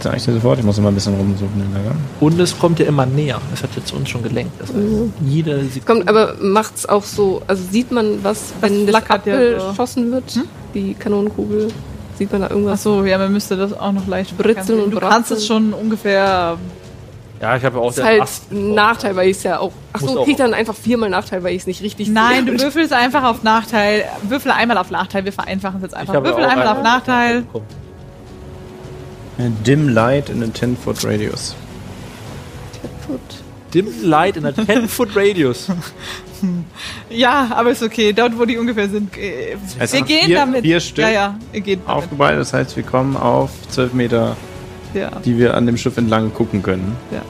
Sag 0.02 0.18
ich 0.18 0.24
dir 0.26 0.34
sofort, 0.34 0.60
ich 0.60 0.66
muss 0.66 0.78
immer 0.78 0.90
ein 0.90 0.94
bisschen 0.96 1.16
rumsuchen 1.16 1.62
in 1.66 1.74
der 1.74 1.82
Gang. 1.84 1.96
Und 2.20 2.40
es 2.40 2.58
kommt 2.60 2.78
ja 2.80 2.86
immer 2.86 3.06
näher. 3.08 3.42
Es 3.54 3.64
hat 3.64 3.72
jetzt 3.76 3.92
uns 3.92 4.08
schon 4.10 4.22
gelenkt. 4.22 4.54
Das 4.60 4.70
heißt, 4.70 4.80
jede 5.26 5.64
Sekunde. 5.66 5.82
kommt, 6.06 6.10
aber 6.10 6.36
macht's 6.42 6.86
auch 6.88 7.04
so, 7.04 7.42
also 7.48 7.64
sieht 7.72 7.92
man 7.92 8.24
was, 8.24 8.54
wenn 8.62 8.86
das 8.86 8.96
flackert 8.96 9.26
ja 9.26 9.34
abgeschossen 9.58 10.12
wird, 10.12 10.40
die 10.76 10.94
Kanonenkugel, 10.94 11.70
sieht 12.20 12.32
man 12.32 12.42
da 12.42 12.50
irgendwas? 12.52 12.84
so, 12.84 13.04
ja, 13.04 13.18
man 13.18 13.34
müsste 13.34 13.58
das 13.58 13.74
auch 13.74 13.92
noch 13.94 14.06
leicht 14.06 14.38
Britzeln 14.38 14.84
und 14.84 14.92
Du 14.92 15.00
kannst 15.00 15.32
es 15.32 15.46
schon 15.48 15.74
ungefähr. 15.74 16.58
Ja, 17.42 17.58
ich 17.58 17.64
habe 17.66 17.80
auch 17.80 17.88
Das 17.88 17.98
ist 17.98 18.04
den 18.04 18.06
halt 18.08 18.22
Ast. 18.22 18.52
ein 18.52 18.74
Nachteil, 18.74 19.16
weil 19.16 19.30
ich 19.30 19.38
es 19.38 19.44
ja 19.44 19.60
auch. 19.60 19.72
Ach 19.94 20.02
Muss 20.02 20.12
so, 20.12 20.20
auch- 20.22 20.26
krieg 20.26 20.38
dann 20.38 20.54
einfach 20.54 20.74
viermal 20.76 21.10
Nachteil, 21.10 21.44
weil 21.44 21.54
ich 21.54 21.62
es 21.62 21.68
nicht 21.68 21.82
richtig 21.82 22.08
Nein, 22.10 22.46
sehe. 22.46 22.56
du 22.56 22.64
würfelst 22.64 22.94
einfach 22.94 23.24
auf 23.24 23.44
Nachteil. 23.44 24.06
Würfel 24.24 24.52
einmal 24.52 24.78
auf 24.78 24.90
Nachteil. 24.90 25.26
Wir 25.26 25.34
vereinfachen 25.34 25.78
es 25.78 25.84
jetzt 25.84 25.94
einfach. 25.96 26.14
Würfel 26.24 26.46
einmal 26.46 26.68
auf 26.68 26.82
Nachteil. 26.82 27.42
bekommen. 27.42 27.66
Dim 29.66 29.90
light 29.90 30.30
in 30.30 30.42
a 30.44 30.54
10 30.54 30.78
foot 30.78 31.04
radius. 31.04 31.56
Gut. 33.08 33.20
Dim 33.74 33.88
Light 34.04 34.38
in 34.38 34.46
a 34.46 34.50
10-Foot 34.52 35.10
Radius. 35.18 35.68
Ja, 37.10 37.50
aber 37.52 37.72
ist 37.72 37.84
okay. 37.84 38.14
Dort, 38.14 38.40
wo 38.40 38.46
die 38.46 38.58
ungefähr 38.58 38.88
sind. 38.88 39.18
äh, 39.18 39.58
heißt, 39.78 39.92
wir 39.94 40.02
gehen 40.04 40.28
vier- 40.28 40.38
damit. 40.38 40.62
vier 40.62 40.80
Stück 40.80 41.04
Ja, 41.04 41.10
ja, 41.12 41.36
ihr 41.52 41.60
geht 41.60 41.80
damit. 41.86 42.04
Aufgeballt, 42.04 42.40
das 42.40 42.54
heißt, 42.54 42.78
wir 42.78 42.84
kommen 42.84 43.18
auf 43.18 43.50
12 43.70 43.94
Meter, 43.94 44.38
Ja, 44.96 45.12
die 45.24 45.38
wir 45.38 45.54
an 45.56 45.66
dem 45.66 45.78
Schiff 45.78 45.98
entlang 45.98 46.34
gucken 46.34 46.64
können. 46.64 46.96
ja. 47.12 47.22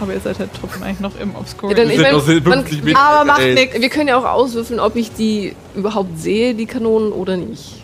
Aber 0.00 0.14
ihr 0.14 0.20
seid 0.20 0.36
halt 0.40 0.50
trotzdem 0.60 0.82
eigentlich 0.82 0.98
noch 0.98 1.16
im 1.20 1.36
Obscure. 1.36 1.76
Ja, 1.76 1.84
ich 1.84 2.00
mein, 2.00 2.12
noch 2.12 2.22
50 2.24 2.44
man, 2.44 2.64
Meter. 2.84 2.98
aber 2.98 3.24
macht 3.24 3.40
Ey. 3.42 3.54
nix. 3.54 3.80
wir 3.80 3.88
können 3.88 4.08
ja 4.08 4.16
auch 4.18 4.24
auswürfeln, 4.24 4.80
ob 4.80 4.96
ich 4.96 5.12
die 5.12 5.54
überhaupt 5.76 6.18
sehe, 6.18 6.54
die 6.54 6.66
Kanonen, 6.66 7.12
oder 7.12 7.36
nicht. 7.36 7.82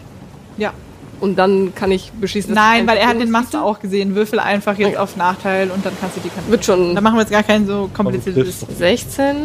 Ja. 0.57 0.73
Und 1.21 1.39
dann 1.39 1.77
kann 1.77 1.93
ich 1.93 2.11
beschließen, 2.11 2.53
dass 2.53 2.65
Nein, 2.65 2.83
ich 2.83 2.89
weil 2.91 2.97
er 2.97 3.07
hat 3.07 3.21
den 3.21 3.31
Master 3.31 3.63
auch 3.63 3.79
gesehen. 3.79 4.17
Würfel 4.17 4.41
einfach 4.41 4.77
jetzt 4.79 4.89
Okay. 4.89 4.97
auf 4.97 5.17
Nachteil 5.17 5.71
und 5.71 5.87
dann 5.87 5.93
kannst 6.01 6.17
du 6.17 6.21
die 6.21 6.29
Kanone. 6.31 6.51
Wird 6.51 6.65
schon 6.65 6.95
Dann 6.97 7.05
machen 7.05 7.15
wir 7.17 7.21
jetzt 7.21 7.31
gar 7.31 7.45
kein 7.45 7.67
so 7.69 7.89
kompliziertes. 7.95 8.65
Komm, 8.67 8.75
16, 8.77 9.37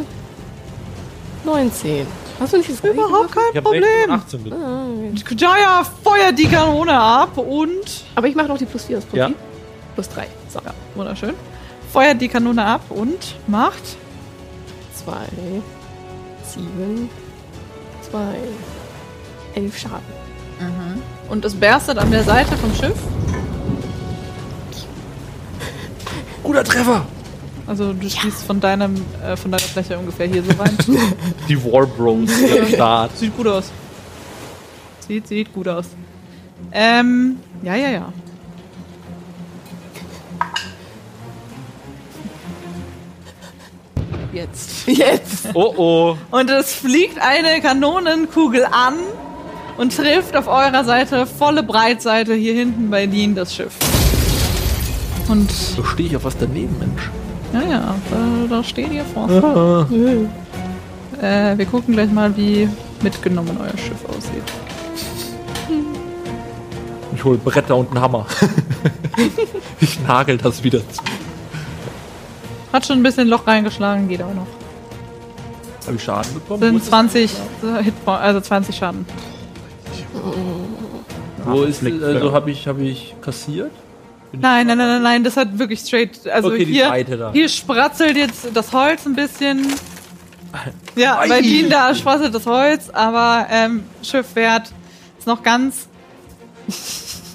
19. 1.46 2.08
Hast 2.40 2.54
du 2.54 2.58
nicht 2.58 2.70
das 2.72 2.80
Überhaupt? 2.92 3.30
Ich 3.30 3.36
kein 3.54 3.64
habe 3.64 3.70
16 3.70 3.84
und 4.10 4.24
Problem. 4.44 4.56
18 5.14 5.14
mit. 5.14 5.42
Jaya 5.42 5.84
feuert 6.04 6.40
die 6.40 6.48
Kanone 6.48 6.94
ab 7.00 7.38
und. 7.38 8.04
Aber 8.16 8.28
ich 8.28 8.34
mache 8.36 8.48
noch 8.48 8.58
die 8.58 8.66
plus 8.66 8.86
4 8.86 8.98
aus 8.98 9.06
Prinzip. 9.06 9.30
Ja. 9.36 9.53
Plus 9.96 10.10
3. 10.10 10.28
So. 10.50 10.60
Ja, 10.66 10.74
wunderschön. 10.96 11.34
Feuert 11.92 12.20
die 12.22 12.28
Kanone 12.28 12.64
ab 12.66 12.82
und 12.90 13.36
macht. 13.48 13.98
2, 15.04 15.12
7, 16.56 17.10
2, 18.10 18.20
11 19.56 19.78
Schaden. 19.78 20.24
Und 21.30 21.44
es 21.46 21.56
berstet 21.56 21.98
an 21.98 22.12
der 22.12 22.24
Seite 22.24 22.56
vom 22.58 22.74
Schiff. 22.76 22.98
Guter 26.44 26.64
Treffer! 26.64 27.06
Also 27.66 27.94
du 27.94 28.10
schießt 28.10 28.44
von 28.44 28.60
deinem, 28.60 28.96
äh, 29.26 29.38
von 29.38 29.50
deiner 29.52 29.64
Fläche 29.64 29.98
ungefähr 29.98 30.28
hier 30.28 30.44
so 30.44 30.52
rein. 30.62 30.78
Die 31.48 31.64
War 31.64 31.86
Bros 31.86 32.30
am 32.30 32.68
Start. 32.68 33.18
sieht 33.18 33.36
gut 33.38 33.48
aus. 33.48 33.72
Sieht, 35.08 35.28
sieht 35.28 35.54
gut 35.54 35.68
aus. 35.68 35.86
Ähm, 36.72 37.38
ja, 37.62 37.76
ja, 37.76 37.90
ja. 37.90 38.14
Jetzt. 44.34 44.88
Jetzt! 44.88 45.50
Oh 45.54 45.74
oh. 45.78 46.18
Und 46.32 46.50
es 46.50 46.74
fliegt 46.74 47.20
eine 47.22 47.62
Kanonenkugel 47.62 48.66
an 48.66 48.96
und 49.78 49.96
trifft 49.96 50.36
auf 50.36 50.48
eurer 50.48 50.84
Seite 50.84 51.26
volle 51.28 51.62
Breitseite 51.64 52.34
hier 52.34 52.54
hinten 52.54 52.90
bei 52.90 53.06
Dean 53.06 53.36
das 53.36 53.56
Schiff. 53.56 53.74
Und 55.30 55.52
So 55.52 55.84
stehe 55.84 56.10
ich 56.10 56.16
auf 56.16 56.24
was 56.24 56.38
daneben, 56.38 56.76
Mensch. 56.80 57.10
ja, 57.54 57.62
ja, 57.70 57.96
da, 58.10 58.56
da 58.58 58.64
steht 58.64 58.92
ihr 58.92 59.06
vor. 59.06 59.88
Äh, 61.22 61.58
wir 61.58 61.66
gucken 61.66 61.94
gleich 61.94 62.12
mal, 62.12 62.36
wie 62.36 62.68
mitgenommen 63.02 63.58
euer 63.62 63.78
Schiff 63.78 64.04
aussieht. 64.10 64.44
Ich 67.16 67.24
hole 67.24 67.38
Bretter 67.38 67.78
und 67.78 67.92
einen 67.92 68.02
Hammer. 68.02 68.26
ich 69.80 70.00
nagel 70.02 70.38
das 70.38 70.64
wieder 70.64 70.80
zu. 70.80 71.02
Hat 72.74 72.86
schon 72.86 73.00
ein 73.00 73.04
bisschen 73.04 73.28
Loch 73.30 73.46
reingeschlagen, 73.48 74.08
geht 74.10 74.22
aber 74.22 74.34
noch. 74.34 74.48
Habe 75.86 75.96
ich 75.96 76.04
Schaden 76.04 76.34
bekommen? 76.34 76.62
Sind 76.62 76.84
20 76.84 77.32
Hitpoints, 77.84 78.22
also 78.22 78.42
20 78.42 78.76
Schaden. 78.76 79.06
Wo 81.46 81.64
ist 81.64 81.80
Flick- 81.80 82.02
also 82.02 82.32
habe 82.32 82.52
ich 82.52 82.68
habe 82.68 82.82
ich 82.84 83.16
kassiert? 83.22 83.72
Nein, 84.32 84.66
nein, 84.66 84.78
nein, 84.78 84.88
nein, 84.88 85.04
nein, 85.04 85.24
das 85.24 85.38
hat 85.38 85.60
wirklich 85.60 85.82
straight. 85.82 86.26
Also 86.28 86.50
Okay, 86.50 86.66
hier, 86.66 86.92
hier 87.34 87.50
spratzelt 87.50 88.18
jetzt 88.18 88.48
das 88.54 88.72
Holz 88.74 89.06
ein 89.06 89.16
bisschen. 89.16 89.68
Ja, 90.96 91.18
Ei. 91.18 91.30
bei 91.30 91.42
Dean 91.42 91.68
da 91.68 91.96
spratzelt 91.96 92.36
das 92.36 92.46
Holz, 92.46 92.88
aber 92.94 93.48
ähm, 93.50 93.86
Schiffwert 94.04 94.72
ist 95.18 95.26
noch 95.26 95.42
ganz 95.42 95.88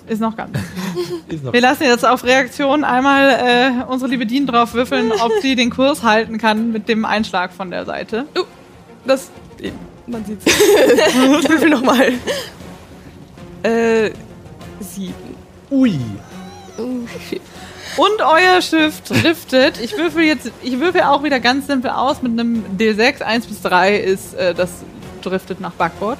Ist 0.08 0.20
noch 0.20 0.36
ganz. 0.36 0.58
Ist 1.28 1.44
noch 1.44 1.52
Wir 1.52 1.60
lassen 1.60 1.84
jetzt 1.84 2.04
auf 2.06 2.24
Reaktion 2.24 2.84
einmal 2.84 3.30
äh, 3.30 3.90
unsere 3.90 4.10
liebe 4.10 4.26
Dean 4.26 4.46
drauf 4.46 4.74
würfeln, 4.74 5.12
ob 5.12 5.32
sie 5.42 5.54
den 5.54 5.70
Kurs 5.70 6.02
halten 6.02 6.38
kann 6.38 6.72
mit 6.72 6.88
dem 6.88 7.04
Einschlag 7.04 7.52
von 7.52 7.70
der 7.70 7.84
Seite. 7.84 8.26
Oh, 8.38 8.44
das. 9.06 9.30
Man 10.06 10.24
sieht's. 10.24 10.46
ich 10.46 11.48
würfel 11.48 11.70
nochmal. 11.70 12.12
Äh. 13.62 14.10
Sieben. 14.80 15.36
Ui. 15.70 15.98
Und 16.78 18.20
euer 18.20 18.62
Schiff 18.62 19.00
driftet. 19.02 19.80
Ich 19.80 19.96
würfel 19.96 20.22
jetzt, 20.22 20.50
ich 20.62 20.78
würfel 20.78 21.02
auch 21.02 21.24
wieder 21.24 21.40
ganz 21.40 21.66
simpel 21.66 21.90
aus 21.90 22.22
mit 22.22 22.32
einem 22.32 22.64
D6. 22.78 23.22
1 23.22 23.46
bis 23.46 23.60
3 23.62 23.96
ist 23.96 24.34
äh, 24.34 24.54
das 24.54 24.70
driftet 25.22 25.60
nach 25.60 25.72
Backbord. 25.72 26.18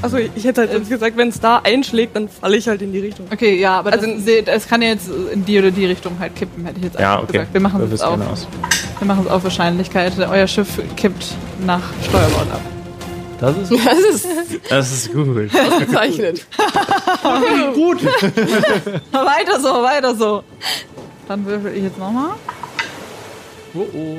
Achso, 0.00 0.16
ich 0.16 0.44
hätte 0.44 0.62
halt 0.62 0.72
sonst 0.72 0.88
gesagt, 0.88 1.16
wenn 1.16 1.28
es 1.28 1.40
da 1.40 1.60
einschlägt, 1.62 2.16
dann 2.16 2.28
falle 2.28 2.56
ich 2.56 2.66
halt 2.68 2.80
in 2.82 2.92
die 2.92 3.00
Richtung. 3.00 3.26
Okay, 3.32 3.58
ja, 3.60 3.78
aber 3.78 3.92
Also- 3.92 4.06
das, 4.06 4.26
es 4.46 4.68
kann 4.68 4.82
ja 4.82 4.88
jetzt 4.88 5.08
in 5.32 5.44
die 5.44 5.58
oder 5.58 5.70
die 5.70 5.86
Richtung 5.86 6.16
halt 6.18 6.34
kippen, 6.34 6.64
hätte 6.64 6.78
ich 6.78 6.84
jetzt 6.84 6.98
Ja, 6.98 7.12
einfach 7.14 7.24
okay. 7.24 7.32
gesagt. 7.38 7.54
Wir 7.54 7.60
machen 7.60 7.92
es 7.92 8.00
auf. 8.00 8.16
gerne 8.16 8.30
aus. 8.30 8.48
Wir 8.98 9.06
machen 9.06 9.24
es 9.26 9.30
auf 9.30 9.44
Wahrscheinlichkeit. 9.44 10.18
Euer 10.18 10.46
Schiff 10.46 10.68
kippt 10.96 11.26
nach 11.66 11.82
Steuerbord 12.08 12.50
ab. 12.52 12.60
Das 13.40 13.56
ist 13.58 13.72
Das 13.72 13.98
ist 13.98 14.26
Das 14.70 14.92
ist 14.92 15.12
gut. 15.12 15.34
bezeichnet. 15.80 16.46
weiter 19.12 19.60
so, 19.60 19.82
weiter 19.82 20.14
so. 20.14 20.42
Dann 21.28 21.44
würfel 21.44 21.74
ich 21.76 21.82
jetzt 21.84 21.98
nochmal. 21.98 22.30
Oh 23.74 23.86
oh. 23.94 24.18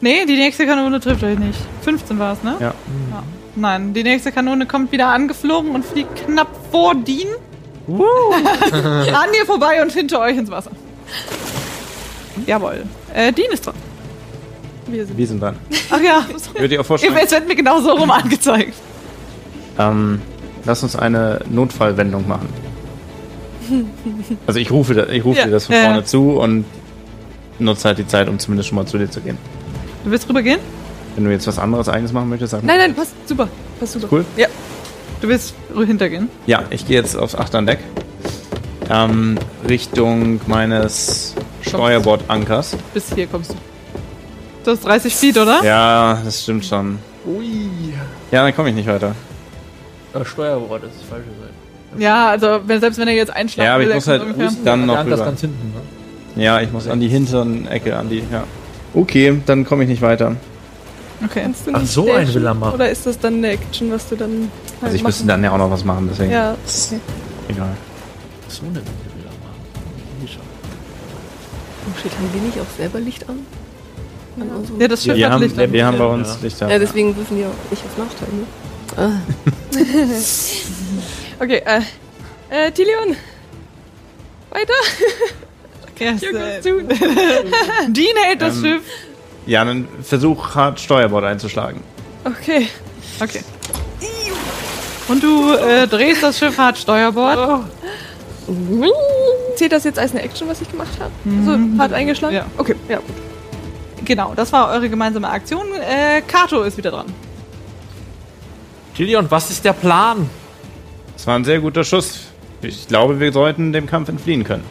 Nee, 0.00 0.24
die 0.26 0.36
nächste 0.36 0.66
Kanone 0.66 0.98
trifft 1.00 1.22
euch 1.22 1.38
nicht. 1.38 1.58
15 1.82 2.18
war 2.18 2.32
es, 2.32 2.42
ne? 2.42 2.56
Ja. 2.58 2.74
Ja. 3.10 3.22
Nein, 3.54 3.92
die 3.92 4.02
nächste 4.02 4.32
Kanone 4.32 4.66
kommt 4.66 4.92
wieder 4.92 5.08
angeflogen 5.08 5.72
und 5.74 5.84
fliegt 5.84 6.26
knapp 6.26 6.48
vor 6.70 6.94
Dean. 6.94 7.28
An 7.88 9.28
ihr 9.38 9.44
vorbei 9.46 9.82
und 9.82 9.92
hinter 9.92 10.20
euch 10.20 10.36
ins 10.38 10.50
Wasser. 10.50 10.70
Jawohl. 12.46 12.84
Äh, 13.12 13.32
Dean 13.32 13.50
ist 13.52 13.66
dran. 13.66 13.74
Wir 14.86 15.06
sind 15.06 15.18
Wir 15.18 15.26
sind 15.26 15.40
dran. 15.42 15.56
Ach 15.90 16.00
ja, 16.00 16.24
Ich 16.34 16.54
würde 16.54 16.68
dir 16.70 16.80
auch 16.80 16.86
vorstellen, 16.86 17.16
es 17.22 17.30
wird 17.30 17.46
mir 17.48 17.54
genau 17.56 17.80
so 17.80 17.92
rum 17.92 18.10
angezeigt. 18.10 18.74
ähm, 19.78 20.20
lass 20.64 20.82
uns 20.82 20.96
eine 20.96 21.40
Notfallwendung 21.50 22.26
machen. 22.26 22.48
Also 24.46 24.58
ich 24.60 24.70
rufe, 24.70 25.08
ich 25.12 25.24
rufe 25.24 25.38
Ja. 25.40 25.44
dir 25.46 25.50
das 25.52 25.66
von 25.66 25.74
Ja. 25.74 25.82
vorne 25.82 26.04
zu 26.04 26.32
und 26.38 26.64
nutze 27.58 27.88
halt 27.88 27.98
die 27.98 28.06
Zeit, 28.06 28.28
um 28.28 28.38
zumindest 28.38 28.68
schon 28.68 28.76
mal 28.76 28.86
zu 28.86 28.98
dir 28.98 29.10
zu 29.10 29.20
gehen. 29.20 29.38
Du 30.04 30.10
willst 30.10 30.28
rübergehen? 30.28 30.58
Wenn 31.14 31.24
du 31.24 31.30
jetzt 31.30 31.46
was 31.46 31.58
anderes 31.58 31.88
eigenes 31.88 32.12
machen 32.12 32.28
möchtest, 32.28 32.52
sag 32.52 32.62
Nein, 32.64 32.78
mal. 32.78 32.86
nein, 32.88 32.94
passt 32.96 33.12
super. 33.26 33.48
Passt 33.78 33.92
super. 33.92 34.08
Cool. 34.10 34.24
Ja. 34.36 34.48
Du 35.20 35.28
willst 35.28 35.54
hintergehen? 35.74 36.28
Ja, 36.46 36.64
ich 36.70 36.86
gehe 36.86 36.96
jetzt 36.96 37.16
aufs 37.16 37.34
Achterndeck. 37.34 37.78
Ähm, 38.90 39.38
Richtung 39.68 40.40
meines 40.46 41.34
Steuerbordankers. 41.60 42.76
Bis 42.92 43.14
hier 43.14 43.26
kommst 43.26 43.52
du. 43.52 43.54
Du 44.64 44.70
hast 44.72 44.84
30 44.84 45.14
Feet, 45.14 45.38
oder? 45.38 45.62
Ja, 45.64 46.18
das 46.24 46.42
stimmt 46.42 46.64
schon. 46.64 46.98
Ui. 47.26 47.68
Ja, 48.30 48.42
dann 48.44 48.54
komme 48.54 48.70
ich 48.70 48.74
nicht 48.74 48.88
weiter. 48.88 49.14
Äh, 50.14 50.24
Steuerbord, 50.24 50.82
das 50.84 50.90
ist 50.92 51.02
die 51.02 51.06
falsche 51.08 51.24
Seite. 51.28 52.02
Ja, 52.02 52.30
also 52.30 52.60
wenn, 52.66 52.80
selbst 52.80 52.98
wenn 52.98 53.08
er 53.08 53.14
jetzt 53.14 53.32
einschlägt, 53.34 53.66
Ja, 53.66 53.74
aber 53.74 53.84
ich 53.84 53.94
muss 53.94 54.08
halt 54.08 54.22
dann 54.64 54.86
noch 54.86 55.04
rüber. 55.04 55.16
ganz 55.18 55.40
hinten, 55.42 55.72
ne? 55.72 56.42
Ja, 56.42 56.60
ich 56.60 56.72
muss 56.72 56.88
an 56.88 57.00
die 57.00 57.08
hinteren 57.08 57.66
Ecke, 57.68 57.96
an 57.96 58.08
die, 58.08 58.22
ja. 58.32 58.44
Okay, 58.94 59.40
dann 59.46 59.64
komme 59.64 59.82
ich 59.84 59.88
nicht 59.88 60.02
weiter. 60.02 60.36
Okay. 61.24 61.42
Kannst 61.42 61.66
du 61.66 61.70
Ach, 61.74 61.80
nicht 61.80 61.92
so 61.92 62.06
dashen? 62.06 62.16
einen 62.18 62.34
will 62.34 62.46
er 62.46 62.54
machen. 62.54 62.74
Oder 62.74 62.90
ist 62.90 63.06
das 63.06 63.18
dann 63.18 63.34
eine 63.34 63.50
Action, 63.50 63.90
was 63.92 64.08
du 64.08 64.16
dann 64.16 64.30
halt 64.30 64.82
Also 64.82 64.96
ich 64.96 65.02
machen? 65.02 65.08
müsste 65.08 65.26
dann 65.26 65.44
ja 65.44 65.52
auch 65.52 65.58
noch 65.58 65.70
was 65.70 65.84
machen, 65.84 66.08
deswegen. 66.10 66.32
Ja, 66.32 66.56
Ist 66.66 66.92
okay. 66.92 67.00
Egal. 67.48 67.76
So 68.48 68.62
eine 68.64 68.74
will 68.76 68.82
er 69.18 69.30
machen. 69.30 70.38
Oh 71.84 72.00
shit, 72.00 72.12
haben 72.12 72.30
wir 72.32 72.40
nicht 72.42 72.58
auch 72.60 72.76
selber 72.76 73.00
Licht 73.00 73.28
an? 73.28 73.38
an 74.40 74.48
unserem- 74.56 74.80
Ja, 74.80 74.88
das 74.88 75.04
Schiff 75.04 75.16
Wir 75.16 75.26
hat 75.26 75.32
haben, 75.34 75.42
Licht 75.42 75.58
an. 75.58 75.72
wir 75.72 75.86
haben 75.86 75.98
bei 75.98 76.04
Ja. 76.04 76.10
uns 76.10 76.38
Lichter. 76.42 76.70
ja, 76.70 76.78
deswegen 76.78 77.14
dürfen 77.14 77.36
die 77.36 77.44
auch 77.44 77.70
nicht 77.70 77.82
auf 77.84 77.98
Nachteil, 77.98 78.28
ne? 78.32 78.46
Ah. 78.96 79.20
Okay, 81.42 81.62
äh, 81.64 81.80
äh, 82.50 82.70
Tilion. 82.72 83.16
Weiter. 84.50 84.72
Yes, 85.98 86.18
Hier 86.20 86.34
äh. 86.34 86.60
Dean 87.90 88.16
hält 88.24 88.42
das 88.42 88.56
Ähm, 88.56 88.64
Schiff. 88.64 88.82
Ja, 89.46 89.64
dann 89.64 89.88
versuch 90.02 90.54
hart 90.54 90.80
Steuerbord 90.80 91.24
einzuschlagen. 91.24 91.80
Okay. 92.24 92.68
Okay. 93.20 93.40
Und 95.08 95.22
du 95.22 95.52
äh, 95.54 95.86
drehst 95.88 96.22
das 96.22 96.38
Schiff 96.38 96.56
hart 96.56 96.78
Steuerbord. 96.78 97.64
Zählt 99.56 99.72
das 99.72 99.84
jetzt 99.84 99.98
als 99.98 100.12
eine 100.12 100.22
Action, 100.22 100.48
was 100.48 100.60
ich 100.60 100.70
gemacht 100.70 100.92
habe? 101.00 101.10
So 101.44 101.78
hart 101.78 101.92
eingeschlagen? 101.92 102.34
Ja. 102.34 102.46
Okay, 102.56 102.76
ja, 102.88 102.98
gut. 102.98 103.06
Genau, 104.04 104.32
das 104.34 104.52
war 104.52 104.70
eure 104.70 104.88
gemeinsame 104.88 105.28
Aktion. 105.28 105.66
Äh, 105.74 106.22
Kato 106.22 106.62
ist 106.62 106.76
wieder 106.76 106.90
dran. 106.90 107.06
Gillian, 108.94 109.30
was 109.30 109.50
ist 109.50 109.64
der 109.64 109.72
Plan? 109.72 110.28
Das 111.14 111.26
war 111.26 111.36
ein 111.36 111.44
sehr 111.44 111.60
guter 111.60 111.84
Schuss. 111.84 112.26
Ich 112.62 112.88
glaube, 112.88 113.20
wir 113.20 113.32
sollten 113.32 113.72
dem 113.72 113.86
Kampf 113.86 114.08
entfliehen 114.08 114.44
können. 114.44 114.64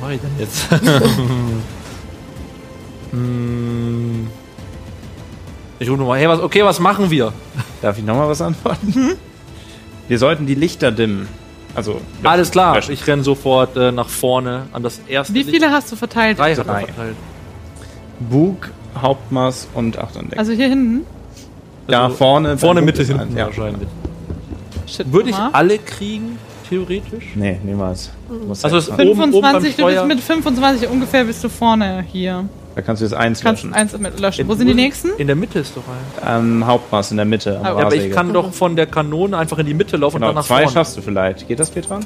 mach 0.00 0.10
ich 0.10 0.20
denn 0.20 0.38
jetzt? 0.38 0.66
Hm. 3.12 4.28
ich 5.78 5.88
rufe 5.88 5.98
nochmal, 6.00 6.18
hey, 6.18 6.28
was, 6.28 6.40
okay, 6.40 6.64
was 6.64 6.78
machen 6.80 7.10
wir? 7.10 7.32
Darf 7.82 7.98
ich 7.98 8.04
nochmal 8.04 8.28
was 8.28 8.40
antworten? 8.42 9.16
Wir 10.08 10.18
sollten 10.18 10.46
die 10.46 10.54
Lichter 10.54 10.90
dimmen. 10.92 11.28
Also. 11.74 12.00
Alles 12.24 12.50
klar, 12.50 12.74
löschen. 12.74 12.92
ich 12.92 13.06
renne 13.06 13.22
sofort 13.22 13.76
äh, 13.76 13.92
nach 13.92 14.08
vorne 14.08 14.66
an 14.72 14.82
das 14.82 15.00
erste 15.06 15.32
Wie 15.34 15.38
Licht. 15.38 15.50
viele 15.50 15.70
hast 15.70 15.90
du 15.92 15.96
verteilt? 15.96 16.38
Drei, 16.38 16.54
Drei. 16.54 16.84
verteilt. 16.86 17.16
Bug, 18.18 18.70
Hauptmaß 19.00 19.68
und 19.74 19.96
Achterndeck. 19.96 20.36
Also 20.38 20.52
hier 20.52 20.68
hinten. 20.68 21.06
da 21.86 22.04
Also 22.04 22.16
vorne. 22.16 22.58
Vorne, 22.58 22.82
Mitte, 22.82 23.04
hinten 23.04 23.36
ja. 23.36 23.46
wahrscheinlich. 23.46 23.88
Shit, 24.88 25.12
Würde 25.12 25.30
ich 25.30 25.36
alle 25.36 25.78
kriegen, 25.78 26.38
theoretisch? 26.68 27.24
Nee, 27.36 27.60
niemals. 27.64 28.10
Also 28.64 28.76
es- 28.78 28.88
mal- 28.90 29.06
oben- 29.06 29.32
oben 29.32 29.46
25, 29.46 29.76
du 29.76 29.86
bist 29.86 30.06
mit 30.06 30.20
25 30.20 30.88
ungefähr 30.88 31.22
bist 31.24 31.42
du 31.44 31.48
vorne 31.48 32.04
hier. 32.10 32.48
Da 32.74 32.82
kannst 32.82 33.02
du 33.02 33.06
jetzt 33.06 33.14
eins 33.14 33.40
Kannst 33.40 33.62
löschen. 33.64 33.74
eins 33.74 33.98
mit 33.98 34.20
löschen. 34.20 34.48
Wo 34.48 34.54
sind 34.54 34.68
die 34.68 34.74
nächsten? 34.74 35.10
In 35.18 35.26
der 35.26 35.36
Mitte 35.36 35.58
ist 35.58 35.76
doch 35.76 35.82
ein. 36.22 36.40
Ähm, 36.44 36.66
Hauptmaß 36.66 37.10
in 37.10 37.16
der 37.16 37.26
Mitte. 37.26 37.58
am 37.58 37.64
Ja, 37.64 37.86
aber 37.86 37.94
ich 37.94 38.12
kann 38.12 38.32
doch 38.32 38.52
von 38.52 38.76
der 38.76 38.86
Kanone 38.86 39.36
einfach 39.36 39.58
in 39.58 39.66
die 39.66 39.74
Mitte 39.74 39.96
laufen 39.96 40.16
und 40.16 40.20
Genau, 40.20 40.28
dann 40.28 40.34
nach 40.36 40.44
zwei 40.46 40.62
vorne. 40.62 40.72
schaffst 40.72 40.96
du 40.96 41.02
vielleicht. 41.02 41.48
Geht 41.48 41.58
das, 41.58 41.70
Petra? 41.70 42.00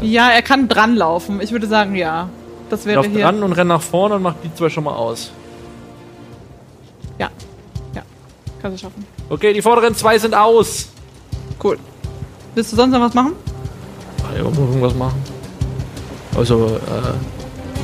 Ja, 0.00 0.28
er 0.30 0.42
kann 0.42 0.68
dran 0.68 0.94
laufen. 0.96 1.40
Ich 1.40 1.52
würde 1.52 1.66
sagen, 1.66 1.94
ja. 1.94 2.28
Das 2.70 2.80
Ich 2.80 2.86
wäre 2.86 2.96
lauf 3.02 3.06
hier. 3.06 3.22
dran 3.22 3.42
und 3.42 3.52
renn 3.52 3.68
nach 3.68 3.82
vorne 3.82 4.14
und 4.16 4.22
mach 4.22 4.34
die 4.44 4.54
zwei 4.54 4.68
schon 4.70 4.84
mal 4.84 4.94
aus. 4.94 5.30
Ja. 7.18 7.28
Ja. 7.94 8.02
Kannst 8.60 8.78
du 8.78 8.82
schaffen. 8.86 9.04
Okay, 9.28 9.52
die 9.52 9.62
vorderen 9.62 9.94
zwei 9.94 10.18
sind 10.18 10.34
aus. 10.34 10.88
Cool. 11.62 11.78
Willst 12.54 12.72
du 12.72 12.76
sonst 12.76 12.92
noch 12.92 13.00
was 13.00 13.14
machen? 13.14 13.32
Ah, 14.22 14.36
Ja, 14.36 14.44
muss 14.44 14.58
irgendwas 14.58 14.94
machen. 14.94 15.22
Also, 16.36 16.66
äh, 16.66 17.41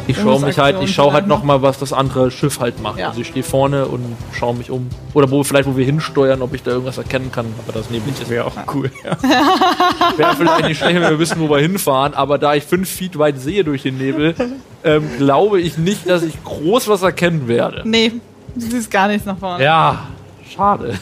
ich 0.08 0.16
schaue 0.16 0.40
mich 0.40 0.58
halt, 0.58 0.82
ich 0.82 0.94
schaue 0.94 1.12
halt 1.12 1.24
vielleicht 1.24 1.28
noch 1.28 1.44
mal, 1.44 1.60
was 1.62 1.78
das 1.78 1.92
andere 1.92 2.30
Schiff 2.30 2.60
halt 2.60 2.82
macht. 2.82 2.98
Ja. 2.98 3.08
Also 3.08 3.20
ich 3.20 3.28
stehe 3.28 3.44
vorne 3.44 3.86
und 3.86 4.16
schaue 4.32 4.54
mich 4.54 4.70
um. 4.70 4.88
Oder 5.12 5.30
wo 5.30 5.44
vielleicht, 5.44 5.68
wo 5.68 5.76
wir 5.76 5.84
hinsteuern, 5.84 6.40
ob 6.40 6.54
ich 6.54 6.62
da 6.62 6.70
irgendwas 6.70 6.98
erkennen 6.98 7.30
kann, 7.30 7.46
aber 7.64 7.78
das 7.78 7.90
neblig 7.90 8.20
ist. 8.20 8.30
Wäre 8.30 8.46
auch 8.46 8.74
cool. 8.74 8.90
Ja. 9.04 9.16
Wäre 10.16 10.36
vielleicht 10.36 10.64
nicht 10.64 10.78
schlecht, 10.78 10.94
wenn 10.96 11.02
wir 11.02 11.18
wissen, 11.18 11.40
wo 11.40 11.50
wir 11.50 11.58
hinfahren, 11.58 12.14
aber 12.14 12.38
da 12.38 12.54
ich 12.54 12.64
fünf 12.64 12.88
Feet 12.88 13.18
weit 13.18 13.38
sehe 13.38 13.64
durch 13.64 13.82
den 13.82 13.98
Nebel, 13.98 14.34
ähm, 14.82 15.08
glaube 15.18 15.60
ich 15.60 15.76
nicht, 15.76 16.08
dass 16.08 16.22
ich 16.22 16.42
groß 16.42 16.88
was 16.88 17.02
erkennen 17.02 17.46
werde. 17.46 17.82
Nee. 17.84 18.12
Du 18.54 18.62
siehst 18.62 18.90
gar 18.90 19.08
nichts 19.08 19.26
nach 19.26 19.38
vorne. 19.38 19.62
Ja, 19.62 20.06
schade. 20.54 20.98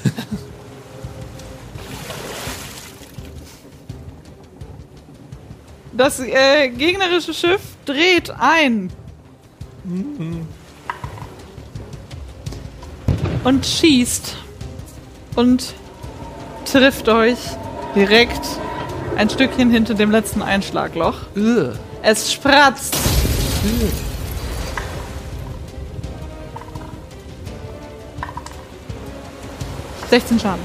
Das 5.93 6.21
äh, 6.21 6.69
gegnerische 6.69 7.33
Schiff 7.33 7.61
dreht 7.87 8.31
ein. 8.39 8.91
Und 13.45 13.65
schießt. 13.65 14.37
Und 15.37 15.75
trifft 16.65 17.09
euch 17.09 17.39
direkt 17.95 18.41
ein 19.17 19.31
Stückchen 19.31 19.71
hinter 19.71 19.95
dem 19.95 20.11
letzten 20.11 20.43
Einschlagloch. 20.43 21.15
Ugh. 21.37 21.73
Es 22.03 22.33
spratzt. 22.33 22.97
Sechzehn 30.11 30.39
Schaden. 30.39 30.63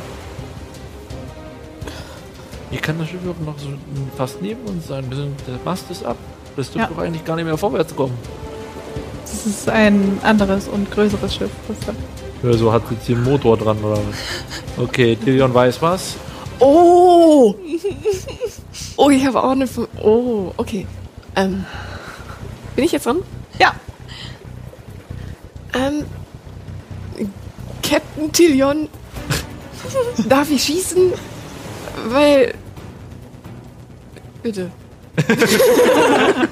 Wie 2.69 2.77
kann 2.77 2.99
das 2.99 3.09
Schiff 3.09 3.21
überhaupt 3.21 3.45
noch 3.45 3.57
so 3.57 3.67
fast 4.15 4.41
neben 4.41 4.63
uns 4.65 4.87
sein? 4.87 5.09
Wir 5.09 5.17
sind, 5.17 5.35
der 5.47 5.59
Mast 5.65 5.89
ist 5.89 6.05
ab. 6.05 6.17
Das 6.55 6.71
dürfte 6.71 6.79
Ja. 6.79 6.87
doch 6.95 7.01
eigentlich 7.03 7.23
gar 7.25 7.35
nicht 7.35 7.45
mehr 7.45 7.57
vorwärts 7.57 7.95
kommen. 7.95 8.13
Das 9.23 9.45
ist 9.45 9.69
ein 9.69 10.19
anderes 10.23 10.67
und 10.67 10.91
größeres 10.91 11.33
Schiff. 11.35 11.49
Ja, 12.43 12.53
so 12.53 12.71
hat 12.73 12.83
jetzt 12.91 13.05
hier 13.07 13.15
einen 13.15 13.23
Motor 13.25 13.57
dran 13.57 13.77
oder 13.83 13.97
was? 13.97 14.83
Okay, 14.83 15.15
Tilion 15.15 15.53
weiß 15.53 15.81
was. 15.81 16.15
Oh! 16.59 17.55
Oh, 18.97 19.09
ich 19.09 19.25
habe 19.25 19.41
auch 19.43 19.51
eine. 19.51 19.65
Fun- 19.67 19.87
Oh, 20.01 20.51
okay. 20.57 20.85
Ähm, 21.35 21.65
bin 22.75 22.85
ich 22.85 22.91
jetzt 22.91 23.05
dran? 23.05 23.19
Ja. 23.59 23.73
Ähm, 25.73 26.03
Captain 27.81 28.31
Tillion, 28.31 28.89
darf 30.27 30.51
ich 30.51 30.63
schießen? 30.63 31.13
Weil. 32.09 32.53
Bitte. 34.43 34.71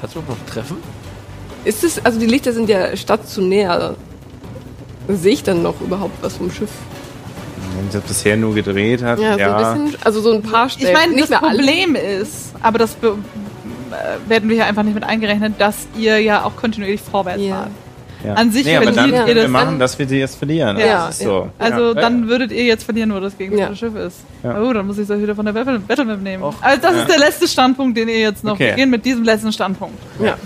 Kannst 0.00 0.14
du 0.14 0.20
noch 0.20 0.36
treffen? 0.52 0.76
Ist 1.64 1.82
es, 1.84 2.04
also 2.04 2.18
die 2.20 2.26
Lichter 2.26 2.52
sind 2.52 2.68
ja 2.68 2.96
stationär. 2.96 3.94
Sehe 5.08 5.32
ich 5.32 5.42
dann 5.42 5.62
noch 5.62 5.80
überhaupt 5.80 6.22
was 6.22 6.36
vom 6.36 6.50
Schiff? 6.50 6.70
Wenn 7.76 7.88
das 7.90 8.02
bisher 8.02 8.36
nur 8.36 8.54
gedreht 8.54 9.02
hat, 9.02 9.18
Ja, 9.18 9.36
ja. 9.36 9.58
so 9.58 9.64
ein 9.66 9.84
bisschen, 9.86 10.02
also 10.04 10.20
so 10.20 10.32
ein 10.32 10.42
paar 10.42 10.66
Ich 10.66 10.72
Stellen. 10.74 10.92
meine, 10.92 11.12
nicht 11.12 11.22
das 11.24 11.30
mehr 11.30 11.42
alle. 11.44 11.56
Problem 11.58 11.94
ist, 11.96 12.52
aber 12.60 12.78
das 12.78 12.94
be- 12.94 13.16
äh, 13.90 14.28
werden 14.30 14.48
wir 14.48 14.56
hier 14.56 14.66
einfach 14.66 14.82
nicht 14.82 14.94
mit 14.94 15.04
eingerechnet, 15.04 15.54
dass 15.58 15.86
ihr 15.96 16.18
ja 16.20 16.44
auch 16.44 16.54
kontinuierlich 16.56 17.00
vorwärts 17.00 17.42
Ja. 17.42 17.56
fahrt. 17.56 17.70
Ja. 18.24 18.34
An 18.34 18.50
sich 18.50 18.64
nee, 18.66 18.76
aber 18.76 18.86
dann 18.86 18.94
können 19.10 19.14
ihr 19.14 19.26
wir 19.26 19.34
das 19.34 19.48
machen, 19.48 19.66
dann- 19.66 19.78
dass 19.78 19.98
wir 19.98 20.08
sie 20.08 20.18
jetzt 20.18 20.36
verlieren. 20.36 20.78
Ja, 20.78 21.08
ist 21.08 21.20
so. 21.20 21.48
Also 21.58 21.88
ja. 21.88 21.94
dann 21.94 22.28
würdet 22.28 22.50
ihr 22.52 22.64
jetzt 22.64 22.84
verlieren, 22.84 23.14
wo 23.14 23.20
das 23.20 23.36
gegnerische 23.38 23.70
Ja. 23.70 23.76
Schiff 23.76 23.94
ist. 23.94 24.16
Ja. 24.42 24.60
Oh, 24.60 24.72
dann 24.72 24.86
muss 24.86 24.98
ich 24.98 25.06
das 25.06 25.20
wieder 25.20 25.34
von 25.36 25.46
der 25.46 25.52
Battle, 25.52 25.78
Battle 25.78 26.04
Map 26.04 26.20
nehmen. 26.22 26.42
Och. 26.42 26.54
Also 26.60 26.82
das 26.82 26.94
Ja. 26.94 27.00
ist 27.02 27.10
der 27.10 27.18
letzte 27.18 27.46
Standpunkt, 27.48 27.96
den 27.96 28.08
ihr 28.08 28.18
jetzt 28.20 28.42
noch 28.44 28.54
Okay. 28.54 28.70
beginnt 28.70 28.90
mit 28.90 29.04
diesem 29.04 29.22
letzten 29.24 29.52
Standpunkt. 29.52 29.98
Ja. 30.22 30.36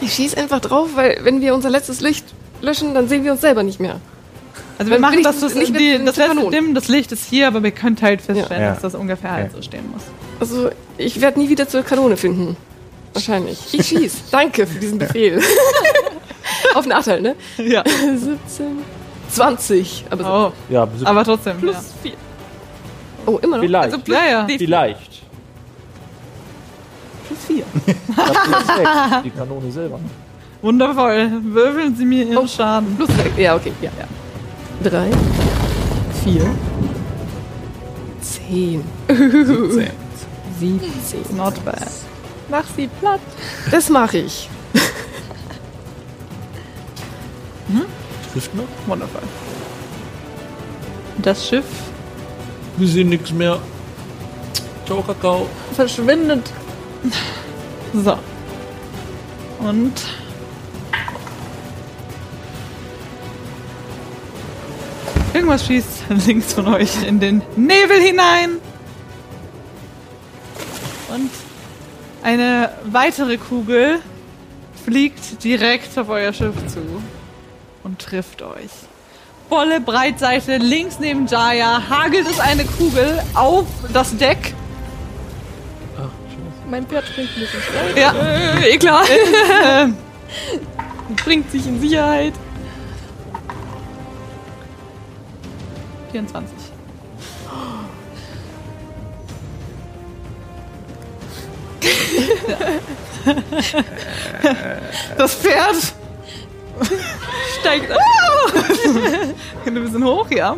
Ich 0.00 0.12
schieße 0.14 0.36
einfach 0.36 0.60
drauf, 0.60 0.90
weil 0.96 1.18
wenn 1.22 1.40
wir 1.40 1.54
unser 1.54 1.70
letztes 1.70 2.00
Licht 2.00 2.26
löschen, 2.60 2.92
dann 2.94 3.08
sehen 3.08 3.24
wir 3.24 3.32
uns 3.32 3.40
selber 3.40 3.62
nicht 3.62 3.80
mehr. 3.80 4.00
Also 4.76 4.90
wir 4.90 4.98
machen 4.98 5.22
das, 5.22 5.38
das, 5.40 5.54
nicht 5.54 5.78
die, 5.78 6.00
das 6.04 6.16
letzte. 6.16 6.50
Dimmen, 6.50 6.74
das 6.74 6.88
Licht 6.88 7.12
ist 7.12 7.24
hier, 7.30 7.46
aber 7.46 7.62
wir 7.62 7.70
könnt 7.70 8.02
halt 8.02 8.20
feststellen, 8.20 8.62
Ja. 8.62 8.70
dass 8.72 8.82
das 8.82 8.94
ungefähr 8.96 9.30
halt 9.30 9.46
Okay. 9.46 9.56
so 9.56 9.62
stehen 9.62 9.84
muss. 9.92 10.02
Also, 10.40 10.70
ich 10.98 11.20
werde 11.20 11.38
nie 11.38 11.48
wieder 11.48 11.68
zur 11.68 11.82
Kanone 11.84 12.16
finden. 12.16 12.56
Wahrscheinlich. 13.12 13.56
Ich 13.72 13.86
schieß. 13.86 14.24
Danke 14.32 14.66
für 14.66 14.80
diesen 14.80 14.98
Befehl. 14.98 15.40
Auf 16.74 16.86
Nachteil, 16.86 17.20
ne? 17.20 17.36
Ja. 17.58 17.82
17, 17.86 18.78
20. 19.30 20.04
Aber, 20.10 20.24
so. 20.24 20.30
Oh, 20.30 20.52
Ja, 20.72 20.88
aber 21.04 21.24
trotzdem. 21.24 21.58
plus 21.58 21.74
ja. 21.74 21.80
4. 22.02 22.12
Oh, 23.26 23.38
immer 23.42 23.56
noch? 23.56 23.64
vielleicht. 23.64 23.84
Also 23.92 23.98
plus, 23.98 24.16
Ja, 24.16 24.26
ja. 24.30 24.46
vielleicht. 24.58 25.22
plus 27.26 27.38
4. 27.46 27.56
Ja, 27.56 27.64
plus 28.24 28.66
sechs. 28.76 29.22
Die 29.24 29.30
Kanone 29.30 29.70
selber. 29.72 29.98
ne? 29.98 30.04
Wundervoll. 30.62 31.30
Würfeln 31.42 31.94
Sie 31.96 32.04
mir 32.04 32.24
Ihren 32.26 32.48
Schaden. 32.48 32.96
Plus 32.96 33.08
6. 33.08 33.36
Ja, 33.36 33.54
okay. 33.56 33.72
Ja, 33.82 33.90
ja. 33.98 34.88
3, 34.90 35.10
4, 36.24 36.54
10, 38.22 38.84
17. 39.08 39.90
17. 40.60 41.36
Not 41.36 41.62
bad. 41.64 41.76
Mach 42.50 42.64
sie 42.76 42.88
platt. 43.00 43.20
Das 43.70 43.88
mache 43.90 44.18
ich. 44.18 44.48
Trifft 48.32 48.54
noch? 48.54 48.64
Wundervoll. 48.86 49.22
Das 51.18 51.48
Schiff 51.48 51.64
Wir 52.76 52.88
sehen 52.88 53.08
nichts 53.08 53.32
mehr. 53.32 53.58
Ciao, 54.86 55.00
Kakao. 55.02 55.48
verschwindet. 55.74 56.50
So. 57.92 58.18
Und. 59.60 59.92
Irgendwas 65.32 65.66
schießt 65.66 66.04
links 66.26 66.52
von 66.52 66.68
euch 66.68 67.06
in 67.06 67.20
den 67.20 67.42
Nebel 67.56 68.00
hinein. 68.00 68.56
Und 71.08 71.30
eine 72.22 72.70
weitere 72.84 73.36
Kugel 73.36 74.00
fliegt 74.84 75.42
direkt 75.44 75.96
auf 75.98 76.08
euer 76.08 76.32
Schiff 76.32 76.54
zu 76.66 76.80
und 77.84 78.00
trifft 78.00 78.42
euch. 78.42 78.70
Volle 79.48 79.80
Breitseite 79.80 80.56
links 80.56 80.98
neben 80.98 81.26
Jaya 81.26 81.82
hagelt 81.88 82.26
es 82.28 82.40
eine 82.40 82.64
Kugel 82.64 83.22
auf 83.34 83.66
das 83.92 84.16
Deck. 84.16 84.54
Mein 86.68 86.86
Pferd 86.86 87.06
springt 87.06 87.28
ein 87.36 87.40
bisschen 87.40 87.60
schnell. 87.62 87.98
Ja, 87.98 88.12
Äh, 88.14 88.74
eh 88.74 88.78
klar. 88.78 89.04
Bringt 91.24 91.50
sich 91.50 91.66
in 91.66 91.78
Sicherheit. 91.80 92.32
24. 96.10 96.50
Das 105.16 105.34
Pferd 105.34 105.94
Steigt 107.60 107.90
ab. 107.90 107.98
geht 109.64 109.74
ein 109.76 109.82
bisschen 109.82 110.04
hoch, 110.04 110.30
ja. 110.30 110.56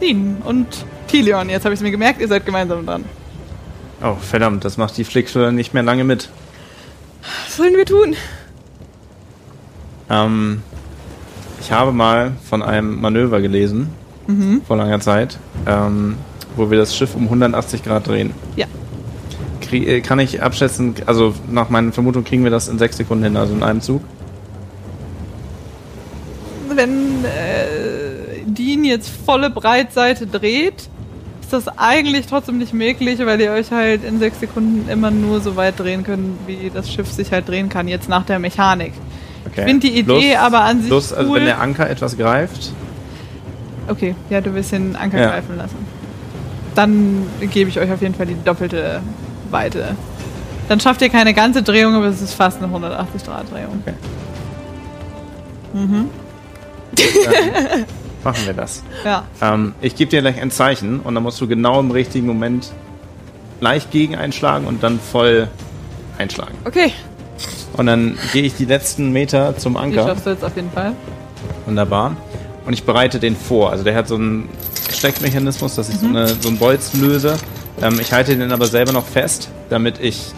Dean 0.00 0.36
und 0.44 0.66
Tilion, 1.08 1.48
jetzt 1.48 1.64
habe 1.64 1.74
ich 1.74 1.78
es 1.80 1.82
mir 1.82 1.90
gemerkt, 1.90 2.20
ihr 2.20 2.28
seid 2.28 2.44
gemeinsam 2.44 2.84
dran. 2.84 3.04
Oh, 4.02 4.14
verdammt, 4.14 4.64
das 4.64 4.76
macht 4.76 4.96
die 4.98 5.04
Flickschule 5.04 5.52
nicht 5.52 5.72
mehr 5.72 5.82
lange 5.82 6.04
mit. 6.04 6.28
Was 7.46 7.56
sollen 7.56 7.74
wir 7.74 7.86
tun? 7.86 8.14
Ähm, 10.10 10.62
ich 11.60 11.72
habe 11.72 11.92
mal 11.92 12.32
von 12.48 12.62
einem 12.62 13.00
Manöver 13.00 13.40
gelesen, 13.40 13.90
vor 14.66 14.76
langer 14.76 15.00
Zeit, 15.00 15.38
ähm, 15.66 16.16
wo 16.56 16.70
wir 16.70 16.78
das 16.78 16.96
Schiff 16.96 17.14
um 17.14 17.24
180 17.24 17.82
Grad 17.82 18.06
drehen. 18.06 18.34
Ja. 18.56 18.66
Äh, 19.72 20.00
kann 20.00 20.18
ich 20.18 20.42
abschätzen, 20.42 20.94
also 21.06 21.34
nach 21.50 21.68
meinen 21.70 21.92
Vermutungen 21.92 22.24
kriegen 22.24 22.44
wir 22.44 22.50
das 22.50 22.68
in 22.68 22.78
sechs 22.78 22.96
Sekunden 22.96 23.24
hin, 23.24 23.36
also 23.36 23.54
in 23.54 23.62
einem 23.62 23.80
Zug. 23.80 24.02
Wenn 26.68 27.24
äh, 27.24 28.44
Dean 28.46 28.84
jetzt 28.84 29.10
volle 29.24 29.50
Breitseite 29.50 30.26
dreht, 30.26 30.88
ist 31.40 31.52
das 31.52 31.68
eigentlich 31.78 32.26
trotzdem 32.26 32.58
nicht 32.58 32.74
möglich, 32.74 33.18
weil 33.24 33.40
ihr 33.40 33.52
euch 33.52 33.70
halt 33.70 34.04
in 34.04 34.18
sechs 34.18 34.40
Sekunden 34.40 34.88
immer 34.90 35.10
nur 35.10 35.40
so 35.40 35.56
weit 35.56 35.78
drehen 35.78 36.02
könnt, 36.02 36.36
wie 36.46 36.70
das 36.72 36.92
Schiff 36.92 37.10
sich 37.10 37.32
halt 37.32 37.48
drehen 37.48 37.68
kann, 37.68 37.88
jetzt 37.88 38.08
nach 38.08 38.24
der 38.24 38.38
Mechanik. 38.38 38.92
Okay. 39.46 39.60
Ich 39.60 39.64
finde 39.64 39.86
die 39.88 39.98
Idee 39.98 40.36
aber 40.36 40.62
an 40.62 40.80
sich 40.80 40.88
Plus, 40.88 41.12
also 41.12 41.30
cool. 41.30 41.38
wenn 41.38 41.46
der 41.46 41.60
Anker 41.60 41.88
etwas 41.88 42.16
greift, 42.16 42.72
Okay, 43.88 44.14
ja, 44.30 44.40
du 44.40 44.52
willst 44.54 44.72
den 44.72 44.96
Anker 44.96 45.20
Ja. 45.20 45.30
greifen 45.30 45.56
lassen. 45.56 45.76
Dann 46.74 47.22
gebe 47.52 47.70
ich 47.70 47.78
euch 47.78 47.90
auf 47.90 48.02
jeden 48.02 48.14
Fall 48.14 48.26
die 48.26 48.36
doppelte 48.44 49.00
Weite. 49.52 49.96
Dann 50.68 50.80
schafft 50.80 51.00
ihr 51.02 51.08
keine 51.10 51.32
ganze 51.34 51.62
Drehung, 51.62 51.94
aber 51.94 52.06
es 52.06 52.20
ist 52.20 52.34
fast 52.34 52.62
eine 52.62 52.72
180-Grad-Drehung. 52.74 53.82
Okay. 53.82 53.94
Mhm. 55.74 56.08
dann 57.24 57.84
machen 58.24 58.46
wir 58.46 58.54
das. 58.54 58.82
Ja. 59.04 59.24
Ähm, 59.40 59.74
ich 59.80 59.94
gebe 59.94 60.10
dir 60.10 60.20
gleich 60.22 60.40
ein 60.40 60.50
Zeichen 60.50 61.00
und 61.00 61.14
dann 61.14 61.22
musst 61.22 61.40
du 61.40 61.46
genau 61.46 61.78
im 61.80 61.90
richtigen 61.90 62.26
Moment 62.26 62.72
leicht 63.60 63.90
gegen 63.90 64.16
einschlagen 64.16 64.66
und 64.66 64.82
dann 64.82 64.98
voll 64.98 65.48
einschlagen. 66.18 66.54
Okay. 66.64 66.92
Und 67.76 67.86
dann 67.86 68.18
gehe 68.32 68.42
ich 68.42 68.54
die 68.54 68.64
letzten 68.64 69.12
Meter 69.12 69.56
zum 69.56 69.74
Die 69.74 69.78
Anker. 69.80 70.06
schaffst 70.06 70.26
du 70.26 70.30
jetzt 70.30 70.44
auf 70.44 70.56
jeden 70.56 70.70
Fall. 70.72 70.92
Wunderbar. 71.66 72.16
Und 72.66 72.72
ich 72.72 72.84
bereite 72.84 73.18
den 73.20 73.36
vor. 73.36 73.70
Also 73.70 73.84
der 73.84 73.94
hat 73.94 74.08
so 74.08 74.16
einen 74.16 74.48
Steckmechanismus, 74.92 75.74
dass 75.76 75.88
ich 75.88 75.96
so, 75.96 76.06
Mhm. 76.06 76.16
eine, 76.16 76.26
so 76.28 76.48
einen 76.48 76.58
Bolzen 76.58 77.00
löse. 77.02 77.36
Ähm, 77.82 77.98
ich 78.00 78.12
halte 78.12 78.36
den 78.36 78.52
aber 78.52 78.66
selber 78.66 78.92
noch 78.92 79.06
fest, 79.06 79.50
damit 79.70 80.00
ich 80.00 80.32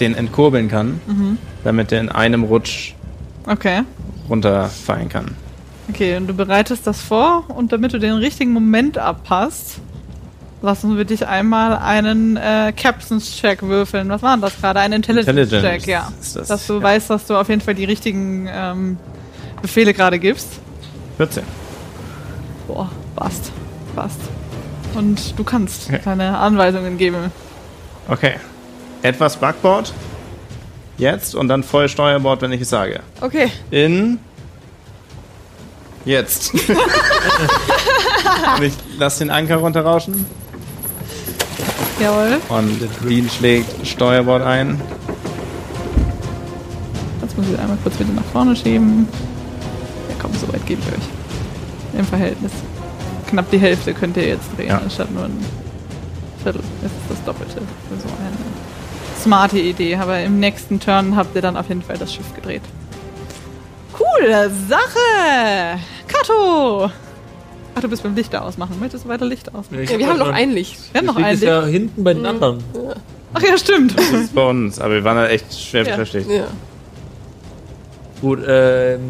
den 0.00 0.14
entkurbeln 0.14 0.68
kann, 0.68 1.00
Mhm. 1.06 1.38
damit 1.64 1.90
der 1.90 2.00
in 2.00 2.08
einem 2.08 2.42
Rutsch 2.44 2.94
Okay. 3.46 3.82
runterfallen 4.28 5.08
kann. 5.08 5.34
Okay, 5.88 6.16
und 6.16 6.26
du 6.26 6.34
bereitest 6.34 6.86
das 6.86 7.00
vor 7.00 7.44
und 7.48 7.72
damit 7.72 7.92
du 7.92 7.98
den 7.98 8.14
richtigen 8.14 8.52
Moment 8.52 8.96
abpasst, 8.96 9.78
lassen 10.62 10.96
wir 10.96 11.04
dich 11.04 11.26
einmal 11.26 11.76
einen 11.76 12.36
äh, 12.36 12.72
Captain's-Check 12.76 13.62
würfeln. 13.62 14.08
Was 14.10 14.22
war 14.22 14.32
denn 14.36 14.42
das 14.42 14.60
gerade? 14.60 14.80
Ein 14.80 14.92
Intelligence-Check, 14.92 15.86
Intelligence 15.86 15.86
ja. 16.34 16.40
das, 16.40 16.48
dass 16.48 16.66
du 16.66 16.74
ja. 16.74 16.82
weißt, 16.82 17.10
dass 17.10 17.26
du 17.26 17.36
auf 17.36 17.48
jeden 17.48 17.60
Fall 17.60 17.74
die 17.74 17.84
richtigen 17.86 18.48
ähm, 18.52 18.96
Befehle 19.62 19.92
gerade 19.94 20.18
gibst. 20.18 20.48
14. 21.16 21.42
Boah, 22.68 22.88
passt. 23.16 23.50
Passt. 23.96 24.20
Und 24.94 25.38
du 25.38 25.44
kannst 25.44 25.88
Okay. 25.88 26.00
keine 26.02 26.38
Anweisungen 26.38 26.98
geben. 26.98 27.30
Okay. 28.08 28.34
Etwas 29.02 29.36
Backbord. 29.36 29.92
Jetzt 30.98 31.34
und 31.34 31.48
dann 31.48 31.62
voll 31.62 31.88
Steuerbord, 31.88 32.42
wenn 32.42 32.52
ich 32.52 32.60
es 32.60 32.70
sage. 32.70 33.00
Okay. 33.20 33.50
In. 33.70 34.18
Jetzt. 36.04 36.52
und 38.56 38.62
ich 38.62 38.72
lass 38.98 39.18
den 39.18 39.30
Anker 39.30 39.56
runterrauschen. 39.56 40.26
Jawohl. 42.00 42.38
Und 42.48 42.80
Dean 43.08 43.28
schlägt 43.30 43.86
Steuerbord 43.86 44.42
ein. 44.42 44.80
Jetzt 47.22 47.36
muss 47.36 47.46
ich 47.52 47.58
einmal 47.58 47.76
kurz 47.82 47.98
wieder 47.98 48.12
nach 48.12 48.24
vorne 48.32 48.56
schieben. 48.56 49.06
Ja 50.08 50.14
komm, 50.20 50.32
so 50.34 50.48
weit 50.52 50.64
gebe 50.66 50.80
ich 50.82 50.88
euch. 50.88 51.98
Im 51.98 52.06
Verhältnis. 52.06 52.52
Knapp 53.30 53.50
die 53.50 53.58
Hälfte 53.58 53.94
könnt 53.94 54.16
ihr 54.16 54.26
jetzt 54.28 54.48
drehen, 54.56 54.68
Ja. 54.68 54.78
anstatt 54.78 55.10
nur 55.12 55.24
ein 55.24 55.44
Viertel. 56.42 56.60
Das 56.82 56.90
ist 56.92 57.00
das 57.10 57.24
Doppelte 57.24 57.54
für 57.54 57.96
so 58.00 58.06
eine 58.08 59.20
smarte 59.22 59.58
Idee. 59.58 59.96
Aber 59.96 60.20
im 60.20 60.38
nächsten 60.40 60.80
Turn 60.80 61.16
habt 61.16 61.34
ihr 61.36 61.42
dann 61.42 61.56
auf 61.56 61.68
jeden 61.68 61.82
Fall 61.82 61.98
das 61.98 62.12
Schiff 62.14 62.34
gedreht. 62.34 62.62
Coole 63.92 64.50
Sache! 64.68 65.78
Kato! 66.08 66.90
Ach, 67.74 67.80
du 67.80 67.88
bist 67.88 68.02
beim 68.02 68.14
Lichter 68.14 68.44
ausmachen. 68.44 68.76
Möchtest 68.80 69.04
du 69.04 69.08
weiter 69.08 69.26
Lichter 69.26 69.54
ausmachen? 69.54 69.84
Ja, 69.84 69.98
wir 69.98 70.08
haben 70.08 70.18
noch 70.18 70.28
ein 70.32 70.50
Licht. 70.50 70.76
Wir 70.92 70.98
haben 71.00 71.06
noch 71.06 71.16
Licht 71.16 71.26
ein 71.28 71.34
ist 71.34 71.40
Licht. 71.40 71.52
ja 71.52 71.64
hinten 71.66 72.02
bei 72.04 72.14
den 72.14 72.26
anderen. 72.26 72.58
Ach 73.32 73.42
ja, 73.42 73.56
stimmt. 73.56 73.96
Das 73.96 74.10
ist 74.10 74.34
bei 74.34 74.44
uns, 74.44 74.80
aber 74.80 74.94
wir 74.94 75.04
waren 75.04 75.16
da 75.16 75.28
echt 75.28 75.54
schwer 75.56 75.84
Ja. 75.86 75.96
beschäftigt. 75.96 76.30
Ja. 76.36 76.46
Gut, 78.20 78.40
ähm, 78.46 79.00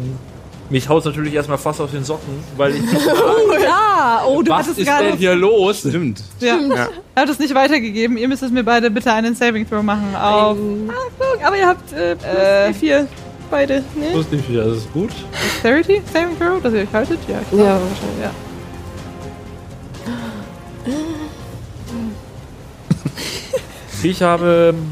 mich 0.71 0.89
haut 0.89 1.05
natürlich 1.05 1.33
erstmal 1.33 1.57
fast 1.59 1.79
auf 1.81 1.91
den 1.91 2.03
Socken, 2.03 2.43
weil 2.57 2.75
ich. 2.75 2.81
Oh 2.81 3.53
ja! 3.63 4.23
Oh, 4.27 4.41
du 4.41 4.51
was 4.51 4.59
hattest 4.63 4.79
ist 4.79 4.87
gerade. 4.87 5.09
denn 5.09 5.17
hier 5.17 5.35
los? 5.35 5.79
Stimmt. 5.79 6.23
Ja. 6.39 6.57
Ja. 6.59 6.87
Er 7.13 7.21
hat 7.23 7.29
es 7.29 7.37
nicht 7.39 7.53
weitergegeben. 7.53 8.17
Ihr 8.17 8.27
müsst 8.27 8.41
es 8.41 8.51
mir 8.51 8.63
beide 8.63 8.89
bitte 8.89 9.11
einen 9.13 9.35
Saving 9.35 9.69
Throw 9.69 9.83
machen. 9.83 10.15
Auf 10.15 10.57
Achtung, 10.57 11.45
aber 11.45 11.57
ihr 11.57 11.67
habt 11.67 11.93
äh, 11.93 12.15
plus 12.15 12.25
Äh. 12.33 12.73
vier 12.73 13.07
beide, 13.51 13.83
ne? 13.95 14.13
Wusste 14.13 14.37
ich 14.37 14.49
wieder, 14.49 14.65
das 14.65 14.77
ist 14.77 14.93
gut. 14.93 15.11
Dexterity 15.43 16.01
Saving 16.11 16.39
Throw, 16.39 16.61
dass 16.61 16.73
ihr 16.73 16.81
euch 16.81 16.93
haltet? 16.93 17.19
Ja, 17.27 17.39
ich 17.41 17.57
Ja, 17.57 17.63
glaube. 17.65 17.81
wahrscheinlich. 17.89 18.23
Ja. 18.23 18.31
Ich 24.03 24.21
habe 24.23 24.73
ähm, 24.75 24.91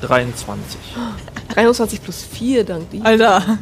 23. 0.00 0.78
23 1.54 2.02
plus 2.02 2.22
4, 2.22 2.64
dank 2.64 2.88
dir. 2.90 3.04
Alter. 3.04 3.42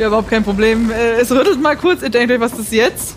ja, 0.00 0.06
überhaupt 0.06 0.30
kein 0.30 0.42
Problem. 0.42 0.90
Äh, 0.90 1.20
Es 1.20 1.30
rüttelt 1.30 1.60
mal 1.60 1.76
kurz, 1.76 2.02
ihr 2.02 2.10
denkt 2.10 2.32
euch, 2.32 2.40
was 2.40 2.52
ist 2.58 2.72
jetzt? 2.72 3.16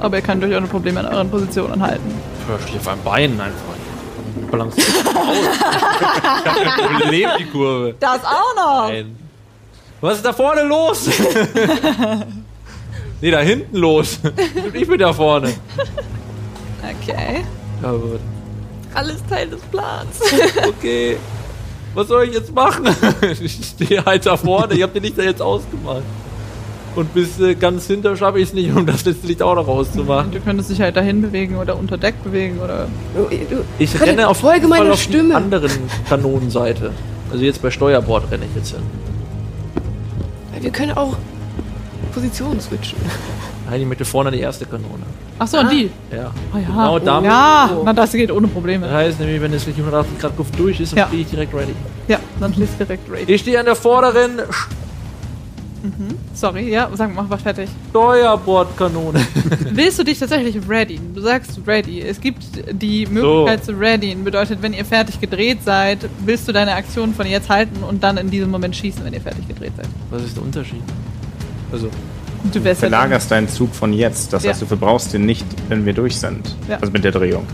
Aber 0.00 0.16
ihr 0.16 0.22
könnt 0.22 0.42
euch 0.42 0.56
ohne 0.56 0.66
Probleme 0.66 1.00
an 1.00 1.06
euren 1.14 1.30
Positionen 1.30 1.80
halten. 1.80 2.10
Ich 2.58 2.66
stehe 2.66 2.80
auf 2.80 2.88
einem 2.88 3.02
Bein 3.02 3.40
einfach. 3.40 3.72
Kein 6.44 7.00
Problem, 7.00 7.28
die 7.38 7.44
Kurve. 7.46 7.94
Das 8.00 8.24
auch 8.24 8.56
noch! 8.56 8.88
Nein. 8.88 9.16
Was 10.00 10.16
ist 10.16 10.24
da 10.24 10.32
vorne 10.32 10.62
los? 10.62 11.06
nee, 13.20 13.30
da 13.30 13.38
hinten 13.40 13.76
los. 13.76 14.18
Ich 14.72 14.88
bin 14.88 14.98
da 14.98 15.12
vorne. 15.12 15.52
Okay. 17.00 17.44
Ja, 17.82 17.92
gut. 17.92 18.18
Alles 18.94 19.22
Teil 19.30 19.48
des 19.48 19.60
Plans. 19.70 20.18
Okay. 20.66 21.18
Was 21.94 22.08
soll 22.08 22.24
ich 22.24 22.34
jetzt 22.34 22.52
machen? 22.52 22.88
Ich 23.42 23.60
stehe 23.64 24.04
halt 24.04 24.26
da 24.26 24.36
vorne. 24.36 24.74
Ich 24.74 24.82
habe 24.82 24.92
den 24.92 25.04
Lichter 25.04 25.22
jetzt 25.22 25.40
ausgemacht. 25.40 26.02
Und 26.94 27.14
bis 27.14 27.40
äh, 27.40 27.54
ganz 27.54 27.86
hinter 27.86 28.16
schaffe 28.16 28.38
ich 28.38 28.48
es 28.48 28.54
nicht, 28.54 28.70
um 28.76 28.84
das 28.84 29.04
letzte 29.04 29.26
Licht 29.26 29.42
auch 29.42 29.54
noch 29.54 29.66
auszumachen. 29.68 30.30
Du 30.30 30.40
könntest 30.40 30.70
dich 30.70 30.80
halt 30.80 30.96
dahin 30.96 31.22
bewegen 31.22 31.56
oder 31.56 31.76
unter 31.78 31.96
Deck 31.96 32.22
bewegen 32.22 32.58
oder. 32.62 32.86
Du, 33.14 33.24
du, 33.28 33.64
Ich 33.78 33.98
renne 34.00 34.28
auf 34.28 34.38
folge 34.38 34.68
meiner 34.68 34.92
auf 34.92 35.00
Stimme. 35.00 35.30
die 35.30 35.34
anderen 35.34 35.70
Kanonenseite. 36.08 36.90
Also 37.30 37.44
jetzt 37.44 37.62
bei 37.62 37.70
Steuerbord 37.70 38.30
renne 38.30 38.44
ich 38.44 38.54
jetzt 38.56 38.70
hin. 38.74 38.82
wir 40.60 40.70
können 40.70 40.92
auch 40.92 41.16
Positionen 42.12 42.60
switchen. 42.60 42.98
Nein, 43.70 43.80
ich 43.80 43.86
möchte 43.86 44.04
vorne 44.04 44.30
die 44.30 44.40
erste 44.40 44.66
Kanone. 44.66 45.02
Achso, 45.38 45.60
und 45.60 45.72
die. 45.72 45.90
Ja. 46.14 46.30
Oh 46.54 46.58
ja. 46.58 46.66
Genau 46.66 46.98
damit. 46.98 47.30
ja, 47.30 47.70
so. 47.72 47.82
na, 47.84 47.92
das 47.94 48.12
geht 48.12 48.30
ohne 48.30 48.42
Das 48.46 48.52
Probleme. 48.52 48.90
heißt 48.90 49.18
nämlich, 49.18 49.40
wenn 49.40 49.50
das 49.52 49.64
Licht 49.66 49.78
180 49.78 50.18
Grad 50.18 50.36
Luft 50.36 50.58
durch 50.58 50.78
ist, 50.78 50.92
dann 50.92 50.98
Ja. 50.98 51.06
stehe 51.08 51.22
ich 51.22 51.28
direkt 51.30 51.54
ready. 51.54 51.72
Ja, 52.06 52.18
dann 52.38 52.52
schließt 52.52 52.78
direkt 52.78 53.10
Raid. 53.10 53.30
Ich 53.30 53.40
stehe 53.40 53.58
an 53.58 53.64
der 53.64 53.76
vorderen 53.76 54.40
Sorry, 56.34 56.70
ja, 56.70 56.88
sag 56.94 57.14
mal, 57.14 57.24
mach 57.28 57.40
fertig. 57.40 57.68
Steuerbordkanone. 57.90 59.20
Willst 59.72 59.98
du 59.98 60.04
dich 60.04 60.18
tatsächlich 60.18 60.56
readyen? 60.68 61.14
Du 61.14 61.20
sagst 61.20 61.60
ready. 61.66 62.00
Es 62.00 62.20
gibt 62.20 62.44
die 62.70 63.06
Möglichkeit 63.06 63.64
zu 63.64 63.72
readyen. 63.72 64.24
Bedeutet, 64.24 64.62
wenn 64.62 64.72
ihr 64.72 64.84
fertig 64.84 65.20
gedreht 65.20 65.58
seid, 65.64 65.98
willst 66.24 66.46
du 66.48 66.52
deine 66.52 66.74
Aktion 66.74 67.14
von 67.14 67.26
jetzt 67.26 67.48
halten 67.48 67.82
und 67.82 68.02
dann 68.02 68.16
in 68.16 68.30
diesem 68.30 68.50
Moment 68.50 68.76
schießen, 68.76 69.04
wenn 69.04 69.12
ihr 69.12 69.20
fertig 69.20 69.46
gedreht 69.48 69.72
seid. 69.76 69.88
Was 70.10 70.22
ist 70.22 70.36
der 70.36 70.42
Unterschied? 70.44 70.82
Also, 71.72 71.88
du 72.52 72.64
wärst 72.64 72.80
Verlagerst 72.80 73.30
deinen 73.30 73.48
Zug 73.48 73.74
von 73.74 73.92
jetzt. 73.92 74.32
Das 74.32 74.44
Ja. 74.44 74.50
heißt, 74.50 74.62
du 74.62 74.66
verbrauchst 74.66 75.12
den 75.12 75.26
nicht, 75.26 75.46
wenn 75.68 75.84
wir 75.86 75.92
durch 75.94 76.16
sind. 76.18 76.54
Ja. 76.68 76.76
Also 76.80 76.92
mit 76.92 77.02
der 77.04 77.12
Drehung. 77.12 77.44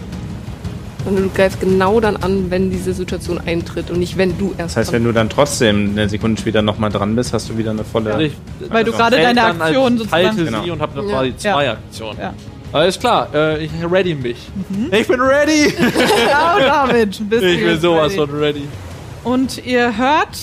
Sondern 1.04 1.24
du 1.24 1.30
greifst 1.30 1.60
genau 1.60 2.00
dann 2.00 2.16
an, 2.16 2.50
wenn 2.50 2.70
diese 2.70 2.92
Situation 2.92 3.40
eintritt 3.46 3.90
und 3.90 3.98
nicht, 4.00 4.16
wenn 4.18 4.36
du 4.36 4.48
erst 4.58 4.76
Das 4.76 4.76
heißt, 4.76 4.92
wenn 4.92 5.04
du 5.04 5.12
dann 5.12 5.28
trotzdem 5.30 5.90
eine 5.92 6.08
Sekunde 6.08 6.40
später 6.40 6.60
nochmal 6.60 6.90
dran 6.90 7.14
bist, 7.16 7.32
hast 7.32 7.48
du 7.48 7.56
wieder 7.56 7.70
eine 7.70 7.84
volle. 7.84 8.12
also 8.14 8.24
ich, 8.26 8.32
Weil 8.68 8.84
du 8.84 8.90
Also, 8.92 9.02
gerade 9.04 9.16
deine 9.22 9.42
Aktion 9.44 9.96
sozusagen. 9.98 10.26
halte 10.28 10.44
Genau. 10.44 10.64
sie 10.64 10.70
und 10.72 10.80
habe 10.82 10.92
dann 10.96 11.08
Ja. 11.08 11.14
quasi 11.14 11.36
zwei 11.36 11.64
Ja. 11.64 11.72
Aktionen. 11.72 12.18
Ja. 12.20 12.34
Alles 12.72 12.98
klar, 12.98 13.28
äh, 13.32 13.64
ich 13.64 13.70
ready 13.90 14.14
mich. 14.14 14.48
Mhm. 14.68 14.88
Ich 14.92 15.06
bin 15.08 15.20
ready! 15.20 15.72
Genau 15.78 16.58
damit. 16.66 17.18
Bist 17.30 17.42
ich 17.42 17.64
bin 17.64 17.80
sowas 17.80 18.12
ready. 18.12 18.16
von 18.16 18.30
ready. 18.38 18.62
Und 19.24 19.64
ihr 19.64 19.96
hört 19.96 20.36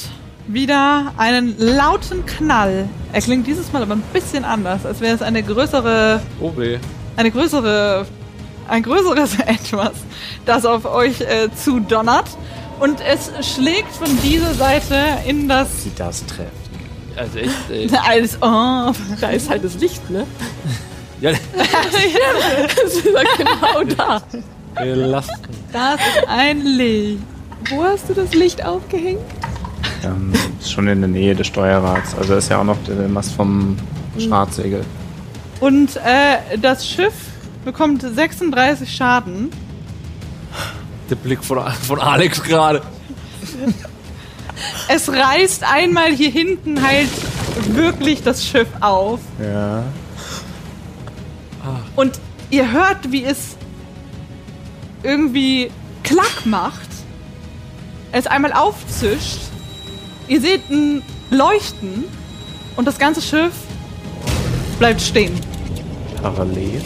wieder 0.47 1.11
einen 1.17 1.55
lauten 1.59 2.25
Knall. 2.25 2.87
Er 3.13 3.21
klingt 3.21 3.45
dieses 3.45 3.71
Mal 3.73 3.81
aber 3.83 3.93
ein 3.95 4.03
bisschen 4.13 4.43
anders, 4.45 4.85
als 4.85 5.01
wäre 5.01 5.13
es 5.15 5.21
eine 5.21 5.43
größere, 5.43 6.21
Oh 6.41 6.51
weh. 6.55 6.77
eine 7.17 7.29
größere, 7.31 8.05
ein 8.67 8.83
größeres 8.83 9.39
Etwas, 9.45 9.93
das 10.45 10.65
auf 10.65 10.85
euch 10.85 11.21
äh, 11.21 11.49
zudonnert. 11.55 12.25
Und 12.79 12.99
es 13.01 13.31
schlägt 13.55 13.91
von 13.93 14.09
dieser 14.21 14.53
Seite 14.53 14.95
in 15.25 15.47
das 15.47 15.83
Sie 15.83 15.91
das 15.95 16.25
trifft. 16.25 16.51
Also 17.15 17.37
echt, 17.39 17.69
ey. 17.71 17.89
als 18.05 18.35
oh, 18.41 18.91
da 19.21 19.29
ist 19.29 19.49
halt 19.49 19.63
das 19.63 19.75
Licht, 19.75 20.09
ne? 20.09 20.25
Ja, 21.21 21.31
Das 21.31 22.93
ist 22.93 23.03
genau 23.37 23.83
da. 23.97 24.21
gelassen. 24.83 25.31
das 25.71 25.93
ist 25.95 26.27
ein 26.27 26.59
Licht. 26.65 27.19
Wo 27.69 27.83
hast 27.85 28.09
du 28.09 28.13
das 28.13 28.33
Licht 28.33 28.63
aufgehängt? 28.65 29.21
Ähm, 30.03 30.33
ist 30.59 30.71
schon 30.73 30.89
in 30.89 30.99
der 30.99 31.07
Nähe 31.07 31.33
des 31.33 31.47
Steuerrads. 31.47 32.15
Also 32.17 32.35
ist 32.35 32.49
ja 32.49 32.59
auch 32.59 32.65
noch 32.65 32.77
der 32.85 33.07
Mast 33.07 33.31
vom 33.31 33.77
Schwarzsegel. 34.19 34.83
Und 35.61 35.95
äh, 35.95 36.57
das 36.61 36.85
Schiff 36.87 37.13
bekommt 37.65 38.01
36 38.03 38.95
Schaden. 38.95 39.49
Der 41.09 41.15
Blick 41.15 41.43
von, 41.43 41.59
von 41.71 41.99
Alex 41.99 42.41
gerade. 42.41 42.81
Es 44.87 45.09
reißt 45.09 45.63
einmal 45.63 46.11
hier 46.13 46.29
hinten 46.29 46.81
halt 46.81 47.09
wirklich 47.69 48.23
das 48.23 48.45
Schiff 48.45 48.67
auf. 48.79 49.19
Ja. 49.41 49.83
Und 51.95 52.19
ihr 52.51 52.71
hört, 52.71 53.11
wie 53.11 53.23
es 53.23 53.57
irgendwie 55.03 55.71
Klack 56.03 56.45
macht. 56.45 56.89
Es 58.11 58.27
einmal 58.27 58.53
aufzischt. 58.53 59.39
Ihr 60.27 60.39
seht 60.39 60.69
ein 60.69 61.01
Leuchten. 61.29 62.05
Und 62.75 62.85
das 62.85 62.99
ganze 62.99 63.21
Schiff 63.21 63.53
bleibt 64.79 65.01
stehen. 65.01 65.39
Parallel. 66.21 66.81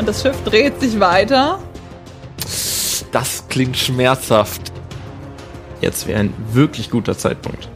Und 0.00 0.08
das 0.08 0.22
Schiff 0.22 0.42
dreht 0.44 0.80
sich 0.80 0.98
weiter. 0.98 1.58
Das 3.12 3.44
klingt 3.50 3.76
schmerzhaft. 3.76 4.72
Jetzt 5.82 6.06
wäre 6.06 6.20
ein 6.20 6.32
wirklich 6.52 6.88
guter 6.88 7.18
Zeitpunkt. 7.18 7.68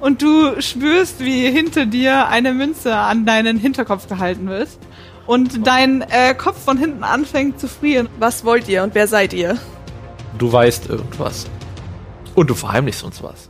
Und 0.00 0.20
du 0.20 0.60
spürst, 0.60 1.20
wie 1.20 1.48
hinter 1.48 1.86
dir 1.86 2.26
eine 2.26 2.54
Münze 2.54 2.96
an 2.96 3.24
deinen 3.24 3.56
Hinterkopf 3.56 4.08
gehalten 4.08 4.48
wird. 4.48 4.68
Und 5.26 5.64
dein 5.64 6.00
äh, 6.00 6.34
Kopf 6.34 6.64
von 6.64 6.76
hinten 6.76 7.04
anfängt 7.04 7.60
zu 7.60 7.68
frieren. 7.68 8.08
Was 8.18 8.44
wollt 8.44 8.66
ihr 8.68 8.82
und 8.82 8.96
wer 8.96 9.06
seid 9.06 9.32
ihr? 9.32 9.56
Du 10.38 10.52
weißt 10.52 10.88
irgendwas. 10.88 11.46
Und 12.34 12.50
du 12.50 12.54
verheimlichst 12.54 13.04
uns 13.04 13.22
was. 13.22 13.49